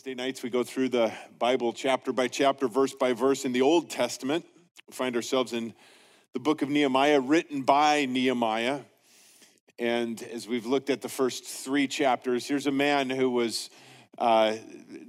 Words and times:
Wednesday 0.00 0.14
nights, 0.14 0.42
we 0.42 0.48
go 0.48 0.64
through 0.64 0.88
the 0.88 1.12
Bible 1.38 1.74
chapter 1.74 2.10
by 2.10 2.26
chapter, 2.26 2.68
verse 2.68 2.94
by 2.94 3.12
verse 3.12 3.44
in 3.44 3.52
the 3.52 3.60
Old 3.60 3.90
Testament. 3.90 4.46
We 4.88 4.94
find 4.94 5.14
ourselves 5.14 5.52
in 5.52 5.74
the 6.32 6.40
book 6.40 6.62
of 6.62 6.70
Nehemiah, 6.70 7.20
written 7.20 7.60
by 7.64 8.06
Nehemiah. 8.06 8.80
And 9.78 10.22
as 10.22 10.48
we've 10.48 10.64
looked 10.64 10.88
at 10.88 11.02
the 11.02 11.10
first 11.10 11.44
three 11.44 11.86
chapters, 11.86 12.48
here's 12.48 12.66
a 12.66 12.72
man 12.72 13.10
who 13.10 13.28
was, 13.28 13.68
uh, 14.16 14.56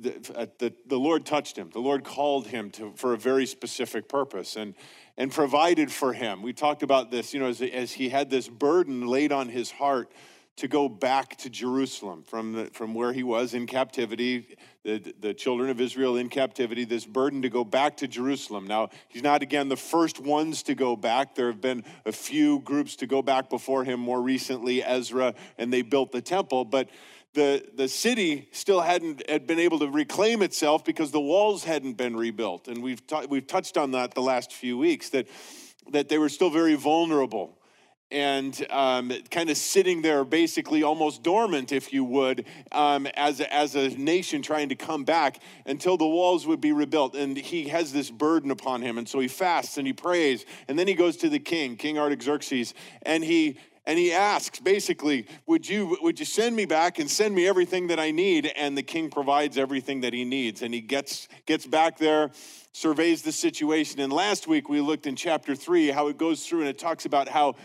the, 0.02 0.50
the, 0.60 0.74
the 0.86 1.00
Lord 1.00 1.26
touched 1.26 1.58
him. 1.58 1.70
The 1.70 1.80
Lord 1.80 2.04
called 2.04 2.48
him 2.48 2.70
to, 2.72 2.92
for 2.98 3.14
a 3.14 3.18
very 3.18 3.46
specific 3.46 4.10
purpose 4.10 4.58
and, 4.58 4.76
and 5.16 5.32
provided 5.32 5.90
for 5.90 6.12
him. 6.12 6.42
We 6.42 6.52
talked 6.52 6.84
about 6.84 7.12
this, 7.12 7.34
you 7.34 7.40
know, 7.40 7.48
as, 7.48 7.62
as 7.62 7.94
he 7.94 8.10
had 8.10 8.30
this 8.30 8.50
burden 8.50 9.08
laid 9.08 9.32
on 9.32 9.48
his 9.48 9.72
heart 9.72 10.12
to 10.58 10.68
go 10.68 10.90
back 10.90 11.38
to 11.38 11.50
Jerusalem 11.50 12.24
from, 12.24 12.54
the, 12.54 12.66
from 12.66 12.94
where 12.94 13.14
he 13.14 13.24
was 13.24 13.54
in 13.54 13.66
captivity, 13.66 14.58
the, 14.84 15.14
the 15.20 15.34
children 15.34 15.70
of 15.70 15.80
Israel 15.80 16.18
in 16.18 16.30
captivity, 16.30 16.84
this 16.84 17.06
burden 17.06 17.42
to 17.42 17.50
go 17.50 17.64
back 17.64 17.98
to 17.98 18.08
Jerusalem. 18.08 18.68
Now, 18.68 18.90
he's 19.08 19.24
not, 19.24 19.42
again, 19.42 19.70
the 19.70 19.78
first 19.78 20.20
ones 20.20 20.64
to 20.64 20.76
go 20.76 20.96
back. 20.96 21.36
There 21.36 21.48
have 21.48 21.62
been 21.62 21.84
a 22.06 22.12
few 22.12 22.60
groups 22.60 22.96
to 22.98 23.08
go 23.08 23.22
back 23.22 23.50
before 23.50 23.84
him, 23.84 24.00
more 24.00 24.22
recently, 24.22 24.84
Ezra, 24.84 25.34
and 25.58 25.72
they 25.72 25.82
built 25.82 26.12
the 26.12 26.22
temple. 26.22 26.66
But 26.66 26.90
the, 27.34 27.66
the 27.74 27.88
city 27.88 28.50
still 28.52 28.82
hadn't 28.82 29.28
had 29.30 29.48
been 29.48 29.60
able 29.60 29.80
to 29.80 29.88
reclaim 29.88 30.42
itself 30.42 30.84
because 30.84 31.12
the 31.12 31.22
walls 31.22 31.64
hadn't 31.64 31.94
been 31.94 32.16
rebuilt. 32.16 32.68
And 32.68 32.84
we've, 32.84 33.06
ta- 33.08 33.26
we've 33.30 33.48
touched 33.48 33.78
on 33.78 33.92
that 33.92 34.14
the 34.14 34.22
last 34.22 34.52
few 34.52 34.78
weeks, 34.78 35.10
that, 35.10 35.28
that 35.92 36.10
they 36.10 36.18
were 36.18 36.30
still 36.30 36.50
very 36.50 36.76
vulnerable 36.76 37.58
and 38.12 38.66
um, 38.70 39.12
kind 39.30 39.50
of 39.50 39.58
sitting 39.58 40.02
there 40.02 40.24
basically 40.24 40.84
almost 40.84 41.24
dormant, 41.24 41.72
if 41.72 41.94
you 41.94 42.04
would, 42.04 42.46
um, 42.72 43.08
as, 43.08 43.40
a, 43.40 43.54
as 43.54 43.76
a 43.76 43.90
nation 43.90 44.42
trying 44.42 44.70
to 44.70 44.76
come 44.76 45.04
back 45.04 45.40
until 45.66 45.98
the 45.98 46.08
walls 46.08 46.46
would 46.46 46.62
be 46.62 46.72
rebuilt. 46.72 47.16
And 47.16 47.38
he 47.38 47.70
has 47.70 47.94
this 47.94 48.12
burden 48.12 48.52
upon 48.52 48.82
him. 48.82 48.98
And 48.98 49.08
so 49.08 49.20
he 49.20 49.28
fasts 49.28 49.78
and 49.78 49.88
he 49.88 49.94
prays. 49.94 50.46
And 50.68 50.78
then 50.78 50.88
he 50.88 50.94
goes 50.94 51.18
to 51.18 51.30
the 51.30 51.40
king, 51.40 51.78
King 51.78 51.98
Artaxerxes, 51.98 52.74
and 53.04 53.24
he 53.24 53.58
and 53.86 53.98
he 53.98 54.14
asks 54.14 54.60
basically 54.60 55.26
would 55.48 55.68
you 55.68 55.98
would 56.02 56.20
you 56.20 56.26
send 56.26 56.56
me 56.56 56.66
back 56.66 57.00
and 57.00 57.10
send 57.10 57.34
me 57.34 57.48
everything 57.48 57.88
that 57.88 58.00
i 58.00 58.12
need 58.12 58.46
and 58.56 58.78
the 58.78 58.84
king 58.84 59.10
provides 59.10 59.58
everything 59.58 60.02
that 60.02 60.14
he 60.14 60.24
needs 60.24 60.62
and 60.62 60.74
he 60.74 60.82
gets 60.82 61.28
gets 61.46 61.66
back 61.66 61.98
there 61.98 62.30
surveys 62.74 63.22
the 63.24 63.32
situation 63.32 64.00
and 64.00 64.14
last 64.14 64.48
week 64.48 64.70
we 64.70 64.80
looked 64.82 65.08
in 65.08 65.16
chapter 65.16 65.56
3 65.56 65.88
how 65.88 66.08
it 66.08 66.18
goes 66.18 66.46
through 66.46 66.60
and 66.60 66.70
it 66.70 66.78
talks 66.78 67.06
about 67.06 67.28
how 67.28 67.56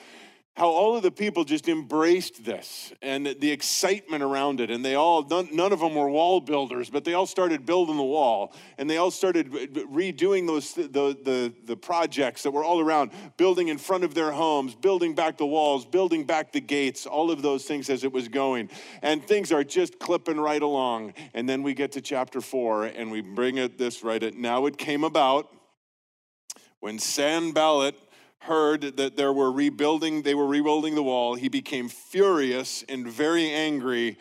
how 0.57 0.69
all 0.69 0.97
of 0.97 1.03
the 1.03 1.11
people 1.11 1.45
just 1.45 1.69
embraced 1.69 2.43
this 2.43 2.91
and 3.03 3.27
the 3.27 3.51
excitement 3.51 4.23
around 4.23 4.59
it. 4.59 4.71
And 4.71 4.83
they 4.83 4.95
all, 4.95 5.23
none, 5.23 5.73
of 5.73 5.81
them 5.81 5.95
were 5.95 6.09
wall 6.09 6.41
builders, 6.41 6.89
but 6.89 7.05
they 7.05 7.13
all 7.13 7.27
started 7.27 7.67
building 7.67 7.99
the 7.99 8.03
wall. 8.03 8.55
And 8.79 8.89
they 8.89 8.97
all 8.97 9.11
started 9.11 9.53
redoing 9.53 10.47
those, 10.47 10.73
the, 10.73 10.89
the, 10.89 11.53
the 11.67 11.77
projects 11.77 12.43
that 12.45 12.53
were 12.53 12.65
all 12.65 12.81
around, 12.81 13.11
building 13.37 13.69
in 13.69 13.77
front 13.77 14.03
of 14.03 14.15
their 14.15 14.33
homes, 14.33 14.75
building 14.75 15.15
back 15.15 15.37
the 15.37 15.47
walls, 15.47 15.85
building 15.85 16.25
back 16.25 16.53
the 16.53 16.61
gates, 16.61 17.05
all 17.05 17.31
of 17.31 17.43
those 17.43 17.67
things 17.67 17.91
as 17.91 18.03
it 18.03 18.13
was 18.13 18.29
going. 18.29 18.71
And 19.03 19.23
things 19.23 19.53
are 19.53 19.63
just 19.63 19.99
clipping 19.99 20.41
right 20.41 20.63
along. 20.63 21.13
And 21.35 21.47
then 21.47 21.63
we 21.63 21.75
get 21.75 21.93
to 21.93 22.01
chapter 22.01 22.41
four 22.41 22.85
and 22.85 23.11
we 23.11 23.21
bring 23.21 23.59
it 23.59 23.77
this 23.77 24.03
right 24.03 24.23
at 24.23 24.35
now 24.35 24.65
it 24.65 24.79
came 24.79 25.05
about 25.05 25.53
when 26.81 26.99
Sanballat 26.99 27.97
heard 28.47 28.97
that 28.97 29.17
there 29.17 29.33
were 29.33 29.53
rebuilding, 29.53 30.23
they 30.23 30.35
were 30.35 30.47
rebuilding 30.47 30.95
the 30.95 31.03
wall, 31.03 31.35
he 31.35 31.49
became 31.49 31.89
furious 31.89 32.85
and 32.89 33.07
very 33.07 33.51
angry 33.51 34.19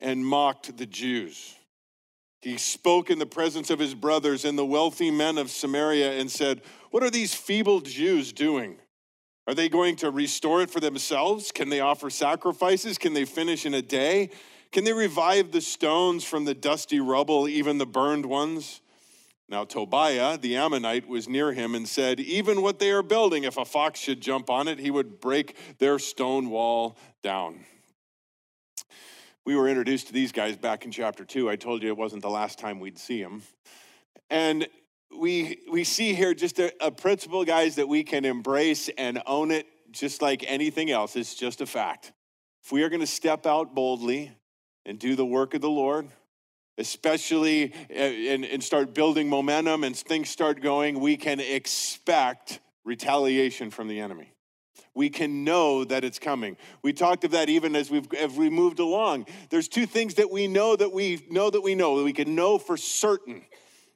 and 0.00 0.24
mocked 0.24 0.76
the 0.76 0.86
Jews. 0.86 1.54
He 2.40 2.58
spoke 2.58 3.10
in 3.10 3.18
the 3.18 3.26
presence 3.26 3.70
of 3.70 3.78
his 3.78 3.94
brothers 3.94 4.44
and 4.44 4.58
the 4.58 4.66
wealthy 4.66 5.10
men 5.10 5.38
of 5.38 5.50
Samaria 5.50 6.18
and 6.18 6.30
said, 6.30 6.60
What 6.90 7.02
are 7.02 7.10
these 7.10 7.34
feeble 7.34 7.80
Jews 7.80 8.32
doing? 8.32 8.76
Are 9.46 9.54
they 9.54 9.68
going 9.68 9.96
to 9.96 10.10
restore 10.10 10.62
it 10.62 10.70
for 10.70 10.80
themselves? 10.80 11.52
Can 11.52 11.68
they 11.68 11.80
offer 11.80 12.10
sacrifices? 12.10 12.98
Can 12.98 13.14
they 13.14 13.24
finish 13.24 13.66
in 13.66 13.74
a 13.74 13.82
day? 13.82 14.30
Can 14.72 14.84
they 14.84 14.92
revive 14.92 15.52
the 15.52 15.60
stones 15.60 16.24
from 16.24 16.44
the 16.44 16.54
dusty 16.54 17.00
rubble, 17.00 17.48
even 17.48 17.78
the 17.78 17.86
burned 17.86 18.26
ones? 18.26 18.80
Now, 19.48 19.64
Tobiah, 19.64 20.38
the 20.38 20.56
Ammonite, 20.56 21.06
was 21.06 21.28
near 21.28 21.52
him 21.52 21.74
and 21.74 21.86
said, 21.86 22.18
Even 22.18 22.62
what 22.62 22.78
they 22.78 22.90
are 22.90 23.02
building, 23.02 23.44
if 23.44 23.58
a 23.58 23.64
fox 23.64 24.00
should 24.00 24.20
jump 24.20 24.48
on 24.48 24.68
it, 24.68 24.78
he 24.78 24.90
would 24.90 25.20
break 25.20 25.56
their 25.78 25.98
stone 25.98 26.48
wall 26.48 26.96
down. 27.22 27.60
We 29.44 29.54
were 29.56 29.68
introduced 29.68 30.06
to 30.06 30.14
these 30.14 30.32
guys 30.32 30.56
back 30.56 30.86
in 30.86 30.90
chapter 30.90 31.24
two. 31.24 31.50
I 31.50 31.56
told 31.56 31.82
you 31.82 31.88
it 31.90 31.96
wasn't 31.98 32.22
the 32.22 32.30
last 32.30 32.58
time 32.58 32.80
we'd 32.80 32.98
see 32.98 33.22
them. 33.22 33.42
And 34.30 34.66
we, 35.14 35.58
we 35.70 35.84
see 35.84 36.14
here 36.14 36.32
just 36.32 36.58
a, 36.58 36.72
a 36.80 36.90
principle, 36.90 37.44
guys, 37.44 37.76
that 37.76 37.86
we 37.86 38.02
can 38.02 38.24
embrace 38.24 38.88
and 38.96 39.22
own 39.26 39.50
it 39.50 39.66
just 39.90 40.22
like 40.22 40.44
anything 40.46 40.90
else. 40.90 41.14
It's 41.14 41.34
just 41.34 41.60
a 41.60 41.66
fact. 41.66 42.12
If 42.64 42.72
we 42.72 42.82
are 42.82 42.88
going 42.88 43.00
to 43.00 43.06
step 43.06 43.44
out 43.44 43.74
boldly 43.74 44.32
and 44.86 44.98
do 44.98 45.14
the 45.14 45.26
work 45.26 45.52
of 45.52 45.60
the 45.60 45.68
Lord, 45.68 46.08
especially 46.78 47.72
uh, 47.90 47.94
and, 47.94 48.44
and 48.44 48.62
start 48.62 48.94
building 48.94 49.28
momentum 49.28 49.84
and 49.84 49.96
things 49.96 50.28
start 50.28 50.60
going, 50.60 51.00
we 51.00 51.16
can 51.16 51.40
expect 51.40 52.60
retaliation 52.84 53.70
from 53.70 53.88
the 53.88 54.00
enemy. 54.00 54.34
We 54.94 55.10
can 55.10 55.42
know 55.42 55.84
that 55.84 56.04
it's 56.04 56.20
coming. 56.20 56.56
We 56.82 56.92
talked 56.92 57.24
of 57.24 57.32
that 57.32 57.48
even 57.48 57.74
as 57.74 57.90
we've 57.90 58.12
as 58.14 58.36
we 58.36 58.48
moved 58.48 58.78
along. 58.78 59.26
There's 59.50 59.66
two 59.66 59.86
things 59.86 60.14
that 60.14 60.30
we 60.30 60.46
know 60.46 60.76
that 60.76 60.92
we 60.92 61.26
know 61.30 61.50
that 61.50 61.62
we 61.62 61.74
know 61.74 61.98
that 61.98 62.04
we 62.04 62.12
can 62.12 62.34
know 62.36 62.58
for 62.58 62.76
certain. 62.76 63.42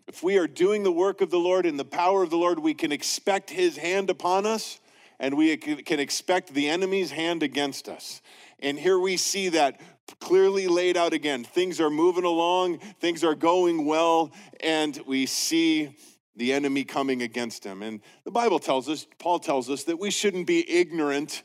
If 0.08 0.22
we 0.22 0.38
are 0.38 0.48
doing 0.48 0.82
the 0.82 0.90
work 0.90 1.20
of 1.20 1.30
the 1.30 1.38
Lord 1.38 1.66
in 1.66 1.76
the 1.76 1.84
power 1.84 2.22
of 2.22 2.30
the 2.30 2.36
Lord, 2.36 2.58
we 2.58 2.74
can 2.74 2.90
expect 2.90 3.50
his 3.50 3.76
hand 3.76 4.10
upon 4.10 4.46
us 4.46 4.80
and 5.20 5.36
we 5.36 5.56
can 5.56 6.00
expect 6.00 6.54
the 6.54 6.68
enemy's 6.68 7.10
hand 7.10 7.42
against 7.42 7.88
us. 7.88 8.22
And 8.60 8.78
here 8.78 8.98
we 8.98 9.16
see 9.16 9.50
that 9.50 9.80
clearly 10.20 10.68
laid 10.68 10.96
out 10.96 11.12
again. 11.12 11.44
Things 11.44 11.80
are 11.80 11.90
moving 11.90 12.24
along, 12.24 12.78
things 13.00 13.24
are 13.24 13.34
going 13.34 13.84
well, 13.84 14.32
and 14.60 15.00
we 15.06 15.26
see 15.26 15.96
the 16.36 16.52
enemy 16.52 16.84
coming 16.84 17.22
against 17.22 17.64
him. 17.64 17.82
And 17.82 18.00
the 18.24 18.30
Bible 18.30 18.58
tells 18.58 18.88
us, 18.88 19.06
Paul 19.18 19.38
tells 19.40 19.68
us, 19.68 19.84
that 19.84 19.98
we 19.98 20.10
shouldn't 20.10 20.46
be 20.46 20.68
ignorant 20.70 21.42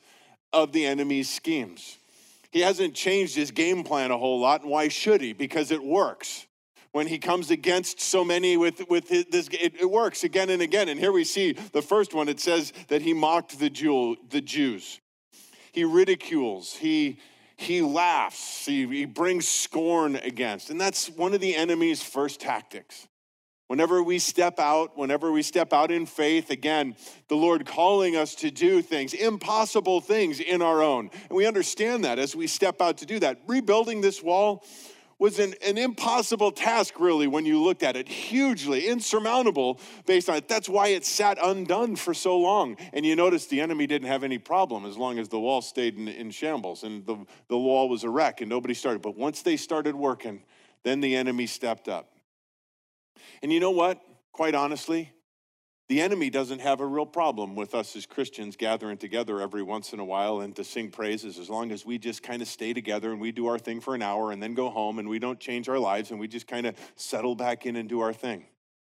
of 0.51 0.71
the 0.71 0.85
enemy's 0.85 1.29
schemes. 1.29 1.97
He 2.51 2.61
hasn't 2.61 2.93
changed 2.93 3.35
his 3.35 3.49
game 3.49 3.83
plan 3.83 4.11
a 4.11 4.17
whole 4.17 4.39
lot, 4.39 4.61
and 4.61 4.69
why 4.69 4.87
should 4.87 5.21
he? 5.21 5.33
Because 5.33 5.71
it 5.71 5.83
works. 5.83 6.45
When 6.91 7.07
he 7.07 7.17
comes 7.17 7.49
against 7.49 7.99
so 7.99 8.23
many 8.23 8.55
with, 8.55 8.87
with 8.87 9.09
his, 9.09 9.25
this, 9.25 9.47
it, 9.47 9.73
it 9.81 9.89
works 9.89 10.23
again 10.23 10.51
and 10.51 10.61
again. 10.61 10.89
And 10.89 10.99
here 10.99 11.11
we 11.11 11.23
see 11.23 11.53
the 11.53 11.81
first 11.81 12.13
one, 12.13 12.29
it 12.29 12.39
says 12.39 12.71
that 12.89 13.01
he 13.01 13.15
mocked 13.15 13.57
the, 13.57 13.71
Jew, 13.71 14.15
the 14.29 14.41
Jews. 14.41 15.01
He 15.71 15.83
ridicules, 15.83 16.75
he 16.75 17.17
he 17.57 17.81
laughs, 17.81 18.65
he, 18.65 18.85
he 18.87 19.05
brings 19.05 19.47
scorn 19.47 20.15
against. 20.17 20.69
And 20.69 20.79
that's 20.79 21.09
one 21.09 21.33
of 21.33 21.41
the 21.41 21.55
enemy's 21.55 22.01
first 22.01 22.39
tactics. 22.39 23.07
Whenever 23.67 24.03
we 24.03 24.19
step 24.19 24.59
out, 24.59 24.97
whenever 24.97 25.31
we 25.31 25.41
step 25.41 25.73
out 25.73 25.89
in 25.89 26.05
faith, 26.05 26.51
again, 26.51 26.95
the 27.27 27.35
Lord 27.35 27.65
calling 27.65 28.15
us 28.15 28.35
to 28.35 28.51
do 28.51 28.81
things, 28.81 29.13
impossible 29.13 30.01
things 30.01 30.39
in 30.39 30.61
our 30.61 30.83
own. 30.83 31.09
And 31.29 31.35
we 31.35 31.47
understand 31.47 32.03
that 32.03 32.19
as 32.19 32.35
we 32.35 32.45
step 32.45 32.81
out 32.81 32.97
to 32.99 33.05
do 33.05 33.19
that. 33.19 33.39
Rebuilding 33.47 34.01
this 34.01 34.21
wall, 34.21 34.63
was 35.19 35.39
an, 35.39 35.53
an 35.65 35.77
impossible 35.77 36.51
task, 36.51 36.99
really, 36.99 37.27
when 37.27 37.45
you 37.45 37.61
looked 37.61 37.83
at 37.83 37.95
it, 37.95 38.07
hugely 38.07 38.87
insurmountable 38.87 39.79
based 40.05 40.29
on 40.29 40.35
it. 40.35 40.47
That's 40.47 40.67
why 40.67 40.87
it 40.89 41.05
sat 41.05 41.37
undone 41.41 41.95
for 41.95 42.13
so 42.13 42.37
long. 42.37 42.77
And 42.91 43.05
you 43.05 43.15
notice 43.15 43.45
the 43.45 43.61
enemy 43.61 43.87
didn't 43.87 44.07
have 44.07 44.23
any 44.23 44.37
problem 44.37 44.85
as 44.85 44.97
long 44.97 45.19
as 45.19 45.29
the 45.29 45.39
wall 45.39 45.61
stayed 45.61 45.97
in, 45.97 46.07
in 46.07 46.31
shambles 46.31 46.83
and 46.83 47.05
the, 47.05 47.17
the 47.47 47.57
wall 47.57 47.89
was 47.89 48.03
a 48.03 48.09
wreck 48.09 48.41
and 48.41 48.49
nobody 48.49 48.73
started. 48.73 49.01
But 49.01 49.17
once 49.17 49.41
they 49.41 49.57
started 49.57 49.95
working, 49.95 50.43
then 50.83 50.99
the 50.99 51.15
enemy 51.15 51.47
stepped 51.47 51.87
up. 51.87 52.09
And 53.41 53.51
you 53.51 53.59
know 53.59 53.71
what? 53.71 54.01
Quite 54.31 54.55
honestly, 54.55 55.11
the 55.93 56.01
enemy 56.01 56.31
doesn't 56.31 56.57
have 56.57 56.79
a 56.79 56.85
real 56.87 57.05
problem 57.05 57.53
with 57.53 57.75
us 57.75 57.95
as 57.95 58.07
Christians 58.07 58.55
gathering 58.55 58.97
together 58.97 59.39
every 59.39 59.61
once 59.61 59.93
in 59.93 59.99
a 59.99 60.03
while 60.03 60.39
and 60.39 60.55
to 60.55 60.63
sing 60.63 60.89
praises 60.89 61.37
as 61.37 61.51
long 61.51 61.71
as 61.71 61.85
we 61.85 61.99
just 61.99 62.23
kind 62.23 62.41
of 62.41 62.47
stay 62.47 62.73
together 62.73 63.11
and 63.11 63.21
we 63.21 63.31
do 63.31 63.45
our 63.45 63.59
thing 63.59 63.79
for 63.79 63.93
an 63.93 64.01
hour 64.01 64.31
and 64.31 64.41
then 64.41 64.55
go 64.55 64.71
home 64.71 64.97
and 64.97 65.07
we 65.07 65.19
don't 65.19 65.39
change 65.39 65.69
our 65.69 65.77
lives 65.77 66.09
and 66.09 66.19
we 66.19 66.27
just 66.27 66.47
kind 66.47 66.65
of 66.65 66.75
settle 66.95 67.35
back 67.35 67.67
in 67.67 67.75
and 67.75 67.89
do 67.89 67.99
our 67.99 68.11
thing. 68.11 68.43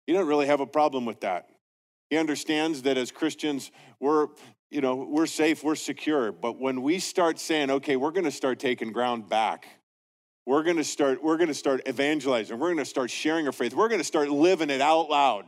He 0.08 0.14
doesn't 0.14 0.30
really 0.30 0.46
have 0.46 0.62
a 0.62 0.66
problem 0.66 1.04
with 1.04 1.20
that. 1.20 1.50
He 2.10 2.16
understands 2.16 2.84
that 2.84 2.98
as 2.98 3.12
Christians, 3.12 3.70
we're, 4.00 4.28
you 4.72 4.80
know, 4.80 4.96
we're 4.96 5.26
safe, 5.26 5.62
we're 5.62 5.76
secure. 5.76 6.32
But 6.32 6.58
when 6.58 6.84
we 6.84 7.00
start 7.00 7.38
saying, 7.38 7.70
okay, 7.70 7.98
we're 7.98 8.12
going 8.12 8.24
to 8.24 8.32
start 8.32 8.60
taking 8.60 8.94
ground 8.94 9.28
back, 9.28 9.68
we're 10.46 10.64
going 10.64 10.78
to 10.78 10.86
start, 10.86 11.22
we're 11.22 11.36
going 11.36 11.50
to 11.50 11.54
start 11.54 11.86
evangelizing, 11.86 12.58
we're 12.58 12.68
going 12.68 12.78
to 12.78 12.86
start 12.86 13.12
sharing 13.12 13.46
our 13.46 13.52
faith, 13.52 13.74
we're 13.74 13.90
going 13.90 14.00
to 14.00 14.06
start 14.06 14.30
living 14.30 14.70
it 14.70 14.80
out 14.80 15.10
loud 15.10 15.48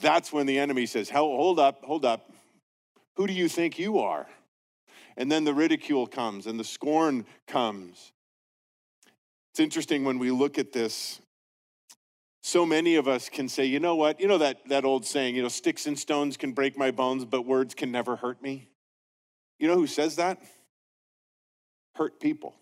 that's 0.00 0.32
when 0.32 0.46
the 0.46 0.58
enemy 0.58 0.86
says, 0.86 1.10
Hold 1.10 1.58
up, 1.58 1.84
hold 1.84 2.04
up. 2.04 2.30
Who 3.16 3.26
do 3.26 3.32
you 3.32 3.48
think 3.48 3.78
you 3.78 3.98
are? 3.98 4.26
And 5.16 5.30
then 5.30 5.44
the 5.44 5.54
ridicule 5.54 6.06
comes 6.06 6.46
and 6.46 6.58
the 6.58 6.64
scorn 6.64 7.26
comes. 7.46 8.12
It's 9.52 9.60
interesting 9.60 10.04
when 10.04 10.18
we 10.18 10.30
look 10.30 10.58
at 10.58 10.72
this 10.72 11.20
so 12.42 12.64
many 12.64 12.96
of 12.96 13.06
us 13.06 13.28
can 13.28 13.48
say, 13.48 13.66
you 13.66 13.80
know 13.80 13.96
what? 13.96 14.20
You 14.20 14.26
know 14.26 14.38
that, 14.38 14.66
that 14.68 14.84
old 14.84 15.04
saying, 15.04 15.36
you 15.36 15.42
know, 15.42 15.48
sticks 15.48 15.86
and 15.86 15.98
stones 15.98 16.36
can 16.36 16.52
break 16.52 16.78
my 16.78 16.90
bones, 16.90 17.24
but 17.24 17.42
words 17.42 17.74
can 17.74 17.92
never 17.92 18.16
hurt 18.16 18.42
me? 18.42 18.68
You 19.58 19.68
know 19.68 19.74
who 19.74 19.86
says 19.86 20.16
that? 20.16 20.42
Hurt 21.96 22.18
people. 22.18 22.54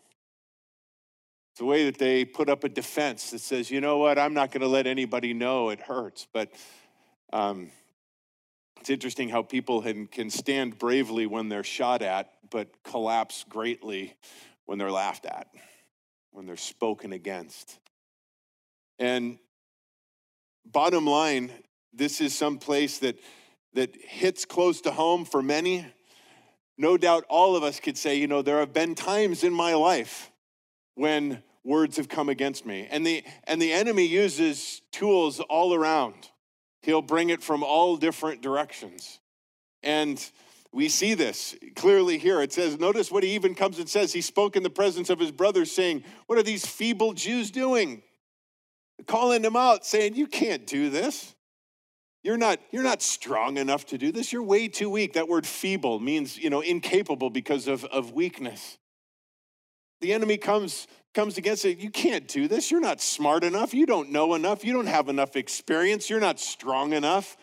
It's 1.52 1.61
the 1.61 1.64
way 1.64 1.84
that 1.84 1.99
they 1.99 2.25
put 2.25 2.49
up 2.49 2.64
a 2.64 2.69
defense 2.69 3.31
that 3.31 3.38
says, 3.38 3.70
you 3.70 3.81
know 3.81 3.99
what? 3.99 4.19
I'm 4.19 4.34
not 4.34 4.50
going 4.50 4.62
to 4.62 4.69
let 4.69 4.88
anybody 4.88 5.32
know 5.32 5.70
it 5.70 5.81
hurts. 5.81 6.26
But 6.32 6.50
um, 7.33 7.71
it's 8.81 8.91
interesting 8.91 9.29
how 9.29 9.43
people 9.43 9.83
can, 10.11 10.31
stand 10.31 10.79
bravely 10.79 11.27
when 11.27 11.49
they're 11.49 11.65
shot 11.65 12.03
at, 12.03 12.31
but 12.51 12.69
collapse 12.85 13.45
greatly 13.49 14.15
when 14.67 14.79
they're 14.79 14.93
laughed 14.93 15.27
at, 15.27 15.49
when 16.31 16.47
they're 16.47 16.57
spoken 16.57 17.13
against. 17.13 17.79
And 18.99 19.39
bottom 20.65 21.07
line, 21.07 21.51
this 21.93 22.21
is 22.21 22.35
some 22.35 22.59
place 22.59 22.99
that, 22.99 23.19
that 23.75 23.97
hits 23.97 24.45
close 24.45 24.81
to 24.83 24.91
home 24.91 25.25
for 25.25 25.43
many. 25.43 25.87
No 26.77 26.97
doubt 26.97 27.25
all 27.29 27.57
of 27.57 27.63
us 27.63 27.81
could 27.81 27.99
say, 27.99 28.17
you 28.17 28.27
know, 28.27 28.43
there 28.43 28.61
have 28.61 28.73
been 28.73 28.95
times 28.95 29.43
in 29.43 29.53
my 29.53 29.75
life 29.75 30.31
when 30.95 31.43
words 31.65 31.97
have 31.97 32.09
come 32.09 32.29
against 32.29 32.65
me. 32.65 32.87
And 32.91 33.07
the, 33.07 33.25
and 33.45 33.61
the 33.61 33.73
enemy 33.73 34.07
uses 34.07 34.81
tools 34.93 35.41
all 35.41 35.75
around. 35.75 36.15
He'll 36.83 37.03
bring 37.03 37.31
it 37.31 37.43
from 37.43 37.63
all 37.63 37.97
different 37.97 38.41
directions. 38.43 39.19
And 39.83 40.25
we 40.73 40.89
see 40.89 41.15
this 41.15 41.57
clearly 41.77 42.19
here. 42.19 42.41
It 42.41 42.53
says, 42.53 42.79
notice 42.79 43.11
what 43.11 43.23
he 43.23 43.31
even 43.31 43.55
comes 43.55 43.79
and 43.79 43.89
says. 43.89 44.13
He 44.13 44.21
spoke 44.21 44.57
in 44.57 44.63
the 44.63 44.71
presence 44.71 45.11
of 45.11 45.19
his 45.19 45.33
brothers, 45.33 45.73
saying, 45.73 46.05
What 46.27 46.39
are 46.39 46.43
these 46.43 46.67
feeble 46.67 47.13
Jews 47.15 47.51
doing? 47.51 48.03
calling 49.07 49.43
them 49.43 49.57
out, 49.57 49.87
saying, 49.87 50.15
You 50.15 50.27
can't 50.27 50.67
do 50.67 50.91
this. 50.91 51.35
You're 52.23 52.37
not, 52.37 52.59
you're 52.73 52.83
not 52.83 53.01
strong 53.01 53.57
enough 53.57 53.87
to 53.87 53.99
do 53.99 54.11
this. 54.11 54.33
You're 54.33 54.43
way 54.43 54.69
too 54.69 54.91
weak. 54.91 55.13
That 55.13 55.29
word 55.29 55.47
feeble 55.47 56.01
means, 56.01 56.37
you 56.37 56.51
know, 56.51 56.61
incapable 56.61 57.31
because 57.31 57.69
of, 57.69 57.85
of 57.87 58.13
weakness. 58.13 58.77
The 60.01 60.13
enemy 60.13 60.37
comes, 60.37 60.89
comes 61.19 61.37
against 61.37 61.65
it. 61.65 61.79
You 61.79 61.91
can't 61.91 62.29
do 62.29 62.47
this. 62.47 62.70
You're 62.70 62.81
not 62.81 63.00
smart 63.00 63.43
enough. 63.43 63.75
You 63.75 63.87
don't 63.87 64.12
know 64.12 64.35
enough. 64.35 64.65
You 64.65 64.73
don't 64.73 64.87
have 64.87 65.09
enough 65.09 65.35
experience. 65.35 66.09
You're 66.09 66.20
not 66.20 66.38
strong 66.38 66.93
enough. 66.93 67.37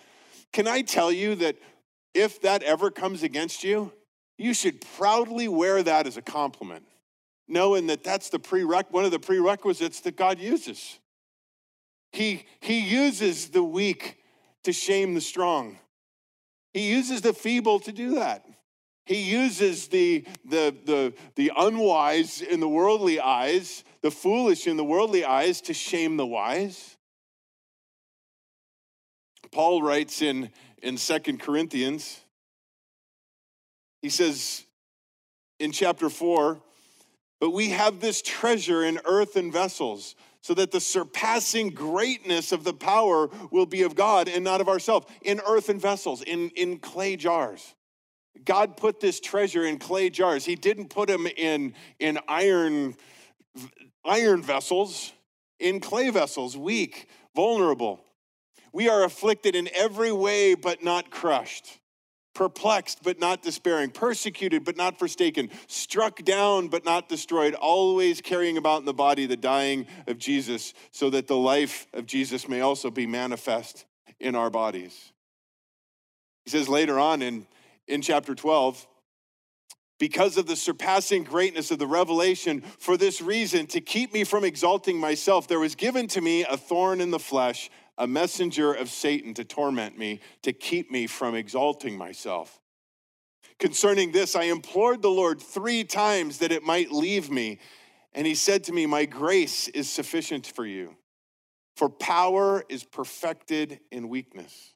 Can 0.54 0.66
I 0.66 0.82
tell 0.82 1.12
you 1.12 1.36
that 1.36 1.58
if 2.14 2.42
that 2.44 2.64
ever 2.64 2.90
comes 2.90 3.22
against 3.22 3.66
you, 3.66 3.92
you 4.38 4.54
should 4.54 4.80
proudly 4.96 5.50
wear 5.50 5.84
that 5.84 6.08
as 6.08 6.16
a 6.16 6.22
compliment, 6.22 6.86
knowing 7.50 7.88
that 7.88 8.02
that's 8.02 8.30
the 8.30 8.40
prereq- 8.40 8.92
one 8.92 9.04
of 9.04 9.12
the 9.12 9.20
prerequisites 9.20 10.00
that 10.00 10.16
God 10.16 10.40
uses. 10.40 10.98
He, 12.14 12.46
he 12.62 12.80
uses 12.80 13.50
the 13.50 13.62
weak 13.62 14.20
to 14.64 14.72
shame 14.72 15.16
the 15.16 15.22
strong. 15.22 15.78
He 16.74 16.90
uses 16.90 17.20
the 17.20 17.34
feeble 17.34 17.82
to 17.82 17.92
do 17.92 18.16
that. 18.16 18.46
He 19.06 19.22
uses 19.22 19.88
the, 19.88 20.26
the, 20.46 20.76
the, 20.86 21.14
the 21.36 21.52
unwise 21.56 22.42
in 22.42 22.60
the 22.60 22.68
worldly 22.68 23.20
eyes, 23.20 23.84
the 24.02 24.10
foolish 24.10 24.66
in 24.66 24.78
the 24.78 24.84
worldly 24.84 25.24
eyes 25.24 25.62
to 25.62 25.74
shame 25.74 26.18
the 26.18 26.26
wise. 26.26 26.98
Paul 29.52 29.84
writes 29.84 30.22
in, 30.22 30.50
in 30.82 30.98
2 30.98 31.38
Corinthians, 31.38 32.20
he 34.02 34.10
says 34.10 34.64
in 35.60 35.72
chapter 35.72 36.10
4, 36.10 36.60
but 37.40 37.52
we 37.52 37.70
have 37.70 38.00
this 38.00 38.22
treasure 38.22 38.84
in 38.84 39.00
earthen 39.06 39.52
vessels 39.52 40.16
so 40.42 40.54
that 40.56 40.72
the 40.72 40.80
surpassing 40.80 41.70
greatness 41.70 42.52
of 42.52 42.64
the 42.64 42.74
power 42.74 43.30
will 43.52 43.66
be 43.66 43.84
of 43.84 43.96
God 43.96 44.28
and 44.28 44.44
not 44.44 44.62
of 44.62 44.68
ourselves. 44.68 45.08
In 45.22 45.42
earthen 45.48 45.80
vessels, 45.80 46.22
in, 46.22 46.50
in 46.50 46.78
clay 46.78 47.16
jars. 47.16 47.74
God 48.44 48.78
put 48.78 49.00
this 49.00 49.20
treasure 49.20 49.66
in 49.66 49.80
clay 49.80 50.10
jars. 50.10 50.46
He 50.46 50.56
didn't 50.56 50.90
put 50.90 51.08
them 51.08 51.28
in, 51.38 51.74
in 52.00 52.20
iron, 52.28 52.96
iron 54.04 54.42
vessels, 54.42 55.14
in 55.60 55.80
clay 55.80 56.10
vessels, 56.10 56.58
weak, 56.58 57.08
vulnerable. 57.36 58.04
We 58.74 58.90
are 58.90 59.04
afflicted 59.04 59.56
in 59.56 59.70
every 59.74 60.12
way, 60.12 60.56
but 60.56 60.84
not 60.84 61.10
crushed 61.10 61.80
perplexed 62.36 63.02
but 63.02 63.20
not 63.20 63.42
despairing, 63.42 63.90
persecuted 63.90 64.64
but 64.64 64.78
not 64.78 65.00
forsaken, 65.00 65.50
struck 65.66 66.24
down 66.24 66.68
but 66.68 66.86
not 66.86 67.10
destroyed, 67.10 67.56
always 67.56 68.22
carrying 68.22 68.58
about 68.58 68.80
in 68.80 68.86
the 68.86 68.94
body 68.94 69.26
the 69.26 69.38
dying 69.38 69.88
of 70.06 70.20
Jesus, 70.20 70.76
so 70.92 71.10
that 71.10 71.26
the 71.26 71.38
life 71.38 71.88
of 71.94 72.06
Jesus 72.06 72.48
may 72.48 72.62
also 72.62 72.92
be 72.92 73.08
manifest 73.08 73.86
in 74.20 74.36
our 74.36 74.52
bodies. 74.52 75.12
He 76.44 76.52
says 76.52 76.70
later 76.70 77.00
on 77.00 77.24
in, 77.24 77.48
in 77.88 78.02
chapter 78.02 78.36
12, 78.36 78.88
because 79.98 80.38
of 80.38 80.46
the 80.46 80.56
surpassing 80.56 81.24
greatness 81.24 81.72
of 81.72 81.80
the 81.80 81.88
revelation, 81.88 82.62
for 82.80 82.98
this 82.98 83.22
reason, 83.22 83.66
to 83.68 83.80
keep 83.80 84.14
me 84.14 84.24
from 84.24 84.44
exalting 84.44 85.00
myself, 85.00 85.48
there 85.48 85.60
was 85.60 85.76
given 85.76 86.08
to 86.08 86.22
me 86.22 86.44
a 86.44 86.58
thorn 86.58 87.00
in 87.00 87.12
the 87.12 87.20
flesh 87.20 87.70
a 87.98 88.08
messenger 88.08 88.74
of 88.74 88.90
Satan 88.90 89.34
to 89.36 89.44
torment 89.44 89.98
me, 89.98 90.20
to 90.42 90.54
keep 90.54 90.92
me 90.92 91.08
from 91.08 91.36
exalting 91.36 91.98
myself. 91.98 92.60
Concerning 93.58 94.12
this, 94.12 94.36
I 94.36 94.44
implored 94.44 95.02
the 95.02 95.10
Lord 95.10 95.42
three 95.42 95.84
times 95.86 96.40
that 96.40 96.52
it 96.52 96.64
might 96.64 96.92
leave 96.92 97.30
me. 97.30 97.60
And 98.14 98.28
he 98.28 98.36
said 98.36 98.66
to 98.66 98.74
me, 98.74 98.86
My 98.86 99.06
grace 99.06 99.68
is 99.70 99.90
sufficient 99.90 100.46
for 100.46 100.66
you, 100.66 100.96
for 101.78 101.90
power 101.90 102.64
is 102.68 102.84
perfected 102.84 103.80
in 103.92 104.10
weakness. 104.10 104.75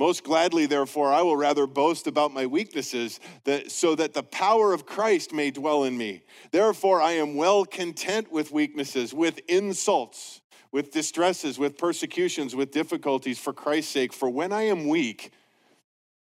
Most 0.00 0.24
gladly, 0.24 0.66
therefore, 0.66 1.12
I 1.12 1.22
will 1.22 1.36
rather 1.36 1.66
boast 1.68 2.08
about 2.08 2.34
my 2.34 2.46
weaknesses, 2.46 3.20
that, 3.44 3.70
so 3.70 3.94
that 3.94 4.14
the 4.14 4.24
power 4.24 4.72
of 4.72 4.86
Christ 4.86 5.32
may 5.32 5.52
dwell 5.52 5.84
in 5.84 5.96
me. 5.96 6.24
Therefore, 6.50 7.00
I 7.00 7.12
am 7.12 7.36
well 7.36 7.64
content 7.64 8.32
with 8.32 8.50
weaknesses, 8.50 9.14
with 9.14 9.38
insults 9.46 10.40
with 10.72 10.92
distresses, 10.92 11.58
with 11.58 11.76
persecutions, 11.78 12.54
with 12.54 12.70
difficulties 12.70 13.38
for 13.38 13.52
Christ's 13.52 13.92
sake. 13.92 14.12
For 14.12 14.28
when 14.28 14.52
I 14.52 14.62
am 14.62 14.86
weak, 14.86 15.32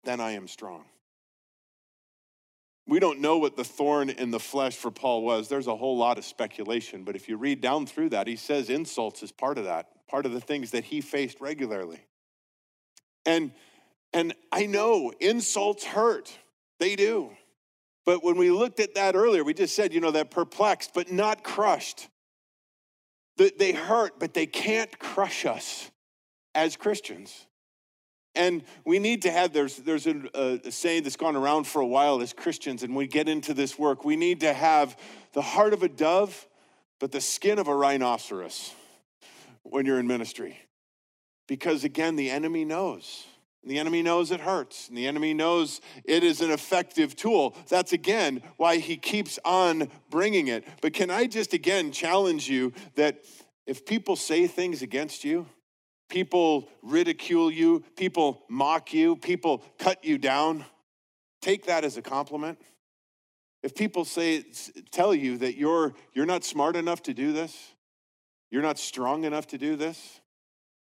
then 0.05 0.21
I 0.21 0.33
am 0.33 0.49
strong. 0.49 0.85
We 2.89 2.99
don't 2.99 3.21
know 3.21 3.39
what 3.39 3.57
the 3.57 3.65
thorn 3.65 4.11
in 4.11 4.33
the 4.33 4.41
flesh 4.41 4.77
for 4.77 4.91
Paul 4.91 5.23
was. 5.23 5.49
There's 5.49 5.69
a 5.69 5.77
whole 5.77 5.97
lot 5.97 6.19
of 6.19 6.25
speculation, 6.25 7.05
but 7.05 7.15
if 7.15 7.29
you 7.29 7.37
read 7.37 7.61
down 7.61 7.87
through 7.87 8.09
that, 8.11 8.27
he 8.27 8.35
says 8.35 8.69
insults 8.69 9.23
is 9.23 9.31
part 9.31 9.59
of 9.59 9.65
that, 9.65 10.09
part 10.09 10.27
of 10.27 10.33
the 10.33 10.41
things 10.41 10.73
that 10.73 10.85
he 10.85 11.01
faced 11.01 11.41
regularly. 11.41 12.01
And 13.25 13.53
and 14.13 14.35
I 14.51 14.67
know 14.67 15.13
insults 15.21 15.85
hurt. 15.85 16.37
They 16.79 16.97
do. 16.97 17.31
But 18.05 18.25
when 18.25 18.37
we 18.37 18.51
looked 18.51 18.81
at 18.81 18.95
that 18.97 19.15
earlier, 19.15 19.45
we 19.45 19.55
just 19.55 19.75
said, 19.75 19.93
you 19.93 20.01
know, 20.01 20.11
that 20.11 20.31
perplexed 20.31 20.93
but 20.95 21.11
not 21.11 21.45
crushed. 21.45 22.09
They 23.37 23.73
hurt, 23.73 24.19
but 24.19 24.35
they 24.35 24.47
can't 24.47 24.97
crush 24.99 25.47
us 25.47 25.91
as 26.55 26.77
Christians. 26.77 27.47
And 28.35 28.63
we 28.85 28.99
need 28.99 29.23
to 29.23 29.31
have, 29.31 29.53
there's, 29.53 29.77
there's 29.77 30.07
a, 30.07 30.61
a, 30.65 30.71
saying 30.71 31.03
that's 31.03 31.17
gone 31.17 31.37
around 31.37 31.67
for 31.67 31.81
a 31.83 31.87
while 31.87 32.21
as 32.23 32.33
Christians, 32.33 32.83
and 32.83 32.97
we 32.97 33.07
get 33.07 33.29
into 33.29 33.53
this 33.53 33.79
work, 33.79 34.05
we 34.05 34.17
need 34.17 34.41
to 34.41 34.53
have 34.53 34.97
the 35.33 35.43
heart 35.43 35.73
of 35.73 35.83
a 35.83 35.89
dove, 35.89 36.47
but 36.99 37.13
the 37.13 37.21
skin 37.21 37.59
of 37.59 37.69
a 37.69 37.75
rhinoceros 37.75 38.73
when 39.65 39.87
you're 39.87 39.99
in 39.99 40.07
ministry. 40.07 40.59
Because 41.53 41.85
again, 41.85 42.17
the 42.17 42.31
enemy 42.31 42.65
knows. 42.65 43.27
The 43.63 43.79
enemy 43.79 44.01
knows 44.01 44.31
it 44.31 44.41
hurts, 44.41 44.89
and 44.89 44.97
the 44.97 45.07
enemy 45.07 45.35
knows 45.35 45.83
it 46.03 46.25
is 46.25 46.41
an 46.41 46.51
effective 46.51 47.15
tool. 47.15 47.55
That's 47.69 47.93
again 47.93 48.43
why 48.57 48.79
he 48.79 48.97
keeps 48.97 49.39
on 49.45 49.91
bringing 50.09 50.49
it. 50.49 50.67
But 50.81 50.95
can 50.95 51.11
I 51.11 51.27
just 51.27 51.53
again 51.53 51.93
challenge 51.93 52.49
you 52.49 52.73
that 52.95 53.27
if 53.67 53.85
people 53.85 54.17
say 54.17 54.47
things 54.47 54.81
against 54.81 55.25
you, 55.25 55.45
people 56.09 56.71
ridicule 56.81 57.51
you, 57.51 57.85
people 57.99 58.45
mock 58.49 58.95
you, 58.95 59.17
people 59.17 59.63
cut 59.79 60.03
you 60.03 60.17
down, 60.17 60.65
take 61.43 61.67
that 61.67 61.85
as 61.85 61.99
a 61.99 62.03
compliment. 62.03 62.59
If 63.63 63.75
people 63.75 64.07
say 64.07 64.47
tell 64.91 65.15
you 65.15 65.37
that 65.37 65.59
you're 65.59 65.93
you're 66.15 66.25
not 66.25 66.45
smart 66.45 66.77
enough 66.77 67.03
to 67.03 67.13
do 67.13 67.35
this, 67.35 67.75
you're 68.51 68.63
not 68.63 68.79
strong 68.79 69.25
enough 69.25 69.49
to 69.49 69.59
do 69.59 69.77
this, 69.77 70.22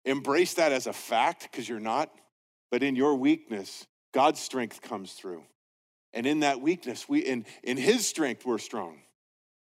embrace 0.05 0.55
that 0.55 0.73
as 0.73 0.87
a 0.87 0.93
fact 0.93 1.49
because 1.51 1.69
you're 1.69 1.81
not. 1.81 2.11
But 2.71 2.83
in 2.83 2.97
your 2.97 3.15
weakness, 3.15 3.87
God's 4.13 4.41
strength 4.41 4.83
comes 4.83 5.13
through. 5.13 5.45
And 6.13 6.27
in 6.27 6.41
that 6.41 6.61
weakness, 6.61 7.09
we 7.09 7.21
in, 7.21 7.45
in 7.63 7.77
his 7.77 8.07
strength, 8.07 8.47
we're 8.47 8.59
strong. 8.59 8.99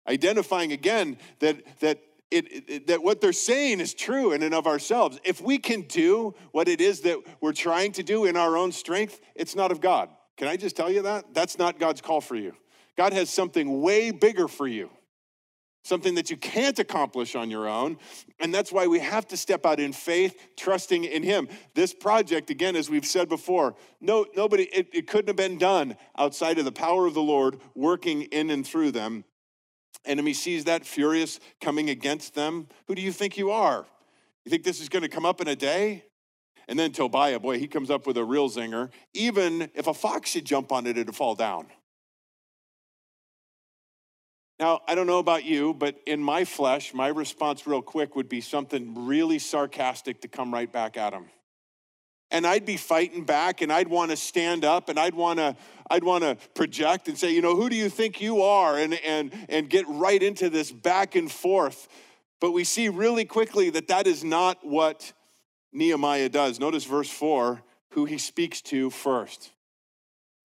Identifying 0.08 0.72
again 0.72 1.18
that 1.40 1.80
that 1.80 2.00
it, 2.34 2.70
it, 2.70 2.88
that 2.88 3.04
what 3.04 3.22
they're 3.22 3.32
saying 3.32 3.80
is 3.80 3.94
true 3.94 4.32
in 4.32 4.42
and 4.42 4.56
of 4.56 4.66
ourselves. 4.66 5.20
If 5.24 5.40
we 5.40 5.60
can 5.60 5.82
do 5.82 6.34
what 6.52 6.68
it 6.68 6.82
is 6.82 7.02
that 7.02 7.20
we're 7.42 7.54
trying 7.54 7.92
to 7.94 8.04
do 8.04 8.26
in 8.26 8.36
our 8.36 8.58
own 8.58 8.72
strength, 8.72 9.22
it's 9.36 9.56
not 9.56 9.72
of 9.72 9.82
God. 9.82 10.10
Can 10.38 10.48
I 10.48 10.58
just 10.58 10.76
tell 10.76 10.92
you 10.92 11.04
that? 11.04 11.34
That's 11.34 11.60
not 11.60 11.80
God's 11.80 12.02
call 12.02 12.22
for 12.22 12.36
you. 12.36 12.56
God 12.98 13.14
has 13.14 13.30
something 13.30 13.82
way 13.82 14.12
bigger 14.12 14.48
for 14.48 14.68
you. 14.68 14.90
Something 15.84 16.16
that 16.16 16.30
you 16.30 16.38
can't 16.38 16.80
accomplish 16.80 17.36
on 17.36 17.52
your 17.52 17.68
own. 17.68 17.98
And 18.40 18.54
that's 18.54 18.72
why 18.72 18.88
we 18.88 19.00
have 19.00 19.28
to 19.28 19.38
step 19.38 19.66
out 19.66 19.80
in 19.80 19.94
faith, 19.94 20.36
trusting 20.58 21.04
in 21.04 21.24
Him. 21.24 21.48
This 21.76 21.94
project, 21.94 22.50
again, 22.50 22.76
as 22.76 22.90
we've 22.90 23.06
said 23.06 23.30
before, 23.30 23.76
no, 24.02 24.26
nobody, 24.36 24.64
it, 24.64 24.88
it 24.94 25.08
couldn't 25.08 25.28
have 25.28 25.36
been 25.36 25.58
done 25.58 25.96
outside 26.18 26.58
of 26.58 26.66
the 26.66 26.72
power 26.72 27.06
of 27.06 27.14
the 27.14 27.22
Lord 27.22 27.60
working 27.76 28.24
in 28.24 28.50
and 28.50 28.66
through 28.66 28.92
them. 28.92 29.26
Enemy 30.06 30.34
sees 30.34 30.66
that 30.66 30.86
furious 30.86 31.40
coming 31.62 31.90
against 31.90 32.36
them. 32.36 32.68
Who 32.88 32.96
do 32.96 33.02
you 33.02 33.12
think 33.12 33.38
you 33.38 33.52
are? 33.52 33.86
You 34.46 34.50
think 34.50 34.64
this 34.64 34.82
is 34.82 34.90
going 34.90 35.04
to 35.04 35.10
come 35.10 35.26
up 35.26 35.40
in 35.40 35.48
a 35.48 35.56
day? 35.56 36.04
And 36.68 36.80
then 36.80 36.92
Tobiah, 36.92 37.40
boy, 37.40 37.60
he 37.60 37.68
comes 37.68 37.90
up 37.90 38.08
with 38.08 38.18
a 38.18 38.24
real 38.24 38.50
zinger. 38.50 38.90
Even 39.14 39.70
if 39.74 39.88
a 39.88 39.94
fox 39.94 40.30
should 40.30 40.46
jump 40.46 40.72
on 40.72 40.88
it, 40.88 40.98
it'd 40.98 41.16
fall 41.16 41.36
down. 41.36 41.68
Now, 44.60 44.82
I 44.88 44.96
don't 44.96 45.08
know 45.08 45.20
about 45.20 45.46
you, 45.46 45.74
but 45.74 45.96
in 46.06 46.22
my 46.22 46.46
flesh, 46.46 46.94
my 46.94 47.08
response 47.08 47.66
real 47.66 47.82
quick 47.82 48.16
would 48.16 48.30
be 48.30 48.42
something 48.42 49.08
really 49.08 49.40
sarcastic 49.40 50.22
to 50.22 50.28
come 50.28 50.54
right 50.54 50.72
back 50.72 50.96
at 50.96 51.14
him. 51.14 51.26
And 52.30 52.48
I'd 52.48 52.66
be 52.66 52.78
fighting 52.78 53.26
back 53.26 53.62
and 53.62 53.72
I'd 53.72 53.88
want 53.88 54.12
to 54.12 54.18
stand 54.18 54.66
up 54.66 54.90
and 54.90 55.00
I'd 55.00 55.14
want 55.14 55.40
to 55.40 55.56
I'd 55.90 56.04
want 56.04 56.24
to 56.24 56.36
project 56.56 57.08
and 57.08 57.18
say, 57.18 57.32
you 57.32 57.42
know, 57.42 57.56
who 57.56 57.70
do 57.70 57.76
you 57.76 57.90
think 57.90 58.22
you 58.22 58.42
are? 58.42 58.78
And 58.78 58.96
and 59.06 59.32
and 59.50 59.70
get 59.70 59.86
right 59.88 60.22
into 60.22 60.50
this 60.50 60.72
back 60.72 61.16
and 61.16 61.32
forth. 61.32 61.88
But 62.42 62.52
we 62.52 62.64
see 62.64 62.90
really 62.90 63.26
quickly 63.26 63.70
that 63.72 63.88
that 63.90 64.08
is 64.08 64.24
not 64.24 64.66
what 64.66 65.14
Nehemiah 65.72 66.30
does. 66.30 66.60
Notice 66.60 66.86
verse 66.86 67.10
4, 67.10 67.62
who 67.92 68.06
he 68.06 68.18
speaks 68.18 68.62
to 68.64 68.90
first. 68.90 69.52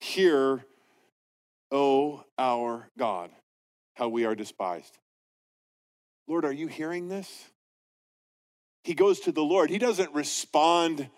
Hear, 0.01 0.65
O 1.71 2.25
our 2.39 2.89
God 2.99 3.31
how 3.99 4.09
we 4.09 4.25
are 4.25 4.37
despised. 4.37 4.97
Lord, 6.29 6.45
are 6.45 6.53
you 6.53 6.69
hearing 6.69 7.09
this? 7.09 7.51
He 8.85 8.95
goes 8.95 9.21
to 9.21 9.33
the 9.33 9.43
Lord. 9.43 9.71
He 9.71 9.79
doesn't 9.79 10.15
respond 10.15 11.11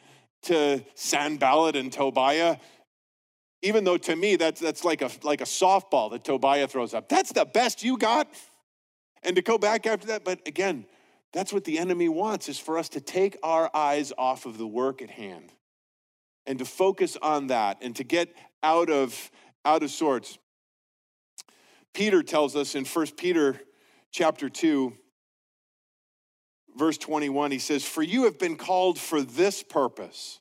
to 0.45 0.83
Sanballat 0.95 1.77
and 1.77 1.93
Tobiah, 1.93 2.57
even 3.61 3.85
though 3.85 3.99
to 3.99 4.17
me 4.17 4.37
that's, 4.37 4.61
that's 4.61 4.83
like, 4.83 5.03
a, 5.03 5.11
like 5.23 5.43
a 5.43 5.45
softball 5.45 6.11
that 6.13 6.25
Tobiah 6.25 6.67
throws 6.67 6.95
up. 6.95 7.11
That's 7.11 7.33
the 7.33 7.45
best 7.45 7.85
you 7.85 7.99
got? 7.99 8.29
And 9.23 9.37
to 9.37 9.43
go 9.43 9.59
back 9.59 9.87
after 9.87 10.07
that, 10.07 10.25
but 10.25 10.41
again, 10.49 10.87
that's 11.35 11.53
what 11.53 11.65
the 11.65 11.79
enemy 11.79 12.09
wants 12.09 12.49
is 12.49 12.59
for 12.59 12.79
us 12.79 12.89
to 12.91 13.01
take 13.01 13.37
our 13.43 13.71
eyes 13.75 14.13
off 14.17 14.47
of 14.47 14.57
the 14.57 14.67
work 14.67 15.03
at 15.03 15.11
hand 15.11 15.53
and 16.47 16.59
to 16.59 16.65
focus 16.65 17.19
on 17.21 17.49
that 17.49 17.79
and 17.83 17.95
to 17.97 18.05
get 18.05 18.35
out 18.63 18.89
of 18.89 19.31
out 19.65 19.83
of 19.83 19.91
sorts. 19.91 20.39
Peter 21.95 22.23
tells 22.23 22.57
us 22.57 22.75
in 22.75 22.85
1 22.85 23.07
Peter 23.17 23.61
chapter 24.11 24.49
2 24.49 24.93
verse 26.77 26.99
21 26.99 27.51
he 27.51 27.59
says 27.59 27.85
for 27.85 28.03
you 28.03 28.25
have 28.25 28.39
been 28.39 28.57
called 28.57 28.99
for 28.99 29.23
this 29.23 29.63
purpose 29.63 30.41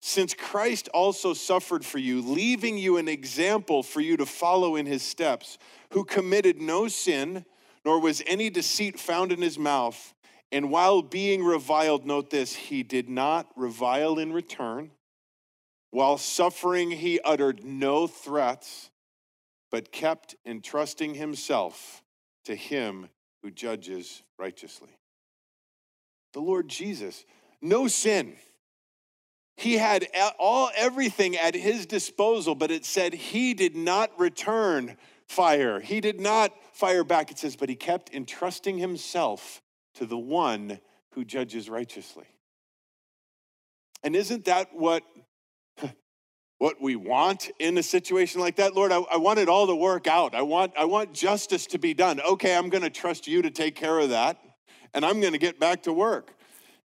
since 0.00 0.34
Christ 0.34 0.88
also 0.92 1.32
suffered 1.32 1.84
for 1.84 1.98
you 1.98 2.20
leaving 2.20 2.76
you 2.76 2.98
an 2.98 3.08
example 3.08 3.82
for 3.82 4.00
you 4.00 4.16
to 4.18 4.26
follow 4.26 4.76
in 4.76 4.86
his 4.86 5.02
steps 5.02 5.58
who 5.90 6.04
committed 6.04 6.60
no 6.60 6.88
sin 6.88 7.44
nor 7.84 8.00
was 8.00 8.22
any 8.26 8.50
deceit 8.50 8.98
found 8.98 9.32
in 9.32 9.42
his 9.42 9.58
mouth. 9.58 10.14
And 10.50 10.70
while 10.70 11.02
being 11.02 11.44
reviled 11.44 12.06
note 12.06 12.30
this 12.30 12.54
he 12.54 12.82
did 12.82 13.08
not 13.08 13.48
revile 13.56 14.18
in 14.18 14.32
return. 14.32 14.92
While 15.90 16.18
suffering 16.18 16.90
he 16.90 17.20
uttered 17.20 17.64
no 17.64 18.06
threats 18.06 18.90
but 19.74 19.90
kept 19.90 20.36
entrusting 20.46 21.14
himself 21.14 22.04
to 22.44 22.54
him 22.54 23.08
who 23.42 23.50
judges 23.50 24.22
righteously. 24.38 24.96
The 26.32 26.38
Lord 26.38 26.68
Jesus, 26.68 27.24
no 27.60 27.88
sin. 27.88 28.36
He 29.56 29.76
had 29.76 30.06
all 30.38 30.70
everything 30.76 31.36
at 31.36 31.56
his 31.56 31.86
disposal, 31.86 32.54
but 32.54 32.70
it 32.70 32.84
said 32.84 33.14
he 33.14 33.52
did 33.52 33.74
not 33.74 34.16
return 34.16 34.96
fire. 35.26 35.80
He 35.80 36.00
did 36.00 36.20
not 36.20 36.52
fire 36.72 37.02
back. 37.02 37.32
It 37.32 37.40
says, 37.40 37.56
but 37.56 37.68
he 37.68 37.74
kept 37.74 38.14
entrusting 38.14 38.78
himself 38.78 39.60
to 39.94 40.06
the 40.06 40.16
one 40.16 40.78
who 41.14 41.24
judges 41.24 41.68
righteously. 41.68 42.26
And 44.04 44.14
isn't 44.14 44.44
that 44.44 44.68
what 44.72 45.02
what 46.64 46.80
we 46.80 46.96
want 46.96 47.50
in 47.58 47.76
a 47.76 47.82
situation 47.82 48.40
like 48.40 48.56
that. 48.56 48.74
Lord, 48.74 48.90
I, 48.90 48.96
I, 48.96 49.18
want 49.18 49.38
it 49.38 49.50
all 49.50 49.66
to 49.66 49.76
work 49.76 50.06
out. 50.06 50.34
I 50.34 50.40
want, 50.40 50.72
I 50.78 50.86
want 50.86 51.12
justice 51.12 51.66
to 51.66 51.78
be 51.78 51.92
done. 51.92 52.22
Okay, 52.22 52.56
I'm 52.56 52.70
going 52.70 52.82
to 52.82 52.88
trust 52.88 53.26
you 53.28 53.42
to 53.42 53.50
take 53.50 53.74
care 53.74 53.98
of 53.98 54.08
that, 54.08 54.38
and 54.94 55.04
I'm 55.04 55.20
going 55.20 55.34
to 55.34 55.38
get 55.38 55.60
back 55.60 55.82
to 55.82 55.92
work. 55.92 56.34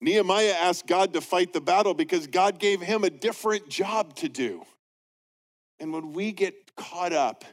Nehemiah 0.00 0.56
asked 0.62 0.88
God 0.88 1.12
to 1.12 1.20
fight 1.20 1.52
the 1.52 1.60
battle 1.60 1.94
because 1.94 2.26
God 2.26 2.58
gave 2.58 2.80
him 2.80 3.04
a 3.04 3.10
different 3.10 3.68
job 3.68 4.16
to 4.16 4.28
do. 4.28 4.64
And 5.78 5.92
when 5.92 6.12
we 6.12 6.32
get 6.32 6.74
caught 6.74 7.12
up 7.12 7.44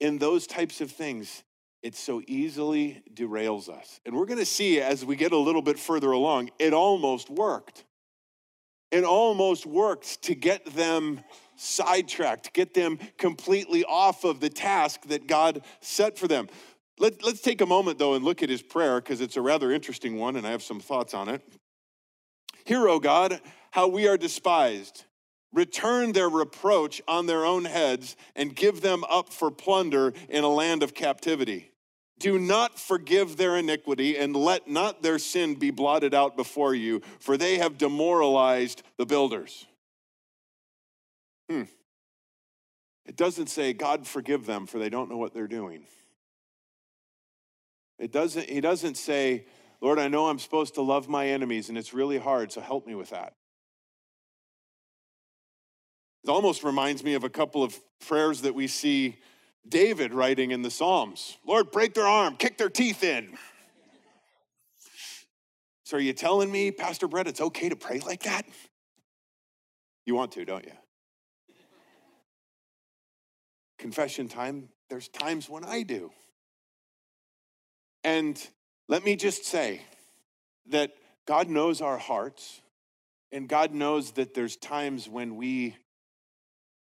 in 0.00 0.18
those 0.18 0.46
types 0.46 0.82
of 0.82 0.90
things, 0.90 1.44
it 1.82 1.94
so 1.94 2.20
easily 2.26 3.02
derails 3.14 3.70
us. 3.70 4.00
And 4.04 4.14
we're 4.14 4.26
going 4.26 4.38
to 4.38 4.44
see 4.44 4.82
as 4.82 5.02
we 5.02 5.16
get 5.16 5.32
a 5.32 5.38
little 5.38 5.62
bit 5.62 5.78
further 5.78 6.10
along, 6.10 6.50
it 6.58 6.74
almost 6.74 7.30
worked. 7.30 7.86
It 8.90 9.02
almost 9.02 9.64
worked 9.64 10.20
to 10.24 10.34
get 10.34 10.66
them 10.66 11.20
sidetracked, 11.56 12.52
get 12.52 12.74
them 12.74 12.98
completely 13.18 13.84
off 13.84 14.24
of 14.24 14.40
the 14.40 14.50
task 14.50 15.02
that 15.08 15.26
God 15.26 15.62
set 15.80 16.18
for 16.18 16.28
them. 16.28 16.48
Let, 16.98 17.22
us 17.24 17.40
take 17.40 17.60
a 17.60 17.66
moment, 17.66 17.98
though, 17.98 18.14
and 18.14 18.24
look 18.24 18.42
at 18.42 18.48
his 18.48 18.62
prayer 18.62 19.00
because 19.00 19.20
it's 19.20 19.36
a 19.36 19.42
rather 19.42 19.72
interesting 19.72 20.16
one, 20.16 20.36
and 20.36 20.46
I 20.46 20.50
have 20.50 20.62
some 20.62 20.80
thoughts 20.80 21.12
on 21.12 21.28
it. 21.28 21.42
Hear, 22.64 22.88
O 22.88 22.98
God, 22.98 23.40
how 23.72 23.88
we 23.88 24.06
are 24.06 24.16
despised. 24.16 25.04
Return 25.52 26.12
their 26.12 26.28
reproach 26.28 27.02
on 27.06 27.26
their 27.26 27.44
own 27.44 27.64
heads 27.64 28.16
and 28.34 28.54
give 28.54 28.80
them 28.80 29.04
up 29.04 29.32
for 29.32 29.50
plunder 29.50 30.12
in 30.28 30.44
a 30.44 30.48
land 30.48 30.82
of 30.82 30.94
captivity. 30.94 31.70
Do 32.18 32.38
not 32.38 32.78
forgive 32.78 33.36
their 33.36 33.56
iniquity 33.56 34.16
and 34.16 34.34
let 34.34 34.68
not 34.68 35.02
their 35.02 35.18
sin 35.18 35.56
be 35.56 35.70
blotted 35.70 36.14
out 36.14 36.36
before 36.36 36.74
you, 36.74 37.02
for 37.18 37.36
they 37.36 37.58
have 37.58 37.76
demoralized 37.76 38.82
the 38.96 39.06
builders. 39.06 39.66
Hmm. 41.48 41.62
It 43.06 43.16
doesn't 43.16 43.48
say, 43.48 43.72
God 43.72 44.06
forgive 44.06 44.46
them, 44.46 44.66
for 44.66 44.78
they 44.78 44.88
don't 44.88 45.10
know 45.10 45.16
what 45.16 45.34
they're 45.34 45.46
doing. 45.46 45.86
It 47.98 48.12
doesn't, 48.12 48.48
he 48.48 48.60
doesn't 48.60 48.96
say, 48.96 49.46
Lord, 49.80 49.98
I 49.98 50.08
know 50.08 50.28
I'm 50.28 50.38
supposed 50.38 50.74
to 50.74 50.82
love 50.82 51.08
my 51.08 51.26
enemies, 51.28 51.68
and 51.68 51.76
it's 51.76 51.92
really 51.92 52.18
hard, 52.18 52.50
so 52.50 52.60
help 52.60 52.86
me 52.86 52.94
with 52.94 53.10
that. 53.10 53.34
It 56.24 56.30
almost 56.30 56.64
reminds 56.64 57.04
me 57.04 57.14
of 57.14 57.24
a 57.24 57.28
couple 57.28 57.62
of 57.62 57.78
prayers 58.06 58.40
that 58.42 58.54
we 58.54 58.66
see 58.66 59.18
David 59.68 60.14
writing 60.14 60.50
in 60.50 60.62
the 60.62 60.70
Psalms 60.70 61.36
Lord, 61.46 61.70
break 61.70 61.94
their 61.94 62.06
arm, 62.06 62.36
kick 62.36 62.56
their 62.56 62.70
teeth 62.70 63.04
in. 63.04 63.36
So, 65.84 65.98
are 65.98 66.00
you 66.00 66.14
telling 66.14 66.50
me, 66.50 66.70
Pastor 66.70 67.06
Brett, 67.06 67.26
it's 67.26 67.42
okay 67.42 67.68
to 67.68 67.76
pray 67.76 68.00
like 68.00 68.22
that? 68.22 68.46
You 70.06 70.14
want 70.14 70.32
to, 70.32 70.44
don't 70.46 70.64
you? 70.64 70.72
Confession 73.84 74.28
time, 74.28 74.70
there's 74.88 75.08
times 75.08 75.46
when 75.46 75.62
I 75.62 75.82
do. 75.82 76.10
And 78.02 78.34
let 78.88 79.04
me 79.04 79.14
just 79.14 79.44
say 79.44 79.82
that 80.70 80.94
God 81.26 81.50
knows 81.50 81.82
our 81.82 81.98
hearts, 81.98 82.62
and 83.30 83.46
God 83.46 83.74
knows 83.74 84.12
that 84.12 84.32
there's 84.32 84.56
times 84.56 85.06
when 85.06 85.36
we 85.36 85.76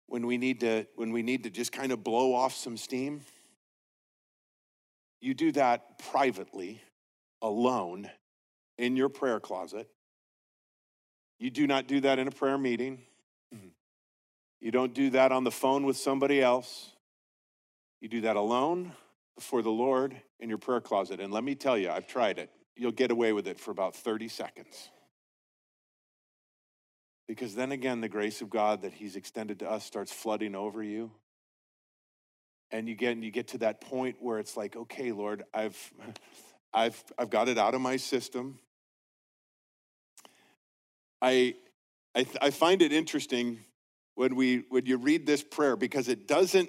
when 0.09 0.27
we 0.27 0.37
need 0.37 0.59
to 0.61 0.85
when 0.97 1.13
we 1.13 1.23
need 1.23 1.45
to 1.45 1.51
just 1.51 1.71
kind 1.71 1.93
of 1.93 2.03
blow 2.03 2.35
off 2.35 2.57
some 2.57 2.77
steam. 2.77 3.21
You 5.21 5.33
do 5.33 5.53
that 5.53 6.01
privately, 6.11 6.83
alone, 7.41 8.11
in 8.79 8.97
your 8.97 9.11
prayer 9.11 9.39
closet. 9.39 9.89
You 11.39 11.51
do 11.51 11.69
not 11.69 11.87
do 11.87 12.01
that 12.01 12.19
in 12.19 12.27
a 12.27 12.33
prayer 12.33 12.59
meeting. 12.59 13.03
You 14.61 14.71
don't 14.71 14.93
do 14.93 15.11
that 15.11 15.33
on 15.33 15.45
the 15.45 15.51
phone 15.51 15.85
with 15.85 15.97
somebody 15.97 16.43
else. 16.43 16.93
You 18.01 18.09
do 18.09 18.21
that 18.23 18.37
alone 18.37 18.93
before 19.35 19.63
the 19.63 19.71
Lord 19.71 20.21
in 20.39 20.49
your 20.49 20.59
prayer 20.59 20.81
closet. 20.81 21.19
And 21.19 21.33
let 21.33 21.43
me 21.43 21.55
tell 21.55 21.79
you, 21.79 21.91
I've 21.91 22.07
tried 22.07 22.39
it. 22.39 22.51
You'll 22.77 22.93
get 22.93 23.11
away 23.11 23.33
with 23.33 23.47
it 23.47 23.59
for 23.59 23.71
about 23.71 23.95
30 23.95 24.29
seconds. 24.29 24.91
Because 27.27 27.55
then 27.55 27.73
again, 27.73 28.01
the 28.01 28.09
grace 28.09 28.43
of 28.43 28.51
God 28.51 28.83
that 28.83 28.93
He's 28.93 29.17
extended 29.17 29.61
to 29.61 29.71
us 29.71 29.85
starts 29.85 30.13
flooding 30.13 30.55
over 30.55 30.83
you. 30.83 31.11
And 32.71 32.89
you 32.89 32.95
get, 32.95 33.13
and 33.13 33.25
you 33.25 33.31
get 33.31 33.49
to 33.49 33.59
that 33.59 33.81
point 33.81 34.17
where 34.21 34.39
it's 34.39 34.57
like, 34.57 34.77
okay, 34.77 35.13
Lord, 35.13 35.45
I've, 35.55 35.77
I've, 36.73 37.03
I've 37.19 37.31
got 37.31 37.49
it 37.49 37.59
out 37.59 37.75
of 37.75 37.81
my 37.81 37.97
system. 37.97 38.59
I, 41.23 41.55
I, 42.15 42.27
I 42.41 42.51
find 42.51 42.83
it 42.83 42.93
interesting 42.93 43.61
when 44.21 44.37
we 44.37 44.65
when 44.69 44.85
you 44.85 44.99
read 44.99 45.25
this 45.25 45.43
prayer 45.43 45.77
because 45.77 46.07
it 46.07 46.29
doesn't 46.29 46.69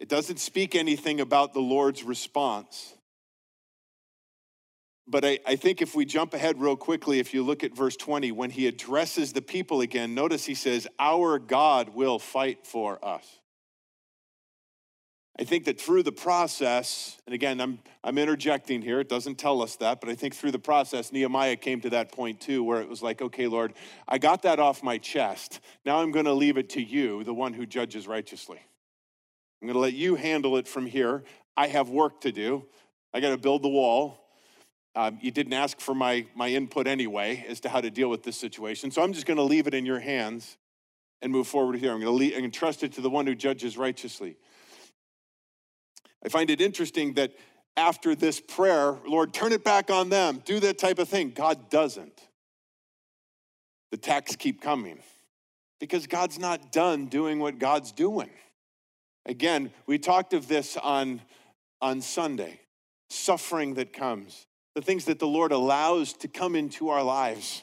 it 0.00 0.08
doesn't 0.08 0.40
speak 0.40 0.74
anything 0.74 1.20
about 1.20 1.52
the 1.52 1.60
Lord's 1.60 2.02
response. 2.02 2.94
but 5.06 5.26
I, 5.26 5.38
I 5.46 5.56
think 5.56 5.82
if 5.82 5.94
we 5.94 6.06
jump 6.06 6.32
ahead 6.32 6.58
real 6.58 6.74
quickly, 6.74 7.18
if 7.18 7.34
you 7.34 7.42
look 7.42 7.62
at 7.62 7.76
verse 7.76 7.96
20, 7.96 8.32
when 8.32 8.48
he 8.48 8.66
addresses 8.66 9.34
the 9.34 9.42
people 9.42 9.82
again, 9.82 10.14
notice 10.14 10.46
he 10.46 10.54
says, 10.54 10.88
Our 10.98 11.38
God 11.38 11.90
will 11.90 12.18
fight 12.18 12.66
for 12.66 12.98
us. 13.04 13.41
I 15.38 15.44
think 15.44 15.64
that 15.64 15.80
through 15.80 16.02
the 16.02 16.12
process, 16.12 17.18
and 17.26 17.34
again, 17.34 17.58
I'm, 17.60 17.78
I'm 18.04 18.18
interjecting 18.18 18.82
here, 18.82 19.00
it 19.00 19.08
doesn't 19.08 19.36
tell 19.36 19.62
us 19.62 19.76
that, 19.76 20.00
but 20.00 20.10
I 20.10 20.14
think 20.14 20.34
through 20.34 20.50
the 20.50 20.58
process, 20.58 21.10
Nehemiah 21.10 21.56
came 21.56 21.80
to 21.80 21.90
that 21.90 22.12
point 22.12 22.40
too, 22.40 22.62
where 22.62 22.82
it 22.82 22.88
was 22.88 23.02
like, 23.02 23.22
okay, 23.22 23.46
Lord, 23.46 23.72
I 24.06 24.18
got 24.18 24.42
that 24.42 24.58
off 24.58 24.82
my 24.82 24.98
chest. 24.98 25.60
Now 25.86 26.02
I'm 26.02 26.12
going 26.12 26.26
to 26.26 26.34
leave 26.34 26.58
it 26.58 26.68
to 26.70 26.82
you, 26.82 27.24
the 27.24 27.32
one 27.32 27.54
who 27.54 27.64
judges 27.64 28.06
righteously. 28.06 28.60
I'm 29.62 29.68
going 29.68 29.74
to 29.74 29.80
let 29.80 29.94
you 29.94 30.16
handle 30.16 30.58
it 30.58 30.68
from 30.68 30.84
here. 30.84 31.24
I 31.56 31.68
have 31.68 31.88
work 31.88 32.20
to 32.22 32.32
do. 32.32 32.66
I 33.14 33.20
got 33.20 33.30
to 33.30 33.38
build 33.38 33.62
the 33.62 33.68
wall. 33.68 34.18
Um, 34.94 35.18
you 35.22 35.30
didn't 35.30 35.54
ask 35.54 35.80
for 35.80 35.94
my, 35.94 36.26
my 36.34 36.48
input 36.48 36.86
anyway 36.86 37.46
as 37.48 37.60
to 37.60 37.70
how 37.70 37.80
to 37.80 37.90
deal 37.90 38.10
with 38.10 38.22
this 38.22 38.36
situation. 38.36 38.90
So 38.90 39.02
I'm 39.02 39.14
just 39.14 39.24
going 39.24 39.38
to 39.38 39.42
leave 39.42 39.66
it 39.66 39.72
in 39.72 39.86
your 39.86 40.00
hands 40.00 40.58
and 41.22 41.32
move 41.32 41.46
forward 41.46 41.76
here. 41.76 41.92
I'm 41.92 42.00
going 42.00 42.18
to 42.18 42.36
entrust 42.36 42.82
it 42.82 42.92
to 42.94 43.00
the 43.00 43.08
one 43.08 43.26
who 43.26 43.34
judges 43.34 43.78
righteously. 43.78 44.36
I 46.24 46.28
find 46.28 46.50
it 46.50 46.60
interesting 46.60 47.14
that 47.14 47.32
after 47.76 48.14
this 48.14 48.40
prayer, 48.40 48.96
Lord, 49.06 49.32
turn 49.32 49.52
it 49.52 49.64
back 49.64 49.90
on 49.90 50.08
them, 50.08 50.42
do 50.44 50.60
that 50.60 50.78
type 50.78 50.98
of 50.98 51.08
thing. 51.08 51.30
God 51.30 51.70
doesn't. 51.70 52.20
The 53.90 53.96
attacks 53.96 54.36
keep 54.36 54.60
coming 54.60 54.98
because 55.80 56.06
God's 56.06 56.38
not 56.38 56.72
done 56.72 57.06
doing 57.06 57.38
what 57.38 57.58
God's 57.58 57.92
doing. 57.92 58.30
Again, 59.26 59.70
we 59.86 59.98
talked 59.98 60.32
of 60.32 60.48
this 60.48 60.76
on, 60.76 61.20
on 61.80 62.00
Sunday 62.00 62.60
suffering 63.10 63.74
that 63.74 63.92
comes 63.92 64.46
the 64.74 64.82
things 64.82 65.04
that 65.04 65.18
the 65.18 65.26
Lord 65.26 65.52
allows 65.52 66.14
to 66.14 66.28
come 66.28 66.56
into 66.56 66.88
our 66.88 67.02
lives. 67.02 67.62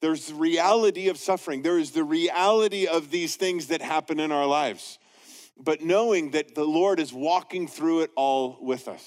There's 0.00 0.28
the 0.28 0.34
reality 0.34 1.08
of 1.08 1.18
suffering. 1.18 1.62
There 1.62 1.78
is 1.78 1.90
the 1.90 2.02
reality 2.02 2.86
of 2.86 3.10
these 3.10 3.36
things 3.36 3.66
that 3.66 3.82
happen 3.82 4.18
in 4.18 4.32
our 4.32 4.46
lives. 4.46 4.98
But 5.56 5.82
knowing 5.82 6.32
that 6.32 6.54
the 6.54 6.64
Lord 6.64 6.98
is 6.98 7.12
walking 7.12 7.68
through 7.68 8.02
it 8.02 8.10
all 8.16 8.58
with 8.60 8.88
us. 8.88 9.04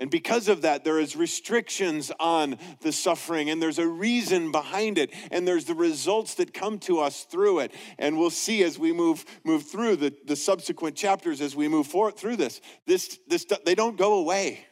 And 0.00 0.10
because 0.10 0.48
of 0.48 0.62
that, 0.62 0.82
there 0.82 0.98
is 0.98 1.14
restrictions 1.14 2.10
on 2.18 2.56
the 2.80 2.90
suffering, 2.90 3.50
and 3.50 3.60
there's 3.60 3.78
a 3.78 3.86
reason 3.86 4.50
behind 4.50 4.96
it, 4.96 5.12
and 5.30 5.46
there's 5.46 5.66
the 5.66 5.74
results 5.74 6.36
that 6.36 6.54
come 6.54 6.78
to 6.80 7.00
us 7.00 7.24
through 7.24 7.58
it. 7.58 7.74
And 7.98 8.18
we'll 8.18 8.30
see 8.30 8.62
as 8.64 8.78
we 8.78 8.94
move 8.94 9.26
move 9.44 9.64
through 9.64 9.96
the, 9.96 10.14
the 10.24 10.36
subsequent 10.36 10.96
chapters 10.96 11.42
as 11.42 11.54
we 11.54 11.68
move 11.68 11.86
forward 11.86 12.16
through 12.16 12.36
this. 12.36 12.62
This 12.86 13.18
this 13.28 13.44
they 13.66 13.74
don't 13.74 13.98
go 13.98 14.14
away. 14.14 14.64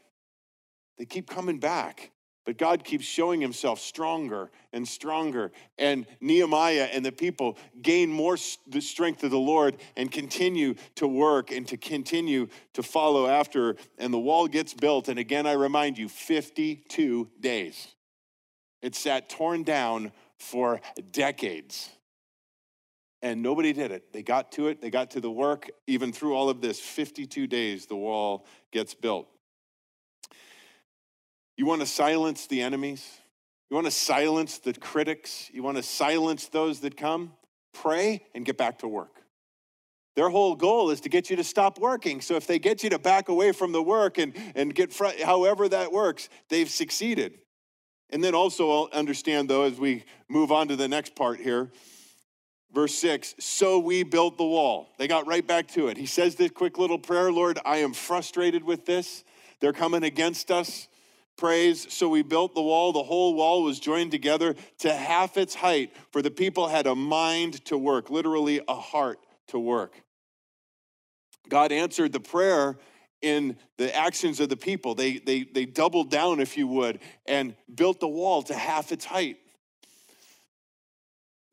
They 0.96 1.04
keep 1.04 1.28
coming 1.28 1.58
back. 1.60 2.10
But 2.48 2.56
God 2.56 2.82
keeps 2.82 3.04
showing 3.04 3.42
himself 3.42 3.78
stronger 3.78 4.50
and 4.72 4.88
stronger. 4.88 5.52
And 5.76 6.06
Nehemiah 6.22 6.88
and 6.90 7.04
the 7.04 7.12
people 7.12 7.58
gain 7.82 8.10
more 8.10 8.38
the 8.66 8.80
strength 8.80 9.22
of 9.22 9.30
the 9.30 9.38
Lord 9.38 9.76
and 9.98 10.10
continue 10.10 10.74
to 10.94 11.06
work 11.06 11.52
and 11.52 11.68
to 11.68 11.76
continue 11.76 12.48
to 12.72 12.82
follow 12.82 13.26
after. 13.26 13.76
And 13.98 14.14
the 14.14 14.18
wall 14.18 14.48
gets 14.48 14.72
built. 14.72 15.08
And 15.08 15.18
again, 15.18 15.46
I 15.46 15.52
remind 15.52 15.98
you 15.98 16.08
52 16.08 17.28
days. 17.38 17.88
It 18.80 18.94
sat 18.94 19.28
torn 19.28 19.62
down 19.62 20.10
for 20.38 20.80
decades. 21.12 21.90
And 23.20 23.42
nobody 23.42 23.74
did 23.74 23.90
it. 23.90 24.10
They 24.14 24.22
got 24.22 24.52
to 24.52 24.68
it, 24.68 24.80
they 24.80 24.88
got 24.88 25.10
to 25.10 25.20
the 25.20 25.30
work. 25.30 25.68
Even 25.86 26.14
through 26.14 26.34
all 26.34 26.48
of 26.48 26.62
this, 26.62 26.80
52 26.80 27.46
days, 27.46 27.84
the 27.84 27.96
wall 27.96 28.46
gets 28.72 28.94
built. 28.94 29.28
You 31.58 31.66
want 31.66 31.80
to 31.80 31.86
silence 31.86 32.46
the 32.46 32.62
enemies? 32.62 33.18
You 33.68 33.74
want 33.74 33.88
to 33.88 33.90
silence 33.90 34.58
the 34.58 34.72
critics? 34.72 35.50
You 35.52 35.64
want 35.64 35.76
to 35.76 35.82
silence 35.82 36.46
those 36.46 36.80
that 36.80 36.96
come? 36.96 37.32
Pray 37.74 38.22
and 38.32 38.44
get 38.44 38.56
back 38.56 38.78
to 38.78 38.88
work. 38.88 39.16
Their 40.14 40.28
whole 40.28 40.54
goal 40.54 40.90
is 40.90 41.00
to 41.00 41.08
get 41.08 41.30
you 41.30 41.36
to 41.36 41.44
stop 41.44 41.80
working. 41.80 42.20
So 42.20 42.36
if 42.36 42.46
they 42.46 42.60
get 42.60 42.84
you 42.84 42.90
to 42.90 42.98
back 42.98 43.28
away 43.28 43.50
from 43.50 43.72
the 43.72 43.82
work 43.82 44.18
and, 44.18 44.34
and 44.54 44.72
get, 44.72 44.92
fr- 44.92 45.20
however 45.24 45.68
that 45.68 45.90
works, 45.90 46.28
they've 46.48 46.70
succeeded. 46.70 47.40
And 48.10 48.22
then 48.22 48.36
also 48.36 48.88
understand, 48.90 49.50
though, 49.50 49.64
as 49.64 49.80
we 49.80 50.04
move 50.28 50.52
on 50.52 50.68
to 50.68 50.76
the 50.76 50.88
next 50.88 51.16
part 51.16 51.40
here, 51.40 51.72
verse 52.72 52.94
six, 52.94 53.34
so 53.40 53.80
we 53.80 54.04
built 54.04 54.38
the 54.38 54.44
wall. 54.44 54.90
They 54.96 55.08
got 55.08 55.26
right 55.26 55.46
back 55.46 55.66
to 55.68 55.88
it. 55.88 55.96
He 55.96 56.06
says 56.06 56.36
this 56.36 56.52
quick 56.52 56.78
little 56.78 57.00
prayer 57.00 57.32
Lord, 57.32 57.58
I 57.64 57.78
am 57.78 57.92
frustrated 57.92 58.62
with 58.62 58.86
this. 58.86 59.24
They're 59.60 59.72
coming 59.72 60.04
against 60.04 60.52
us 60.52 60.86
praise. 61.38 61.90
So 61.92 62.08
we 62.08 62.22
built 62.22 62.54
the 62.54 62.62
wall. 62.62 62.92
The 62.92 63.02
whole 63.02 63.34
wall 63.34 63.62
was 63.62 63.80
joined 63.80 64.10
together 64.10 64.54
to 64.80 64.92
half 64.92 65.36
its 65.36 65.54
height, 65.54 65.92
for 66.12 66.20
the 66.20 66.30
people 66.30 66.68
had 66.68 66.86
a 66.86 66.94
mind 66.94 67.64
to 67.66 67.78
work, 67.78 68.10
literally 68.10 68.60
a 68.68 68.74
heart 68.74 69.18
to 69.48 69.58
work. 69.58 69.94
God 71.48 71.72
answered 71.72 72.12
the 72.12 72.20
prayer 72.20 72.76
in 73.22 73.56
the 73.78 73.94
actions 73.96 74.38
of 74.40 74.48
the 74.48 74.56
people. 74.56 74.94
They, 74.94 75.18
they, 75.18 75.44
they 75.44 75.64
doubled 75.64 76.10
down, 76.10 76.40
if 76.40 76.56
you 76.56 76.66
would, 76.66 77.00
and 77.26 77.54
built 77.74 78.00
the 78.00 78.08
wall 78.08 78.42
to 78.42 78.54
half 78.54 78.92
its 78.92 79.04
height. 79.04 79.38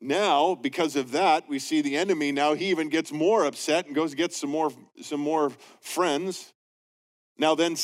Now, 0.00 0.54
because 0.54 0.94
of 0.94 1.12
that, 1.12 1.48
we 1.48 1.58
see 1.58 1.80
the 1.80 1.96
enemy. 1.96 2.30
Now 2.30 2.54
he 2.54 2.66
even 2.66 2.88
gets 2.88 3.10
more 3.10 3.46
upset 3.46 3.86
and 3.86 3.94
goes 3.94 4.14
get 4.14 4.32
some 4.32 4.50
more, 4.50 4.70
some 5.00 5.20
more 5.20 5.50
friends. 5.80 6.52
Now 7.38 7.54
then, 7.54 7.76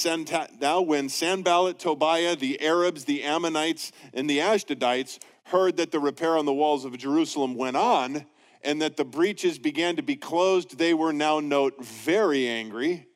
now 0.61 0.81
when 0.81 1.09
Sanballat, 1.09 1.79
Tobiah, 1.79 2.37
the 2.37 2.61
Arabs, 2.62 3.05
the 3.05 3.23
Ammonites, 3.23 3.93
and 4.15 4.29
the 4.29 4.38
Ashdodites 4.38 5.19
heard 5.45 5.77
that 5.77 5.91
the 5.91 6.01
repair 6.01 6.38
on 6.38 6.47
the 6.47 6.55
walls 6.55 6.85
of 6.85 6.97
Jerusalem 6.97 7.55
went 7.55 7.77
on, 7.77 8.25
and 8.62 8.81
that 8.81 8.97
the 8.97 9.05
breaches 9.05 9.59
began 9.59 9.97
to 9.97 10.03
be 10.03 10.17
closed, 10.17 10.79
they 10.79 10.95
were 10.95 11.12
now, 11.12 11.41
note, 11.41 11.85
very 11.85 12.49
angry. 12.49 13.07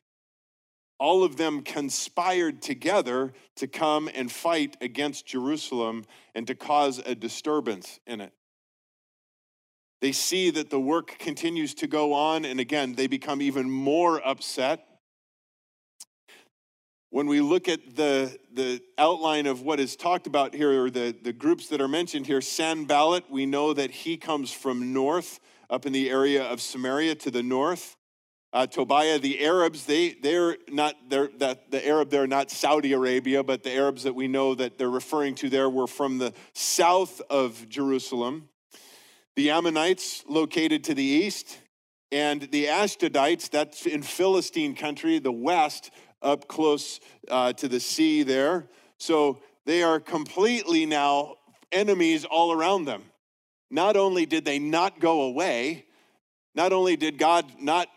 All 0.99 1.23
of 1.23 1.37
them 1.37 1.61
conspired 1.61 2.61
together 2.61 3.33
to 3.55 3.67
come 3.67 4.09
and 4.13 4.31
fight 4.31 4.77
against 4.81 5.25
Jerusalem 5.25 6.05
and 6.35 6.45
to 6.47 6.55
cause 6.55 6.99
a 6.99 7.15
disturbance 7.15 7.99
in 8.05 8.19
it. 8.21 8.33
They 10.01 10.11
see 10.11 10.51
that 10.51 10.69
the 10.69 10.79
work 10.79 11.17
continues 11.17 11.73
to 11.75 11.87
go 11.87 12.13
on, 12.13 12.45
and 12.45 12.59
again, 12.59 12.93
they 12.93 13.07
become 13.07 13.41
even 13.41 13.69
more 13.69 14.25
upset 14.27 14.96
when 17.09 17.27
we 17.27 17.39
look 17.39 17.67
at 17.67 17.95
the, 17.95 18.37
the 18.53 18.81
outline 18.97 19.47
of 19.47 19.61
what 19.61 19.79
is 19.79 19.95
talked 19.95 20.27
about 20.27 20.53
here, 20.53 20.83
or 20.83 20.89
the, 20.89 21.15
the 21.21 21.33
groups 21.33 21.67
that 21.69 21.79
are 21.79 21.87
mentioned 21.87 22.27
here, 22.27 22.41
Sanballat, 22.41 23.29
we 23.29 23.45
know 23.45 23.73
that 23.73 23.91
he 23.91 24.17
comes 24.17 24.51
from 24.51 24.93
north, 24.93 25.39
up 25.69 25.85
in 25.85 25.93
the 25.93 26.09
area 26.09 26.43
of 26.43 26.61
Samaria 26.61 27.15
to 27.15 27.31
the 27.31 27.43
north. 27.43 27.95
Uh, 28.53 28.65
Tobiah, 28.65 29.19
the 29.19 29.43
Arabs, 29.43 29.85
they, 29.85 30.13
they're 30.21 30.57
not, 30.69 30.95
they're, 31.09 31.29
that, 31.37 31.69
the 31.69 31.85
Arab, 31.85 32.09
they're 32.09 32.27
not 32.27 32.49
Saudi 32.49 32.93
Arabia, 32.93 33.43
but 33.43 33.63
the 33.63 33.73
Arabs 33.73 34.03
that 34.03 34.15
we 34.15 34.27
know 34.27 34.55
that 34.55 34.77
they're 34.77 34.89
referring 34.89 35.35
to 35.35 35.49
there 35.49 35.69
were 35.69 35.87
from 35.87 36.17
the 36.17 36.33
south 36.53 37.21
of 37.29 37.67
Jerusalem. 37.67 38.49
The 39.35 39.51
Ammonites, 39.51 40.23
located 40.27 40.85
to 40.85 40.93
the 40.93 41.03
east, 41.03 41.59
and 42.11 42.41
the 42.43 42.65
Ashdodites, 42.65 43.49
that's 43.49 43.85
in 43.85 44.01
Philistine 44.01 44.75
country, 44.75 45.19
the 45.19 45.31
west, 45.31 45.91
up 46.21 46.47
close 46.47 46.99
uh, 47.29 47.53
to 47.53 47.67
the 47.67 47.79
sea 47.79 48.23
there. 48.23 48.67
So 48.97 49.39
they 49.65 49.83
are 49.83 49.99
completely 49.99 50.85
now 50.85 51.35
enemies 51.71 52.25
all 52.25 52.51
around 52.51 52.85
them. 52.85 53.03
Not 53.69 53.97
only 53.97 54.25
did 54.25 54.45
they 54.45 54.59
not 54.59 54.99
go 54.99 55.23
away, 55.23 55.85
not 56.55 56.73
only 56.73 56.95
did 56.95 57.17
God 57.17 57.45
not 57.59 57.87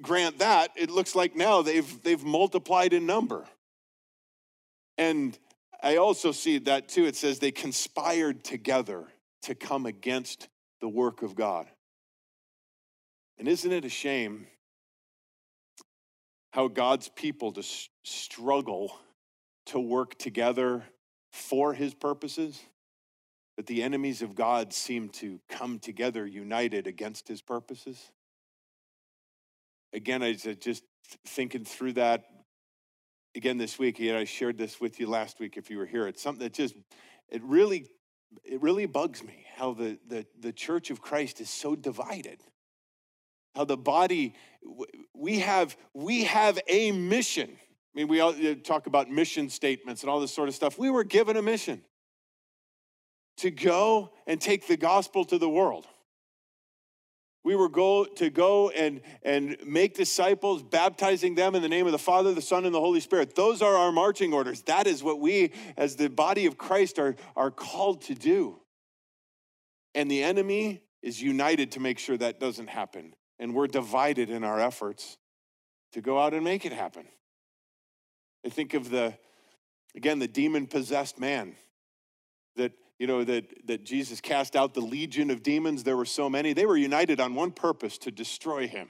grant 0.00 0.38
that, 0.38 0.70
it 0.76 0.90
looks 0.90 1.14
like 1.14 1.36
now 1.36 1.62
they've, 1.62 2.02
they've 2.02 2.24
multiplied 2.24 2.92
in 2.92 3.04
number. 3.04 3.44
And 4.96 5.36
I 5.82 5.96
also 5.96 6.32
see 6.32 6.58
that 6.58 6.88
too. 6.88 7.04
It 7.06 7.16
says 7.16 7.38
they 7.38 7.50
conspired 7.50 8.44
together 8.44 9.04
to 9.42 9.54
come 9.54 9.86
against 9.86 10.48
the 10.80 10.88
work 10.88 11.22
of 11.22 11.34
God. 11.34 11.66
And 13.38 13.46
isn't 13.46 13.70
it 13.70 13.84
a 13.84 13.88
shame 13.88 14.46
how 16.50 16.68
God's 16.68 17.08
people 17.08 17.52
just 17.52 17.90
struggle 18.04 18.98
to 19.66 19.78
work 19.78 20.18
together 20.18 20.84
for 21.30 21.74
his 21.74 21.94
purposes, 21.94 22.60
that 23.56 23.66
the 23.66 23.82
enemies 23.82 24.22
of 24.22 24.34
God 24.34 24.72
seem 24.72 25.10
to 25.10 25.40
come 25.48 25.78
together 25.78 26.26
united 26.26 26.86
against 26.86 27.28
his 27.28 27.42
purposes. 27.42 28.12
Again, 29.92 30.22
I 30.22 30.32
just 30.32 30.84
thinking 31.26 31.64
through 31.64 31.94
that 31.94 32.24
again 33.34 33.58
this 33.58 33.78
week. 33.78 33.98
and 34.00 34.16
I 34.16 34.24
shared 34.24 34.58
this 34.58 34.80
with 34.80 35.00
you 35.00 35.06
last 35.06 35.40
week 35.40 35.56
if 35.56 35.70
you 35.70 35.78
were 35.78 35.86
here. 35.86 36.06
It's 36.06 36.22
something 36.22 36.42
that 36.44 36.54
just 36.54 36.74
it 37.28 37.42
really 37.42 37.86
it 38.44 38.60
really 38.60 38.86
bugs 38.86 39.22
me 39.22 39.46
how 39.56 39.74
the 39.74 39.98
the, 40.06 40.26
the 40.40 40.52
church 40.52 40.90
of 40.90 41.00
Christ 41.00 41.40
is 41.40 41.50
so 41.50 41.76
divided 41.76 42.42
how 43.58 43.64
the 43.64 43.76
body 43.76 44.34
we 45.12 45.40
have 45.40 45.76
we 45.92 46.24
have 46.24 46.58
a 46.68 46.92
mission 46.92 47.50
I 47.50 47.98
mean, 47.98 48.08
we 48.08 48.20
all 48.20 48.34
talk 48.62 48.86
about 48.86 49.10
mission 49.10 49.50
statements 49.50 50.02
and 50.02 50.10
all 50.10 50.20
this 50.20 50.32
sort 50.32 50.48
of 50.48 50.54
stuff. 50.54 50.78
We 50.78 50.88
were 50.88 51.02
given 51.02 51.36
a 51.36 51.42
mission 51.42 51.82
to 53.38 53.50
go 53.50 54.12
and 54.24 54.40
take 54.40 54.68
the 54.68 54.76
gospel 54.76 55.24
to 55.24 55.38
the 55.38 55.48
world. 55.48 55.84
We 57.42 57.56
were 57.56 57.68
go, 57.68 58.04
to 58.04 58.30
go 58.30 58.70
and, 58.70 59.00
and 59.24 59.56
make 59.66 59.94
disciples, 59.94 60.62
baptizing 60.62 61.34
them 61.34 61.56
in 61.56 61.62
the 61.62 61.68
name 61.68 61.86
of 61.86 61.92
the 61.92 61.98
Father, 61.98 62.32
the 62.34 62.42
Son, 62.42 62.64
and 62.66 62.74
the 62.74 62.80
Holy 62.80 63.00
Spirit. 63.00 63.34
Those 63.34 63.62
are 63.62 63.74
our 63.74 63.90
marching 63.90 64.32
orders. 64.32 64.62
That 64.62 64.86
is 64.86 65.02
what 65.02 65.18
we, 65.18 65.52
as 65.76 65.96
the 65.96 66.08
body 66.08 66.46
of 66.46 66.56
Christ, 66.56 67.00
are, 67.00 67.16
are 67.34 67.50
called 67.50 68.02
to 68.02 68.14
do. 68.14 68.60
And 69.94 70.08
the 70.08 70.22
enemy 70.22 70.82
is 71.02 71.20
united 71.20 71.72
to 71.72 71.80
make 71.80 71.98
sure 71.98 72.16
that 72.16 72.38
doesn't 72.38 72.68
happen. 72.68 73.14
And 73.38 73.54
we're 73.54 73.68
divided 73.68 74.30
in 74.30 74.44
our 74.44 74.60
efforts 74.60 75.16
to 75.92 76.00
go 76.00 76.18
out 76.18 76.34
and 76.34 76.44
make 76.44 76.64
it 76.64 76.72
happen. 76.72 77.06
I 78.44 78.48
think 78.48 78.74
of 78.74 78.90
the, 78.90 79.14
again, 79.94 80.18
the 80.18 80.28
demon 80.28 80.66
possessed 80.66 81.18
man 81.18 81.54
that 82.56 82.72
you 82.98 83.06
know, 83.06 83.22
that, 83.24 83.66
that 83.66 83.84
Jesus 83.84 84.20
cast 84.20 84.56
out 84.56 84.74
the 84.74 84.80
legion 84.80 85.30
of 85.30 85.42
demons. 85.42 85.84
There 85.84 85.96
were 85.96 86.04
so 86.04 86.28
many. 86.28 86.52
They 86.52 86.66
were 86.66 86.76
united 86.76 87.20
on 87.20 87.34
one 87.34 87.52
purpose 87.52 87.96
to 87.98 88.10
destroy 88.10 88.66
him. 88.66 88.88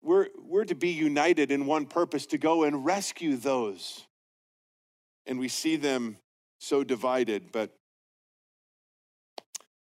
We're, 0.00 0.28
we're 0.40 0.64
to 0.66 0.76
be 0.76 0.90
united 0.90 1.50
in 1.50 1.66
one 1.66 1.86
purpose 1.86 2.26
to 2.26 2.38
go 2.38 2.62
and 2.62 2.84
rescue 2.84 3.36
those. 3.36 4.06
And 5.26 5.40
we 5.40 5.48
see 5.48 5.74
them 5.74 6.18
so 6.60 6.84
divided. 6.84 7.50
But 7.50 7.74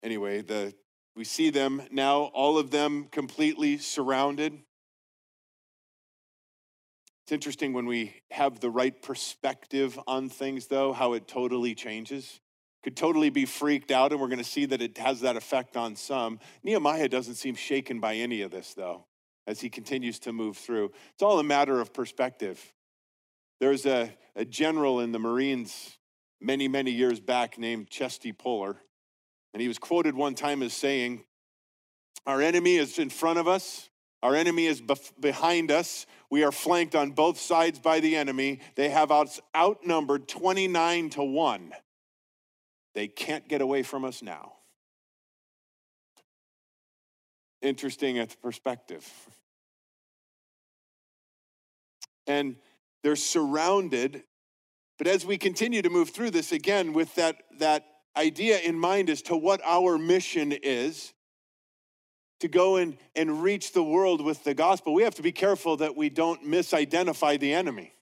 anyway, 0.02 0.42
the, 0.42 0.74
we 1.20 1.26
see 1.26 1.50
them 1.50 1.82
now, 1.92 2.32
all 2.34 2.58
of 2.58 2.72
them 2.72 3.06
completely 3.12 3.78
surrounded. 3.78 4.58
It's 7.24 7.34
interesting 7.34 7.74
when 7.74 7.88
we 7.88 8.14
have 8.32 8.62
the 8.62 8.70
right 8.70 9.00
perspective 9.02 10.00
on 10.08 10.30
things, 10.30 10.68
though, 10.68 10.94
how 10.94 11.12
it 11.12 11.28
totally 11.28 11.76
changes. 11.76 12.40
Could 12.86 12.96
totally 12.96 13.30
be 13.30 13.44
freaked 13.44 13.92
out, 13.92 14.14
and 14.14 14.22
we're 14.22 14.30
going 14.30 14.38
to 14.38 14.46
see 14.46 14.66
that 14.68 14.82
it 14.82 14.98
has 14.98 15.20
that 15.20 15.36
effect 15.36 15.76
on 15.76 15.98
some. 15.98 16.40
Nehemiah 16.64 17.10
doesn't 17.10 17.36
seem 17.36 17.56
shaken 17.56 18.00
by 18.00 18.16
any 18.16 18.42
of 18.42 18.52
this, 18.52 18.74
though, 18.74 19.04
as 19.46 19.60
he 19.60 19.70
continues 19.70 20.20
to 20.20 20.32
move 20.32 20.56
through. 20.56 20.94
It's 21.16 21.22
all 21.22 21.38
a 21.38 21.44
matter 21.44 21.82
of 21.82 21.92
perspective. 21.94 22.72
There's 23.60 23.86
a, 23.86 24.16
a 24.38 24.46
general 24.46 25.02
in 25.02 25.12
the 25.12 25.20
Marines 25.20 25.98
many, 26.40 26.70
many 26.70 26.92
years 26.92 27.20
back 27.20 27.58
named 27.58 27.90
Chesty 27.90 28.32
Puller, 28.32 28.78
and 29.54 29.62
he 29.62 29.68
was 29.68 29.78
quoted 29.78 30.16
one 30.16 30.36
time 30.36 30.62
as 30.64 30.74
saying, 30.74 31.24
Our 32.26 32.42
enemy 32.42 32.76
is 32.76 33.00
in 33.00 33.10
front 33.10 33.40
of 33.40 33.48
us, 33.48 33.90
our 34.22 34.36
enemy 34.36 34.66
is 34.66 34.82
bef- 34.82 35.20
behind 35.20 35.72
us. 35.72 36.06
We 36.30 36.44
are 36.44 36.52
flanked 36.52 36.94
on 36.94 37.12
both 37.12 37.40
sides 37.40 37.80
by 37.80 38.00
the 38.02 38.16
enemy. 38.16 38.60
They 38.76 38.90
have 38.90 39.12
out- 39.12 39.40
outnumbered 39.56 40.28
29 40.28 41.10
to 41.12 41.24
1. 41.24 41.74
They 42.96 43.08
can't 43.08 43.48
get 43.48 43.62
away 43.62 43.84
from 43.84 44.04
us 44.04 44.22
now. 44.22 44.54
Interesting 47.62 48.20
at 48.20 48.30
the 48.30 48.38
perspective. 48.38 49.08
And 52.28 52.58
they're 53.04 53.16
surrounded. 53.16 54.24
But 54.98 55.08
as 55.08 55.26
we 55.26 55.38
continue 55.38 55.82
to 55.82 55.90
move 55.90 56.10
through 56.10 56.32
this 56.32 56.52
again 56.52 56.94
with 56.94 57.16
that, 57.16 57.38
that 57.60 57.86
idea 58.18 58.60
in 58.60 58.78
mind 58.78 59.10
as 59.10 59.22
to 59.24 59.36
what 59.36 59.62
our 59.64 59.98
mission 59.98 60.52
is, 60.52 61.14
to 62.40 62.48
go 62.48 62.78
and, 62.78 62.98
and 63.16 63.44
reach 63.44 63.74
the 63.74 63.84
world 63.84 64.24
with 64.24 64.44
the 64.44 64.54
gospel, 64.54 64.94
we 64.94 65.04
have 65.04 65.16
to 65.16 65.22
be 65.22 65.32
careful 65.32 65.78
that 65.78 65.96
we 65.96 66.10
don't 66.10 66.44
misidentify 66.46 67.40
the 67.40 67.54
enemy. 67.54 67.94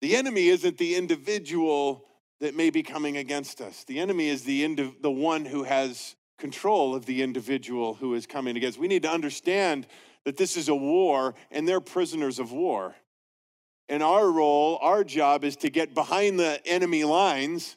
The 0.00 0.16
enemy 0.16 0.48
isn't 0.48 0.78
the 0.78 0.96
individual 0.96 2.06
that 2.40 2.54
may 2.54 2.70
be 2.70 2.82
coming 2.82 3.16
against 3.16 3.60
us. 3.60 3.84
The 3.84 4.00
enemy 4.00 4.28
is 4.28 4.44
the, 4.44 4.64
indi- 4.64 4.96
the 5.00 5.10
one 5.10 5.44
who 5.44 5.64
has 5.64 6.16
control 6.38 6.94
of 6.94 7.06
the 7.06 7.22
individual 7.22 7.94
who 7.94 8.14
is 8.14 8.26
coming 8.26 8.56
against. 8.56 8.78
We 8.78 8.88
need 8.88 9.02
to 9.02 9.10
understand 9.10 9.86
that 10.24 10.36
this 10.36 10.56
is 10.56 10.68
a 10.68 10.74
war 10.74 11.34
and 11.50 11.68
they're 11.68 11.80
prisoners 11.80 12.38
of 12.38 12.52
war. 12.52 12.94
And 13.88 14.02
our 14.02 14.30
role, 14.30 14.78
our 14.82 15.04
job 15.04 15.44
is 15.44 15.56
to 15.56 15.70
get 15.70 15.94
behind 15.94 16.38
the 16.38 16.60
enemy 16.66 17.04
lines 17.04 17.76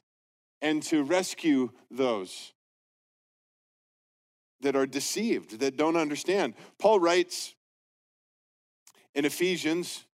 and 0.61 0.81
to 0.83 1.03
rescue 1.03 1.69
those 1.91 2.53
that 4.61 4.75
are 4.75 4.87
deceived, 4.87 5.59
that 5.59 5.77
don't 5.77 5.95
understand. 5.95 6.55
Paul 6.79 6.99
writes 6.99 7.53
in 9.13 9.25
Ephesians 9.25 10.05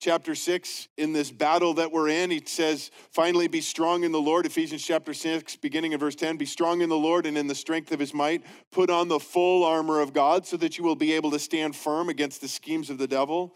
chapter 0.00 0.34
6 0.34 0.88
in 0.96 1.12
this 1.12 1.32
battle 1.32 1.74
that 1.74 1.90
we're 1.90 2.08
in 2.08 2.30
he 2.30 2.40
says 2.46 2.92
finally 3.10 3.48
be 3.48 3.60
strong 3.60 4.04
in 4.04 4.12
the 4.12 4.20
lord. 4.20 4.46
Ephesians 4.46 4.84
chapter 4.84 5.12
6 5.12 5.56
beginning 5.56 5.92
in 5.92 5.98
verse 5.98 6.14
10 6.14 6.36
be 6.36 6.46
strong 6.46 6.80
in 6.80 6.88
the 6.88 6.96
lord 6.96 7.26
and 7.26 7.36
in 7.36 7.48
the 7.48 7.54
strength 7.54 7.90
of 7.90 7.98
his 7.98 8.14
might. 8.14 8.44
Put 8.70 8.90
on 8.90 9.08
the 9.08 9.18
full 9.18 9.64
armor 9.64 10.00
of 10.00 10.12
god 10.12 10.46
so 10.46 10.56
that 10.58 10.78
you 10.78 10.84
will 10.84 10.94
be 10.94 11.12
able 11.14 11.32
to 11.32 11.38
stand 11.38 11.74
firm 11.74 12.08
against 12.08 12.40
the 12.40 12.48
schemes 12.48 12.90
of 12.90 12.98
the 12.98 13.08
devil 13.08 13.54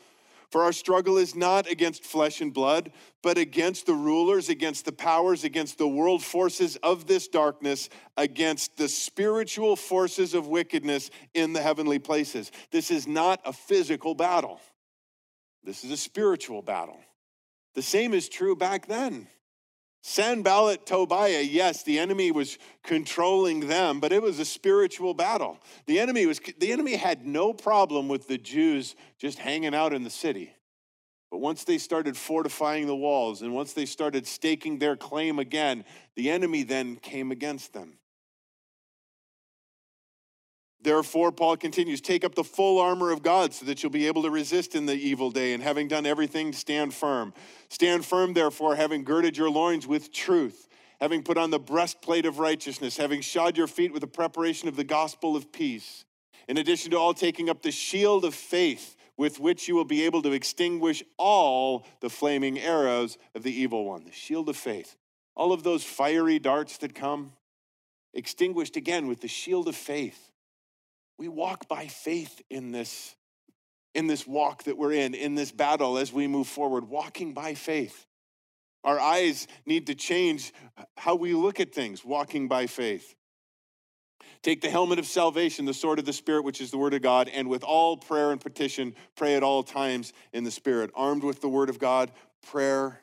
for 0.52 0.64
our 0.64 0.72
struggle 0.72 1.16
is 1.16 1.34
not 1.34 1.66
against 1.66 2.04
flesh 2.04 2.42
and 2.42 2.52
blood, 2.52 2.92
but 3.22 3.38
against 3.38 3.86
the 3.86 3.94
rulers, 3.94 4.50
against 4.50 4.84
the 4.84 4.92
powers, 4.92 5.44
against 5.44 5.78
the 5.78 5.88
world 5.88 6.22
forces 6.22 6.76
of 6.82 7.06
this 7.06 7.26
darkness, 7.26 7.88
against 8.18 8.76
the 8.76 8.86
spiritual 8.86 9.76
forces 9.76 10.34
of 10.34 10.48
wickedness 10.48 11.10
in 11.32 11.54
the 11.54 11.62
heavenly 11.62 11.98
places. 11.98 12.52
This 12.70 12.90
is 12.90 13.08
not 13.08 13.40
a 13.46 13.52
physical 13.54 14.14
battle, 14.14 14.60
this 15.64 15.84
is 15.84 15.90
a 15.90 15.96
spiritual 15.96 16.60
battle. 16.60 17.00
The 17.74 17.82
same 17.82 18.12
is 18.12 18.28
true 18.28 18.54
back 18.54 18.86
then. 18.86 19.28
Sanballat, 20.04 20.84
Tobiah, 20.84 21.42
yes, 21.42 21.84
the 21.84 22.00
enemy 22.00 22.32
was 22.32 22.58
controlling 22.82 23.68
them, 23.68 24.00
but 24.00 24.12
it 24.12 24.20
was 24.20 24.40
a 24.40 24.44
spiritual 24.44 25.14
battle. 25.14 25.58
The 25.86 26.00
enemy 26.00 26.26
was 26.26 26.40
the 26.58 26.72
enemy 26.72 26.96
had 26.96 27.24
no 27.24 27.54
problem 27.54 28.08
with 28.08 28.26
the 28.26 28.36
Jews 28.36 28.96
just 29.16 29.38
hanging 29.38 29.76
out 29.76 29.92
in 29.92 30.02
the 30.02 30.10
city. 30.10 30.54
But 31.30 31.38
once 31.38 31.62
they 31.62 31.78
started 31.78 32.16
fortifying 32.16 32.88
the 32.88 32.96
walls 32.96 33.42
and 33.42 33.54
once 33.54 33.72
they 33.72 33.86
started 33.86 34.26
staking 34.26 34.78
their 34.78 34.96
claim 34.96 35.38
again, 35.38 35.84
the 36.16 36.30
enemy 36.30 36.64
then 36.64 36.96
came 36.96 37.30
against 37.30 37.72
them. 37.72 37.94
Therefore, 40.82 41.30
Paul 41.30 41.56
continues, 41.56 42.00
take 42.00 42.24
up 42.24 42.34
the 42.34 42.42
full 42.42 42.80
armor 42.80 43.12
of 43.12 43.22
God 43.22 43.54
so 43.54 43.64
that 43.66 43.82
you'll 43.82 43.90
be 43.92 44.08
able 44.08 44.22
to 44.22 44.30
resist 44.30 44.74
in 44.74 44.86
the 44.86 44.96
evil 44.96 45.30
day, 45.30 45.52
and 45.52 45.62
having 45.62 45.86
done 45.86 46.06
everything, 46.06 46.52
stand 46.52 46.92
firm. 46.92 47.32
Stand 47.68 48.04
firm, 48.04 48.32
therefore, 48.32 48.74
having 48.74 49.04
girded 49.04 49.36
your 49.36 49.48
loins 49.48 49.86
with 49.86 50.12
truth, 50.12 50.68
having 51.00 51.22
put 51.22 51.38
on 51.38 51.50
the 51.50 51.60
breastplate 51.60 52.26
of 52.26 52.40
righteousness, 52.40 52.96
having 52.96 53.20
shod 53.20 53.56
your 53.56 53.68
feet 53.68 53.92
with 53.92 54.00
the 54.00 54.08
preparation 54.08 54.66
of 54.66 54.74
the 54.74 54.82
gospel 54.82 55.36
of 55.36 55.52
peace. 55.52 56.04
In 56.48 56.58
addition 56.58 56.90
to 56.90 56.98
all, 56.98 57.14
taking 57.14 57.48
up 57.48 57.62
the 57.62 57.70
shield 57.70 58.24
of 58.24 58.34
faith, 58.34 58.96
with 59.16 59.38
which 59.38 59.68
you 59.68 59.76
will 59.76 59.84
be 59.84 60.04
able 60.04 60.20
to 60.22 60.32
extinguish 60.32 61.04
all 61.16 61.86
the 62.00 62.10
flaming 62.10 62.58
arrows 62.58 63.18
of 63.36 63.44
the 63.44 63.52
evil 63.52 63.84
one. 63.84 64.04
The 64.04 64.10
shield 64.10 64.48
of 64.48 64.56
faith. 64.56 64.96
All 65.36 65.52
of 65.52 65.62
those 65.62 65.84
fiery 65.84 66.40
darts 66.40 66.78
that 66.78 66.92
come, 66.92 67.34
extinguished 68.12 68.76
again 68.76 69.06
with 69.06 69.20
the 69.20 69.28
shield 69.28 69.68
of 69.68 69.76
faith 69.76 70.31
we 71.22 71.28
walk 71.28 71.68
by 71.68 71.86
faith 71.86 72.42
in 72.50 72.72
this 72.72 73.14
in 73.94 74.08
this 74.08 74.26
walk 74.26 74.64
that 74.64 74.76
we're 74.76 74.90
in 74.90 75.14
in 75.14 75.36
this 75.36 75.52
battle 75.52 75.96
as 75.96 76.12
we 76.12 76.26
move 76.26 76.48
forward 76.48 76.88
walking 76.88 77.32
by 77.32 77.54
faith 77.54 78.06
our 78.82 78.98
eyes 78.98 79.46
need 79.64 79.86
to 79.86 79.94
change 79.94 80.52
how 80.96 81.14
we 81.14 81.32
look 81.32 81.60
at 81.60 81.72
things 81.72 82.04
walking 82.04 82.48
by 82.48 82.66
faith 82.66 83.14
Take 84.42 84.60
the 84.60 84.70
helmet 84.70 84.98
of 84.98 85.06
salvation, 85.06 85.66
the 85.66 85.74
sword 85.74 86.00
of 86.00 86.04
the 86.04 86.12
Spirit, 86.12 86.42
which 86.42 86.60
is 86.60 86.72
the 86.72 86.78
word 86.78 86.94
of 86.94 87.02
God, 87.02 87.28
and 87.28 87.48
with 87.48 87.62
all 87.62 87.96
prayer 87.96 88.32
and 88.32 88.40
petition, 88.40 88.96
pray 89.14 89.36
at 89.36 89.44
all 89.44 89.62
times 89.62 90.12
in 90.32 90.42
the 90.42 90.50
Spirit. 90.50 90.90
Armed 90.96 91.22
with 91.22 91.40
the 91.40 91.48
word 91.48 91.68
of 91.68 91.78
God, 91.78 92.10
prayer. 92.44 92.98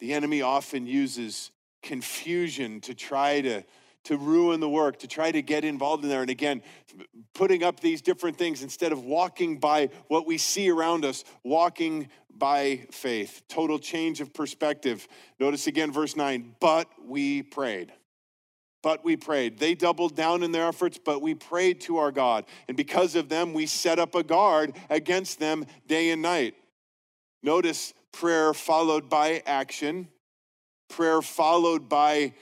The 0.00 0.12
enemy 0.12 0.42
often 0.42 0.88
uses 0.88 1.52
confusion 1.84 2.80
to 2.80 2.94
try 2.94 3.42
to 3.42 3.62
to 4.04 4.16
ruin 4.16 4.60
the 4.60 4.68
work, 4.68 4.98
to 5.00 5.06
try 5.06 5.30
to 5.30 5.42
get 5.42 5.64
involved 5.64 6.02
in 6.02 6.10
there. 6.10 6.22
And 6.22 6.30
again, 6.30 6.62
putting 7.34 7.62
up 7.62 7.80
these 7.80 8.00
different 8.00 8.36
things 8.36 8.62
instead 8.62 8.92
of 8.92 9.04
walking 9.04 9.58
by 9.58 9.90
what 10.08 10.26
we 10.26 10.38
see 10.38 10.70
around 10.70 11.04
us, 11.04 11.24
walking 11.44 12.08
by 12.34 12.86
faith. 12.90 13.42
Total 13.48 13.78
change 13.78 14.20
of 14.20 14.32
perspective. 14.32 15.06
Notice 15.38 15.66
again, 15.66 15.92
verse 15.92 16.16
9, 16.16 16.56
but 16.60 16.88
we 17.04 17.42
prayed. 17.42 17.92
But 18.82 19.04
we 19.04 19.16
prayed. 19.16 19.58
They 19.58 19.74
doubled 19.74 20.16
down 20.16 20.42
in 20.42 20.52
their 20.52 20.66
efforts, 20.66 20.98
but 21.04 21.20
we 21.20 21.34
prayed 21.34 21.82
to 21.82 21.98
our 21.98 22.10
God. 22.10 22.46
And 22.66 22.76
because 22.76 23.14
of 23.14 23.28
them, 23.28 23.52
we 23.52 23.66
set 23.66 23.98
up 23.98 24.14
a 24.14 24.22
guard 24.22 24.74
against 24.88 25.38
them 25.38 25.66
day 25.86 26.10
and 26.10 26.22
night. 26.22 26.54
Notice 27.42 27.92
prayer 28.12 28.54
followed 28.54 29.10
by 29.10 29.42
action, 29.44 30.08
prayer 30.88 31.20
followed 31.20 31.90
by 31.90 32.32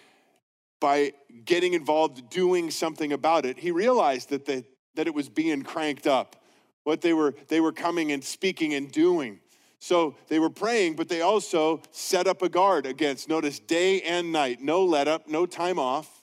by 0.80 1.12
getting 1.44 1.74
involved, 1.74 2.30
doing 2.30 2.70
something 2.70 3.12
about 3.12 3.44
it, 3.44 3.58
he 3.58 3.70
realized 3.70 4.30
that, 4.30 4.46
that 4.46 4.64
it 5.06 5.14
was 5.14 5.28
being 5.28 5.62
cranked 5.62 6.06
up. 6.06 6.36
what 6.84 7.00
they 7.00 7.12
were 7.12 7.34
they 7.48 7.60
were 7.60 7.72
coming 7.72 8.12
and 8.12 8.24
speaking 8.24 8.74
and 8.74 8.90
doing. 8.90 9.40
So 9.80 10.16
they 10.28 10.38
were 10.38 10.50
praying, 10.50 10.96
but 10.96 11.08
they 11.08 11.20
also 11.20 11.82
set 11.92 12.26
up 12.26 12.42
a 12.42 12.48
guard 12.48 12.84
against, 12.84 13.28
notice, 13.28 13.60
day 13.60 14.02
and 14.02 14.32
night, 14.32 14.60
no 14.60 14.84
let 14.84 15.06
up, 15.06 15.28
no 15.28 15.46
time 15.46 15.78
off. 15.78 16.18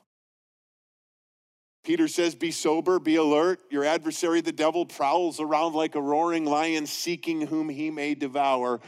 Peter 1.85 2.07
says, 2.07 2.35
Be 2.35 2.51
sober, 2.51 2.99
be 2.99 3.15
alert. 3.15 3.61
Your 3.69 3.85
adversary, 3.85 4.41
the 4.41 4.51
devil, 4.51 4.85
prowls 4.85 5.39
around 5.39 5.73
like 5.73 5.95
a 5.95 6.01
roaring 6.01 6.43
lion, 6.43 6.85
seeking 6.87 7.41
whom 7.47 7.69
he 7.69 7.91
may 7.91 8.15
devour, 8.15 8.81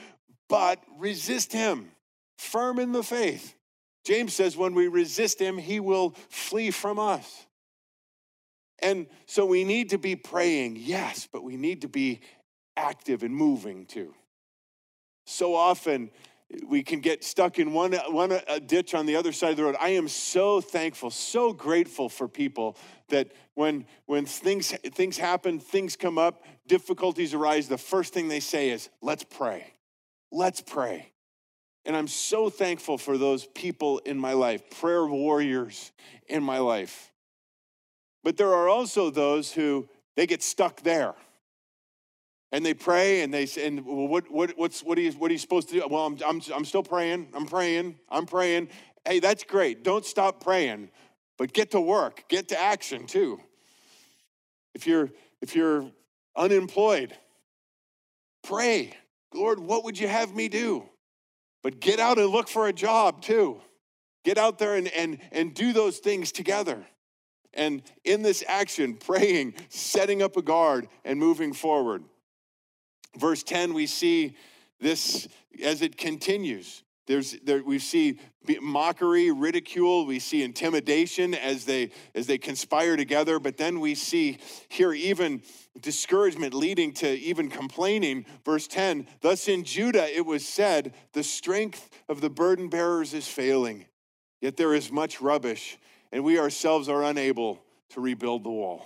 but 0.50 0.84
resist 0.98 1.54
him, 1.54 1.92
firm 2.38 2.80
in 2.80 2.92
the 2.92 3.04
faith. 3.04 3.56
James 4.08 4.34
says, 4.34 4.56
When 4.56 4.74
we 4.74 4.88
resist 4.88 5.38
him, 5.38 5.58
he 5.58 5.82
will 5.82 6.12
flee 6.30 6.72
from 6.72 6.98
us. 6.98 7.46
And 8.80 9.08
so 9.26 9.46
we 9.46 9.66
need 9.66 9.90
to 9.90 9.98
be 9.98 10.16
praying, 10.16 10.78
yes, 10.80 11.28
but 11.30 11.44
we 11.44 11.58
need 11.58 11.82
to 11.82 11.90
be 11.90 12.22
active 12.78 13.22
and 13.24 13.36
moving 13.36 13.86
too. 13.86 14.14
So 15.26 15.56
often 15.56 16.10
we 16.66 16.84
can 16.84 17.02
get 17.02 17.26
stuck 17.26 17.60
in 17.60 17.74
one, 17.74 17.96
one 18.10 18.32
a 18.48 18.62
ditch 18.62 18.94
on 18.94 19.08
the 19.08 19.18
other 19.18 19.34
side 19.34 19.52
of 19.52 19.58
the 19.58 19.66
road. 19.66 19.76
I 19.78 19.90
am 19.90 20.08
so 20.08 20.62
thankful, 20.62 21.12
so 21.12 21.52
grateful 21.52 22.08
for 22.08 22.30
people 22.30 22.78
that 23.10 23.34
when, 23.56 23.86
when 24.06 24.26
things, 24.26 24.72
things 24.72 25.18
happen, 25.18 25.60
things 25.60 25.98
come 25.98 26.18
up, 26.18 26.46
difficulties 26.66 27.34
arise, 27.34 27.68
the 27.68 27.78
first 27.78 28.14
thing 28.14 28.30
they 28.30 28.40
say 28.40 28.70
is, 28.70 28.88
let's 29.02 29.26
pray. 29.26 29.74
Let's 30.32 30.62
pray. 30.62 31.12
And 31.88 31.96
I'm 31.96 32.10
so 32.10 32.50
thankful 32.50 32.98
for 32.98 33.18
those 33.18 33.46
people 33.46 34.00
in 34.00 34.20
my 34.20 34.34
life, 34.34 34.70
prayer 34.70 35.08
warriors 35.08 35.94
in 36.28 36.44
my 36.44 36.60
life. 36.60 37.14
But 38.26 38.36
there 38.36 38.54
are 38.54 38.68
also 38.68 39.10
those 39.10 39.54
who 39.54 39.88
they 40.18 40.28
get 40.28 40.44
stuck 40.44 40.82
there 40.82 41.16
and 42.52 42.66
they 42.66 42.74
pray 42.74 43.22
and 43.22 43.34
they 43.34 43.46
say, 43.46 43.68
and 43.68 43.86
what, 43.86 44.30
what, 44.30 44.58
what's, 44.58 44.84
what, 44.84 44.98
are 44.98 45.02
you, 45.02 45.14
what 45.14 45.30
are 45.30 45.34
you 45.34 45.40
supposed 45.40 45.70
to 45.70 45.76
do? 45.76 45.88
Well, 45.90 46.06
I'm, 46.06 46.18
I'm, 46.26 46.42
I'm 46.54 46.66
still 46.66 46.84
praying. 46.84 47.30
I'm 47.34 47.46
praying. 47.46 47.96
I'm 48.10 48.26
praying. 48.26 48.68
Hey, 49.06 49.20
that's 49.20 49.46
great. 49.46 49.86
Don't 49.86 50.06
stop 50.06 50.44
praying, 50.44 50.90
but 51.38 51.54
get 51.54 51.72
to 51.72 51.80
work, 51.80 52.26
get 52.28 52.50
to 52.50 52.60
action 52.60 53.08
too. 53.08 53.40
If 54.76 54.86
you're, 54.86 55.10
if 55.42 55.56
you're 55.56 55.90
unemployed, 56.36 57.16
pray. 58.44 58.94
Lord, 59.34 59.60
what 59.60 59.86
would 59.86 59.98
you 59.98 60.10
have 60.10 60.36
me 60.36 60.50
do? 60.50 60.84
But 61.64 61.80
get 61.80 62.00
out 62.00 62.18
and 62.18 62.28
look 62.28 62.48
for 62.48 62.68
a 62.68 62.74
job 62.74 63.22
too. 63.22 63.62
Get 64.24 64.38
out 64.38 64.60
there 64.60 64.76
and, 64.76 64.88
and, 64.90 65.20
and 65.32 65.54
do 65.54 65.74
those 65.74 66.00
things 66.00 66.32
together. 66.32 66.86
And 67.54 67.82
in 68.04 68.22
this 68.22 68.44
action, 68.48 68.94
praying, 69.00 69.56
setting 69.70 70.22
up 70.22 70.38
a 70.38 70.42
guard, 70.42 70.88
and 71.04 71.20
moving 71.20 71.54
forward. 71.54 72.04
Verse 73.18 73.44
10, 73.44 73.74
we 73.74 73.88
see 73.88 74.36
this 74.80 75.28
as 75.64 75.82
it 75.82 75.98
continues. 75.98 76.84
There's, 77.08 77.38
there, 77.44 77.64
we 77.64 77.80
see 77.80 78.20
mockery, 78.62 79.32
ridicule, 79.32 80.06
we 80.06 80.20
see 80.20 80.44
intimidation 80.44 81.34
as 81.34 81.64
they, 81.64 81.92
as 82.14 82.28
they 82.28 82.38
conspire 82.38 82.98
together, 82.98 83.40
but 83.40 83.56
then 83.56 83.80
we 83.80 83.96
see 83.96 84.38
here 84.68 84.94
even 84.94 85.42
discouragement 85.82 86.54
leading 86.54 86.92
to 86.96 87.10
even 87.10 87.50
complaining. 87.50 88.26
Verse 88.44 88.68
10 88.68 89.08
Thus 89.22 89.48
in 89.48 89.64
Judah 89.64 90.14
it 90.16 90.26
was 90.26 90.46
said, 90.46 90.94
The 91.14 91.24
strength 91.24 91.90
of 92.10 92.20
the 92.20 92.30
burden 92.30 92.68
bearers 92.68 93.14
is 93.14 93.28
failing, 93.28 93.86
yet 94.42 94.58
there 94.58 94.74
is 94.74 94.92
much 94.92 95.22
rubbish, 95.22 95.78
and 96.12 96.26
we 96.26 96.38
ourselves 96.38 96.90
are 96.90 97.04
unable 97.06 97.64
to 97.92 98.02
rebuild 98.02 98.44
the 98.44 98.50
wall. 98.50 98.86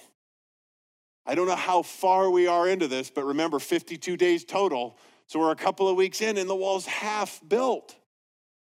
I 1.26 1.34
don't 1.34 1.48
know 1.48 1.56
how 1.56 1.82
far 1.82 2.30
we 2.30 2.46
are 2.46 2.68
into 2.68 2.88
this, 2.88 3.10
but 3.10 3.24
remember 3.24 3.58
52 3.58 4.16
days 4.16 4.44
total. 4.46 4.98
So 5.26 5.40
we're 5.40 5.52
a 5.52 5.56
couple 5.56 5.88
of 5.88 5.96
weeks 5.96 6.22
in 6.22 6.38
and 6.38 6.50
the 6.50 6.56
wall's 6.56 6.86
half 6.86 7.42
built. 7.48 7.96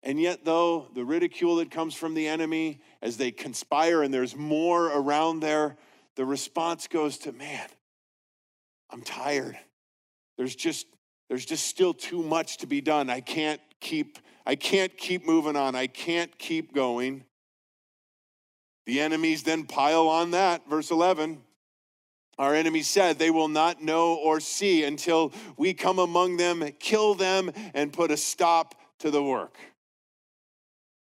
And 0.05 0.19
yet, 0.21 0.45
though, 0.45 0.87
the 0.93 1.03
ridicule 1.03 1.55
that 1.55 1.71
comes 1.71 1.95
from 1.95 2.13
the 2.13 2.27
enemy 2.27 2.79
as 3.01 3.17
they 3.17 3.31
conspire 3.31 4.03
and 4.03 4.13
there's 4.13 4.35
more 4.35 4.85
around 4.85 5.39
there, 5.39 5.77
the 6.15 6.25
response 6.25 6.87
goes 6.87 7.17
to, 7.19 7.31
man, 7.31 7.67
I'm 8.91 9.01
tired. 9.01 9.57
There's 10.37 10.55
just 10.55 10.85
there's 11.27 11.45
just 11.45 11.65
still 11.65 11.95
too 11.95 12.21
much 12.21 12.57
to 12.57 12.67
be 12.67 12.81
done. 12.81 13.09
I 13.09 13.19
can't 13.19 13.59
keep 13.79 14.19
I 14.45 14.55
can't 14.55 14.95
keep 14.95 15.25
moving 15.25 15.55
on. 15.55 15.75
I 15.75 15.87
can't 15.87 16.37
keep 16.37 16.71
going. 16.71 17.25
The 18.85 18.99
enemies 18.99 19.41
then 19.41 19.65
pile 19.65 20.07
on 20.07 20.31
that, 20.31 20.69
verse 20.69 20.91
11. 20.91 21.41
Our 22.37 22.53
enemies 22.53 22.87
said, 22.87 23.17
They 23.17 23.31
will 23.31 23.47
not 23.47 23.81
know 23.81 24.13
or 24.15 24.39
see 24.39 24.83
until 24.83 25.33
we 25.57 25.73
come 25.73 25.97
among 25.97 26.37
them, 26.37 26.63
kill 26.79 27.15
them, 27.15 27.51
and 27.73 27.91
put 27.91 28.11
a 28.11 28.17
stop 28.17 28.75
to 28.99 29.09
the 29.09 29.23
work. 29.23 29.57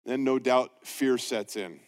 Then, 0.05 0.23
no 0.23 0.39
doubt, 0.39 0.71
fear 0.83 1.17
sets 1.17 1.55
in 1.55 1.79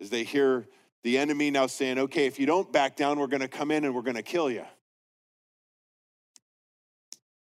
as 0.00 0.10
they 0.10 0.24
hear 0.24 0.66
the 1.02 1.18
enemy 1.18 1.50
now 1.50 1.66
saying, 1.66 1.98
Okay, 1.98 2.26
if 2.26 2.38
you 2.38 2.46
don't 2.46 2.72
back 2.72 2.96
down, 2.96 3.18
we're 3.18 3.26
going 3.26 3.42
to 3.42 3.48
come 3.48 3.70
in 3.70 3.84
and 3.84 3.94
we're 3.94 4.02
going 4.02 4.16
to 4.16 4.22
kill 4.22 4.50
you. 4.50 4.64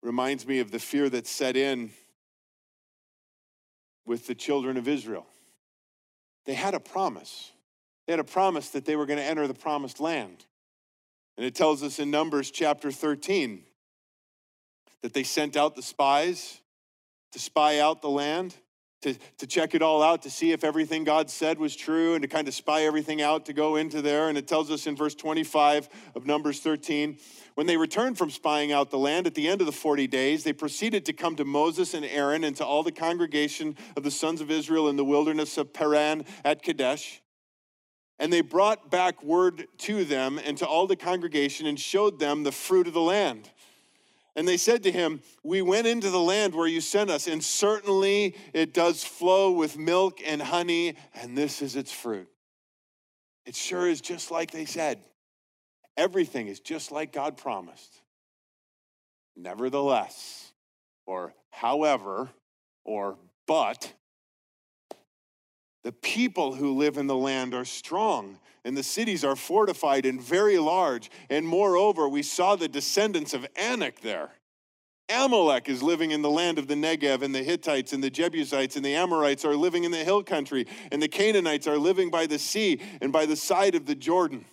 Reminds 0.02 0.46
me 0.46 0.60
of 0.60 0.70
the 0.70 0.78
fear 0.78 1.08
that 1.10 1.26
set 1.26 1.56
in 1.56 1.90
with 4.04 4.26
the 4.26 4.34
children 4.34 4.76
of 4.76 4.86
Israel. 4.86 5.26
They 6.44 6.54
had 6.54 6.74
a 6.74 6.80
promise. 6.80 7.50
They 8.06 8.12
had 8.12 8.20
a 8.20 8.24
promise 8.24 8.70
that 8.70 8.84
they 8.84 8.94
were 8.94 9.06
going 9.06 9.18
to 9.18 9.24
enter 9.24 9.46
the 9.48 9.54
promised 9.54 9.98
land. 10.00 10.44
And 11.36 11.44
it 11.44 11.54
tells 11.54 11.82
us 11.82 11.98
in 11.98 12.10
Numbers 12.10 12.50
chapter 12.50 12.90
13 12.90 13.62
that 15.02 15.12
they 15.12 15.24
sent 15.24 15.56
out 15.56 15.74
the 15.74 15.82
spies 15.82 16.60
to 17.32 17.38
spy 17.38 17.80
out 17.80 18.00
the 18.00 18.08
land, 18.08 18.54
to, 19.02 19.14
to 19.38 19.46
check 19.46 19.74
it 19.74 19.82
all 19.82 20.02
out, 20.02 20.22
to 20.22 20.30
see 20.30 20.52
if 20.52 20.64
everything 20.64 21.04
God 21.04 21.30
said 21.30 21.58
was 21.58 21.76
true, 21.76 22.14
and 22.14 22.22
to 22.22 22.28
kind 22.28 22.48
of 22.48 22.54
spy 22.54 22.82
everything 22.82 23.22
out 23.22 23.46
to 23.46 23.52
go 23.52 23.76
into 23.76 24.02
there. 24.02 24.28
And 24.28 24.38
it 24.38 24.48
tells 24.48 24.70
us 24.70 24.86
in 24.86 24.96
verse 24.96 25.14
25 25.14 25.88
of 26.14 26.26
Numbers 26.26 26.60
13 26.60 27.18
when 27.56 27.66
they 27.66 27.78
returned 27.78 28.18
from 28.18 28.28
spying 28.28 28.70
out 28.70 28.90
the 28.90 28.98
land 28.98 29.26
at 29.26 29.34
the 29.34 29.48
end 29.48 29.62
of 29.62 29.66
the 29.66 29.72
40 29.72 30.06
days, 30.08 30.44
they 30.44 30.52
proceeded 30.52 31.06
to 31.06 31.14
come 31.14 31.36
to 31.36 31.44
Moses 31.46 31.94
and 31.94 32.04
Aaron 32.04 32.44
and 32.44 32.54
to 32.56 32.66
all 32.66 32.82
the 32.82 32.92
congregation 32.92 33.78
of 33.96 34.02
the 34.02 34.10
sons 34.10 34.42
of 34.42 34.50
Israel 34.50 34.90
in 34.90 34.96
the 34.96 35.04
wilderness 35.06 35.56
of 35.56 35.72
Paran 35.72 36.26
at 36.44 36.62
Kadesh. 36.62 37.22
And 38.18 38.30
they 38.30 38.42
brought 38.42 38.90
back 38.90 39.22
word 39.22 39.68
to 39.78 40.04
them 40.04 40.38
and 40.38 40.58
to 40.58 40.66
all 40.66 40.86
the 40.86 40.96
congregation 40.96 41.66
and 41.66 41.80
showed 41.80 42.18
them 42.18 42.42
the 42.42 42.52
fruit 42.52 42.86
of 42.86 42.92
the 42.92 43.00
land. 43.00 43.50
And 44.36 44.46
they 44.46 44.58
said 44.58 44.82
to 44.82 44.92
him, 44.92 45.22
We 45.42 45.62
went 45.62 45.86
into 45.86 46.10
the 46.10 46.20
land 46.20 46.54
where 46.54 46.66
you 46.66 46.82
sent 46.82 47.10
us, 47.10 47.26
and 47.26 47.42
certainly 47.42 48.36
it 48.52 48.74
does 48.74 49.02
flow 49.02 49.50
with 49.50 49.78
milk 49.78 50.20
and 50.24 50.42
honey, 50.42 50.94
and 51.14 51.36
this 51.36 51.62
is 51.62 51.74
its 51.74 51.90
fruit. 51.90 52.28
It 53.46 53.56
sure 53.56 53.88
is 53.88 54.02
just 54.02 54.30
like 54.30 54.50
they 54.50 54.66
said. 54.66 55.00
Everything 55.96 56.48
is 56.48 56.60
just 56.60 56.92
like 56.92 57.12
God 57.12 57.38
promised. 57.38 58.02
Nevertheless, 59.34 60.52
or 61.06 61.32
however, 61.50 62.28
or 62.84 63.16
but, 63.46 63.94
the 65.82 65.92
people 65.92 66.54
who 66.54 66.76
live 66.76 66.98
in 66.98 67.06
the 67.06 67.16
land 67.16 67.54
are 67.54 67.64
strong, 67.64 68.38
and 68.66 68.76
the 68.76 68.82
cities 68.82 69.24
are 69.24 69.36
fortified 69.36 70.04
and 70.04 70.20
very 70.20 70.58
large. 70.58 71.08
And 71.30 71.46
moreover, 71.46 72.08
we 72.08 72.22
saw 72.22 72.56
the 72.56 72.66
descendants 72.66 73.32
of 73.32 73.46
Anak 73.54 74.00
there. 74.00 74.32
Amalek 75.08 75.68
is 75.68 75.84
living 75.84 76.10
in 76.10 76.20
the 76.20 76.30
land 76.30 76.58
of 76.58 76.66
the 76.66 76.74
Negev, 76.74 77.22
and 77.22 77.32
the 77.32 77.44
Hittites 77.44 77.92
and 77.92 78.02
the 78.02 78.10
Jebusites 78.10 78.74
and 78.74 78.84
the 78.84 78.96
Amorites 78.96 79.44
are 79.44 79.54
living 79.54 79.84
in 79.84 79.92
the 79.92 80.02
hill 80.02 80.24
country, 80.24 80.66
and 80.90 81.00
the 81.00 81.06
Canaanites 81.06 81.68
are 81.68 81.78
living 81.78 82.10
by 82.10 82.26
the 82.26 82.40
sea 82.40 82.80
and 83.00 83.12
by 83.12 83.24
the 83.24 83.36
side 83.36 83.76
of 83.76 83.86
the 83.86 83.94
Jordan. 83.94 84.44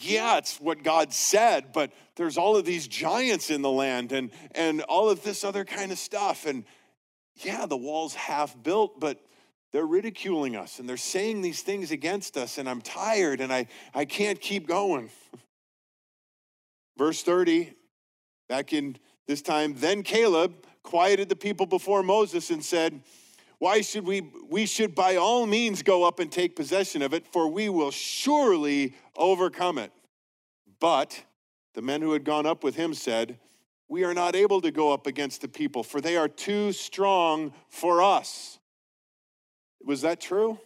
Yeah, 0.00 0.38
it's 0.38 0.60
what 0.60 0.84
God 0.84 1.12
said, 1.12 1.72
but 1.72 1.92
there's 2.14 2.38
all 2.38 2.56
of 2.56 2.64
these 2.64 2.86
giants 2.86 3.50
in 3.50 3.62
the 3.62 3.70
land 3.70 4.12
and, 4.12 4.30
and 4.52 4.82
all 4.82 5.10
of 5.10 5.24
this 5.24 5.42
other 5.42 5.64
kind 5.64 5.90
of 5.90 5.98
stuff. 5.98 6.46
And 6.46 6.64
yeah, 7.42 7.66
the 7.66 7.76
wall's 7.76 8.14
half 8.14 8.56
built, 8.62 9.00
but 9.00 9.18
they're 9.72 9.86
ridiculing 9.86 10.56
us 10.56 10.78
and 10.78 10.88
they're 10.88 10.96
saying 10.96 11.42
these 11.42 11.62
things 11.62 11.90
against 11.90 12.36
us, 12.36 12.58
and 12.58 12.68
I'm 12.68 12.80
tired 12.80 13.40
and 13.40 13.52
I, 13.52 13.66
I 13.94 14.04
can't 14.04 14.40
keep 14.40 14.66
going. 14.66 15.10
Verse 16.96 17.22
30, 17.22 17.74
back 18.48 18.72
in 18.72 18.96
this 19.26 19.42
time, 19.42 19.74
then 19.76 20.02
Caleb 20.02 20.66
quieted 20.82 21.28
the 21.28 21.36
people 21.36 21.66
before 21.66 22.02
Moses 22.02 22.50
and 22.50 22.64
said, 22.64 23.00
Why 23.58 23.82
should 23.82 24.06
we? 24.06 24.22
We 24.48 24.64
should 24.66 24.94
by 24.94 25.16
all 25.16 25.46
means 25.46 25.82
go 25.82 26.04
up 26.04 26.18
and 26.18 26.32
take 26.32 26.56
possession 26.56 27.02
of 27.02 27.12
it, 27.12 27.26
for 27.26 27.46
we 27.46 27.68
will 27.68 27.90
surely 27.90 28.94
overcome 29.16 29.78
it. 29.78 29.92
But 30.80 31.22
the 31.74 31.82
men 31.82 32.00
who 32.00 32.12
had 32.12 32.24
gone 32.24 32.46
up 32.46 32.64
with 32.64 32.74
him 32.74 32.94
said, 32.94 33.38
We 33.88 34.04
are 34.04 34.14
not 34.14 34.34
able 34.34 34.62
to 34.62 34.70
go 34.70 34.92
up 34.92 35.06
against 35.06 35.42
the 35.42 35.48
people, 35.48 35.82
for 35.82 36.00
they 36.00 36.16
are 36.16 36.28
too 36.28 36.72
strong 36.72 37.52
for 37.68 38.02
us. 38.02 38.58
Was 39.84 40.02
that 40.02 40.20
true? 40.20 40.58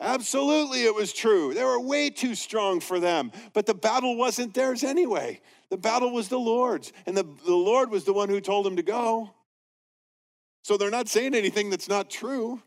Absolutely, 0.00 0.84
it 0.84 0.94
was 0.94 1.12
true. 1.12 1.54
They 1.54 1.64
were 1.64 1.80
way 1.80 2.10
too 2.10 2.34
strong 2.34 2.78
for 2.78 3.00
them, 3.00 3.32
but 3.52 3.66
the 3.66 3.74
battle 3.74 4.16
wasn't 4.16 4.54
theirs 4.54 4.84
anyway. 4.84 5.40
The 5.70 5.76
battle 5.76 6.12
was 6.12 6.28
the 6.28 6.38
Lord's, 6.38 6.92
and 7.06 7.16
the, 7.16 7.24
the 7.44 7.54
Lord 7.54 7.90
was 7.90 8.04
the 8.04 8.12
one 8.12 8.28
who 8.28 8.40
told 8.40 8.64
them 8.64 8.76
to 8.76 8.82
go. 8.82 9.30
So 10.62 10.76
they're 10.76 10.90
not 10.90 11.08
saying 11.08 11.34
anything 11.34 11.70
that's 11.70 11.88
not 11.88 12.10
true. 12.10 12.62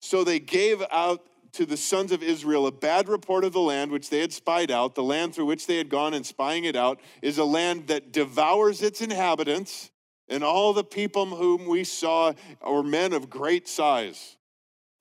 So 0.00 0.22
they 0.22 0.38
gave 0.38 0.82
out 0.92 1.24
to 1.52 1.64
the 1.64 1.76
sons 1.76 2.12
of 2.12 2.22
Israel 2.22 2.66
a 2.66 2.72
bad 2.72 3.08
report 3.08 3.44
of 3.44 3.52
the 3.52 3.60
land 3.60 3.90
which 3.90 4.10
they 4.10 4.20
had 4.20 4.32
spied 4.32 4.70
out. 4.70 4.94
The 4.94 5.02
land 5.02 5.34
through 5.34 5.46
which 5.46 5.66
they 5.66 5.78
had 5.78 5.88
gone 5.88 6.14
and 6.14 6.26
spying 6.26 6.64
it 6.64 6.76
out 6.76 7.00
is 7.22 7.38
a 7.38 7.44
land 7.44 7.86
that 7.86 8.12
devours 8.12 8.82
its 8.82 9.00
inhabitants, 9.00 9.90
and 10.28 10.42
all 10.42 10.72
the 10.72 10.84
people 10.84 11.26
whom 11.26 11.66
we 11.66 11.84
saw 11.84 12.32
were 12.66 12.82
men 12.82 13.12
of 13.12 13.28
great 13.28 13.68
size. 13.68 14.36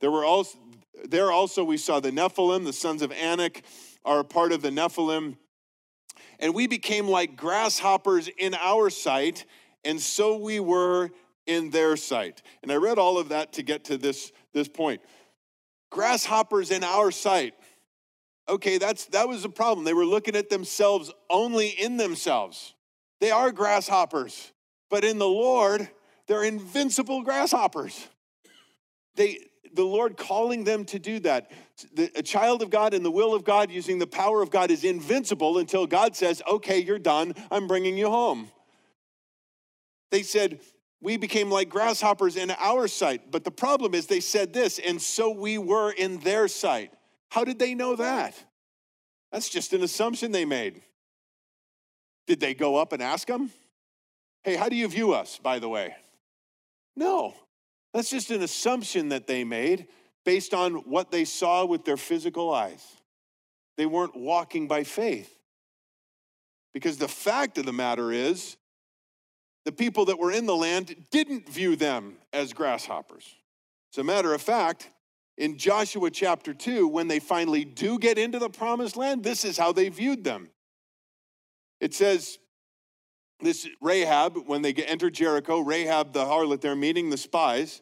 There 0.02 0.12
were 0.12 0.26
also 0.26 0.58
there 1.06 1.32
also 1.32 1.64
we 1.64 1.78
saw 1.78 2.00
the 2.00 2.12
Nephilim, 2.12 2.66
the 2.66 2.74
sons 2.74 3.02
of 3.02 3.12
Anak 3.12 3.64
are 4.06 4.20
a 4.20 4.24
part 4.24 4.52
of 4.52 4.62
the 4.62 4.70
Nephilim. 4.70 5.38
And 6.40 6.54
we 6.54 6.68
became 6.68 7.08
like 7.08 7.36
grasshoppers 7.36 8.28
in 8.38 8.54
our 8.54 8.90
sight, 8.90 9.46
and 9.84 10.00
so 10.00 10.38
we 10.38 10.60
were 10.60 11.10
in 11.46 11.70
their 11.70 11.98
sight. 11.98 12.42
And 12.62 12.72
I 12.72 12.76
read 12.76 12.98
all 12.98 13.18
of 13.18 13.30
that 13.30 13.54
to 13.54 13.64
get 13.64 13.86
to 13.86 13.98
this, 13.98 14.32
this 14.54 14.68
point. 14.68 15.02
Grasshoppers 15.90 16.72
in 16.72 16.84
our 16.84 17.12
sight. 17.12 17.54
Okay, 18.50 18.78
that's 18.78 19.06
that 19.08 19.28
was 19.28 19.44
the 19.44 19.50
problem. 19.50 19.86
They 19.86 19.94
were 19.94 20.06
looking 20.06 20.36
at 20.36 20.50
themselves 20.50 21.12
only 21.30 21.70
in 21.70 21.98
themselves. 21.98 22.74
They 23.22 23.32
are 23.32 23.52
grasshoppers, 23.52 24.52
but 24.94 25.04
in 25.04 25.18
the 25.18 25.28
Lord, 25.28 25.90
they're 26.28 26.44
invincible 26.44 27.24
grasshoppers. 27.24 28.08
They 29.16 29.40
the 29.74 29.84
Lord 29.84 30.18
calling 30.18 30.66
them 30.66 30.86
to 30.86 31.00
do 31.00 31.20
that. 31.22 31.50
The, 31.96 32.12
a 32.16 32.22
child 32.22 32.62
of 32.62 32.70
God 32.70 32.94
in 32.94 33.02
the 33.02 33.10
will 33.10 33.34
of 33.34 33.44
God 33.44 33.72
using 33.72 33.98
the 33.98 34.06
power 34.06 34.44
of 34.44 34.52
God 34.52 34.70
is 34.70 34.84
invincible 34.84 35.58
until 35.58 35.88
God 35.88 36.16
says, 36.16 36.44
okay, 36.48 36.78
you're 36.78 37.00
done. 37.00 37.34
I'm 37.50 37.66
bringing 37.66 37.98
you 37.98 38.08
home. 38.08 38.52
They 40.12 40.22
said, 40.22 40.60
we 41.02 41.18
became 41.18 41.50
like 41.50 41.70
grasshoppers 41.70 42.36
in 42.36 42.52
our 42.52 42.88
sight. 42.88 43.32
But 43.32 43.46
the 43.46 43.50
problem 43.50 43.96
is, 43.96 44.06
they 44.06 44.20
said 44.20 44.54
this, 44.54 44.78
and 44.78 45.02
so 45.02 45.32
we 45.32 45.58
were 45.58 45.90
in 45.90 46.20
their 46.20 46.48
sight. 46.48 46.94
How 47.30 47.44
did 47.44 47.58
they 47.58 47.74
know 47.74 47.96
that? 47.96 48.36
That's 49.32 49.50
just 49.50 49.74
an 49.74 49.82
assumption 49.82 50.32
they 50.32 50.46
made. 50.46 50.84
Did 52.28 52.40
they 52.40 52.54
go 52.54 52.76
up 52.76 52.94
and 52.94 53.02
ask 53.02 53.28
them? 53.28 53.50
Hey, 54.44 54.56
how 54.56 54.70
do 54.70 54.76
you 54.76 54.88
view 54.88 55.14
us, 55.14 55.40
by 55.42 55.60
the 55.60 55.70
way? 55.70 55.96
No. 56.96 57.34
That's 57.94 58.10
just 58.10 58.32
an 58.32 58.42
assumption 58.42 59.10
that 59.10 59.28
they 59.28 59.44
made 59.44 59.88
based 60.26 60.54
on 60.54 60.76
what 60.90 61.12
they 61.12 61.26
saw 61.26 61.66
with 61.66 61.86
their 61.86 61.98
physical 61.98 62.54
eyes. 62.54 62.84
They 63.78 63.86
weren't 63.86 64.16
walking 64.16 64.68
by 64.68 64.84
faith. 64.84 65.38
Because 66.74 66.98
the 66.98 67.08
fact 67.08 67.58
of 67.58 67.66
the 67.66 67.74
matter 67.74 68.12
is, 68.12 68.58
the 69.66 69.72
people 69.72 70.06
that 70.06 70.20
were 70.20 70.32
in 70.32 70.46
the 70.46 70.56
land 70.56 70.96
didn't 71.12 71.48
view 71.48 71.76
them 71.76 72.18
as 72.34 72.52
grasshoppers. 72.52 73.36
As 73.94 74.00
a 74.00 74.04
matter 74.04 74.34
of 74.34 74.42
fact, 74.42 74.90
in 75.38 75.58
Joshua 75.58 76.12
chapter 76.12 76.54
2, 76.54 76.88
when 76.88 77.08
they 77.08 77.20
finally 77.20 77.64
do 77.64 77.98
get 77.98 78.18
into 78.18 78.40
the 78.40 78.50
promised 78.50 78.98
land, 78.98 79.24
this 79.24 79.46
is 79.46 79.58
how 79.58 79.72
they 79.72 79.90
viewed 79.90 80.24
them. 80.24 80.50
It 81.80 81.94
says, 81.94 82.40
this 83.44 83.68
Rahab, 83.82 84.38
when 84.48 84.62
they 84.62 84.74
enter 84.74 85.10
Jericho, 85.10 85.60
Rahab 85.60 86.14
the 86.14 86.26
harlot, 86.26 86.62
they're 86.62 86.76
meeting 86.76 87.10
the 87.10 87.18
spies. 87.18 87.82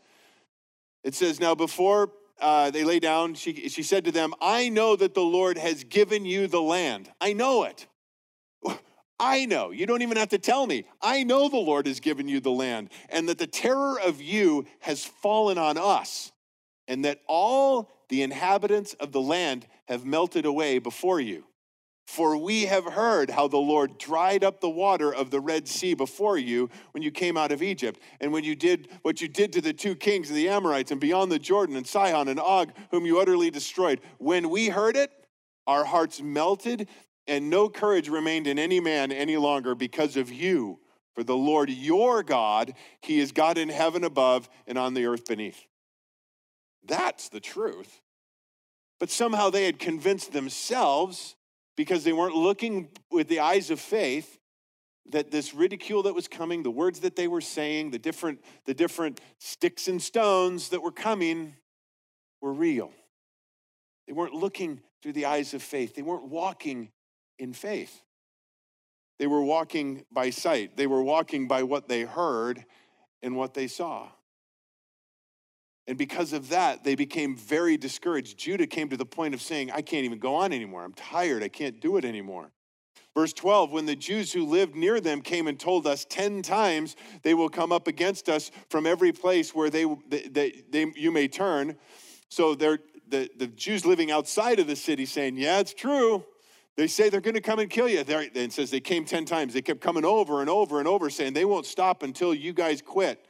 It 1.04 1.16
says, 1.16 1.40
Now 1.40 1.56
before 1.56 2.12
uh, 2.40 2.72
they 2.72 2.84
lay 2.84 3.00
down, 3.00 3.36
she, 3.36 3.70
she 3.70 3.84
said 3.84 4.06
to 4.06 4.12
them, 4.12 4.34
I 4.42 4.70
know 4.70 4.96
that 4.96 5.14
the 5.14 5.22
Lord 5.22 5.58
has 5.58 5.84
given 5.84 6.26
you 6.26 6.48
the 6.48 6.62
land. 6.62 7.12
I 7.22 7.34
know 7.34 7.64
it. 7.64 7.88
I 9.20 9.46
know. 9.46 9.70
You 9.70 9.86
don't 9.86 10.02
even 10.02 10.18
have 10.18 10.30
to 10.30 10.40
tell 10.40 10.66
me. 10.66 10.86
I 11.00 11.24
know 11.24 11.48
the 11.48 11.58
Lord 11.58 11.86
has 11.86 12.00
given 12.00 12.28
you 12.28 12.40
the 12.40 12.50
land, 12.50 12.90
and 13.08 13.30
that 13.30 13.38
the 13.38 13.46
terror 13.46 14.00
of 14.00 14.20
you 14.20 14.66
has 14.80 15.06
fallen 15.06 15.60
on 15.60 15.78
us, 15.78 16.32
and 16.88 17.06
that 17.06 17.20
all 17.28 17.92
the 18.10 18.24
inhabitants 18.24 18.96
of 18.96 19.12
the 19.12 19.22
land 19.22 19.68
have 19.88 20.06
melted 20.06 20.46
away 20.46 20.80
before 20.80 21.20
you. 21.20 21.46
For 22.12 22.36
we 22.36 22.66
have 22.66 22.84
heard 22.84 23.30
how 23.30 23.48
the 23.48 23.56
Lord 23.56 23.98
dried 23.98 24.44
up 24.44 24.60
the 24.60 24.70
water 24.70 25.16
of 25.16 25.32
the 25.32 25.40
Red 25.40 25.66
Sea 25.66 25.94
before 25.94 26.38
you 26.38 26.70
when 26.92 27.02
you 27.02 27.10
came 27.10 27.38
out 27.38 27.54
of 27.54 27.64
Egypt, 27.64 28.02
and 28.20 28.34
when 28.34 28.44
you 28.44 28.54
did 28.54 28.90
what 29.02 29.22
you 29.22 29.30
did 29.30 29.54
to 29.54 29.62
the 29.62 29.72
two 29.72 29.96
kings 29.96 30.30
of 30.30 30.36
the 30.36 30.50
Amorites 30.50 30.92
and 30.92 31.00
beyond 31.00 31.32
the 31.32 31.40
Jordan 31.40 31.78
and 31.78 31.88
Sihon 31.88 32.28
and 32.28 32.38
Og, 32.38 32.74
whom 32.92 33.06
you 33.06 33.22
utterly 33.22 33.50
destroyed. 33.50 34.02
When 34.18 34.50
we 34.50 34.68
heard 34.68 34.98
it, 34.98 35.10
our 35.66 35.86
hearts 35.86 36.22
melted, 36.22 36.90
and 37.28 37.50
no 37.50 37.70
courage 37.70 38.10
remained 38.10 38.46
in 38.46 38.60
any 38.60 38.82
man 38.82 39.14
any 39.14 39.38
longer 39.38 39.74
because 39.74 40.18
of 40.18 40.30
you. 40.34 40.80
For 41.16 41.24
the 41.24 41.38
Lord 41.38 41.70
your 41.70 42.24
God, 42.24 42.74
He 43.00 43.22
is 43.22 43.32
God 43.32 43.58
in 43.58 43.70
heaven 43.70 44.04
above 44.04 44.50
and 44.68 44.78
on 44.78 44.96
the 44.96 45.06
earth 45.06 45.28
beneath. 45.30 45.66
That's 46.84 47.30
the 47.30 47.40
truth. 47.40 48.02
But 49.00 49.10
somehow 49.10 49.50
they 49.50 49.64
had 49.64 49.80
convinced 49.80 50.34
themselves 50.34 51.38
because 51.76 52.04
they 52.04 52.14
weren't 52.14 52.36
looking 52.36 52.90
with 53.10 53.28
the 53.28 53.40
eyes 53.40 53.70
of 53.70 53.80
faith 53.80 54.38
that 55.10 55.32
this 55.32 55.54
ridicule 55.54 56.04
that 56.04 56.14
was 56.14 56.28
coming, 56.28 56.64
the 56.64 56.72
words 56.72 57.02
that 57.02 57.16
they 57.16 57.28
were 57.28 57.42
saying, 57.42 57.92
the 57.92 58.00
different, 58.00 58.40
the 58.66 58.74
different 58.74 59.20
sticks 59.40 59.88
and 59.88 60.02
stones 60.02 60.70
that 60.70 60.82
were 60.82 60.92
coming 60.92 61.56
were 62.42 62.54
real. 62.54 62.92
They 64.08 64.14
weren't 64.14 64.34
looking 64.34 64.82
through 65.02 65.14
the 65.14 65.26
eyes 65.26 65.54
of 65.54 65.62
faith. 65.62 65.96
They 65.96 66.02
weren't 66.02 66.28
walking 66.28 66.92
in 67.40 67.54
faith. 67.54 68.02
They 69.20 69.28
were 69.28 69.44
walking 69.44 70.06
by 70.12 70.30
sight. 70.30 70.78
They 70.78 70.88
were 70.88 71.04
walking 71.04 71.48
by 71.48 71.64
what 71.64 71.88
they 71.88 72.02
heard 72.02 72.66
and 73.22 73.36
what 73.36 73.54
they 73.54 73.68
saw. 73.68 74.10
And 75.88 75.98
because 75.98 76.32
of 76.34 76.50
that, 76.50 76.84
they 76.84 76.96
became 76.96 77.36
very 77.36 77.76
discouraged. 77.76 78.38
Judah 78.38 78.68
came 78.68 78.90
to 78.90 78.98
the 78.98 79.06
point 79.06 79.34
of 79.34 79.42
saying, 79.42 79.72
I 79.72 79.82
can't 79.82 80.06
even 80.06 80.20
go 80.20 80.36
on 80.36 80.54
anymore. 80.54 80.84
I'm 80.84 80.94
tired. 80.94 81.44
I 81.44 81.48
can't 81.48 81.82
do 81.82 81.98
it 81.98 82.06
anymore. 82.06 82.52
Verse 83.14 83.34
12, 83.34 83.72
when 83.72 83.86
the 83.86 83.96
Jews 83.96 84.32
who 84.32 84.46
lived 84.46 84.76
near 84.76 85.02
them 85.02 85.22
came 85.22 85.48
and 85.48 85.60
told 85.60 85.86
us 85.86 86.06
10 86.06 86.44
times 86.44 86.96
they 87.24 87.34
will 87.34 87.50
come 87.50 87.72
up 87.72 87.88
against 87.88 88.30
us 88.30 88.52
from 88.70 88.86
every 88.86 89.12
place 89.12 89.54
where 89.54 89.70
they, 89.70 89.86
they, 90.08 90.64
they, 90.70 90.94
you 90.96 91.12
may 91.12 91.28
turn. 91.28 91.76
So 92.30 92.56
they're, 92.56 92.80
the, 93.10 93.30
the 93.36 93.48
Jews 93.48 93.86
living 93.86 94.12
outside 94.12 94.60
of 94.60 94.68
the 94.68 94.78
city 94.78 95.06
saying, 95.06 95.36
Yeah, 95.36 95.60
it's 95.60 95.74
true. 95.74 96.24
They 96.78 96.88
say 96.88 97.10
they're 97.10 97.20
going 97.20 97.36
to 97.36 97.42
come 97.42 97.60
and 97.60 97.70
kill 97.70 97.90
you. 97.90 98.06
They're, 98.06 98.30
it 98.34 98.54
says 98.54 98.72
they 98.72 98.80
came 98.80 99.04
10 99.04 99.26
times. 99.26 99.54
They 99.54 99.62
kept 99.62 99.82
coming 99.82 100.06
over 100.06 100.40
and 100.40 100.50
over 100.50 100.80
and 100.80 100.88
over 100.88 101.10
saying 101.10 101.34
they 101.34 101.44
won't 101.44 101.66
stop 101.66 102.02
until 102.02 102.34
you 102.34 102.54
guys 102.54 102.82
quit. 102.82 103.26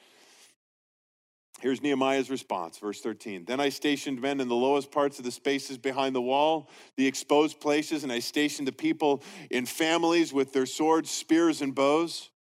Here's 1.62 1.84
Nehemiah's 1.84 2.32
response, 2.32 2.80
verse 2.80 3.02
13. 3.02 3.46
Then 3.46 3.60
I 3.60 3.70
stationed 3.70 4.20
men 4.20 4.40
in 4.40 4.48
the 4.48 4.56
lowest 4.56 4.92
parts 4.92 5.20
of 5.20 5.26
the 5.26 5.32
spaces 5.32 5.78
behind 5.78 6.16
the 6.16 6.22
wall, 6.22 6.72
the 6.98 7.06
exposed 7.06 7.60
places, 7.60 8.04
and 8.04 8.12
I 8.12 8.18
stationed 8.18 8.68
the 8.68 8.72
people 8.72 9.22
in 9.52 9.68
families 9.68 10.34
with 10.34 10.54
their 10.54 10.66
swords, 10.66 11.12
spears, 11.12 11.62
and 11.62 11.76
bows. 11.76 12.32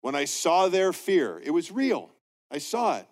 When 0.00 0.14
I 0.14 0.24
saw 0.24 0.68
their 0.68 0.94
fear, 0.94 1.38
it 1.44 1.50
was 1.50 1.70
real. 1.70 2.10
I 2.50 2.58
saw 2.58 2.96
it. 2.96 3.06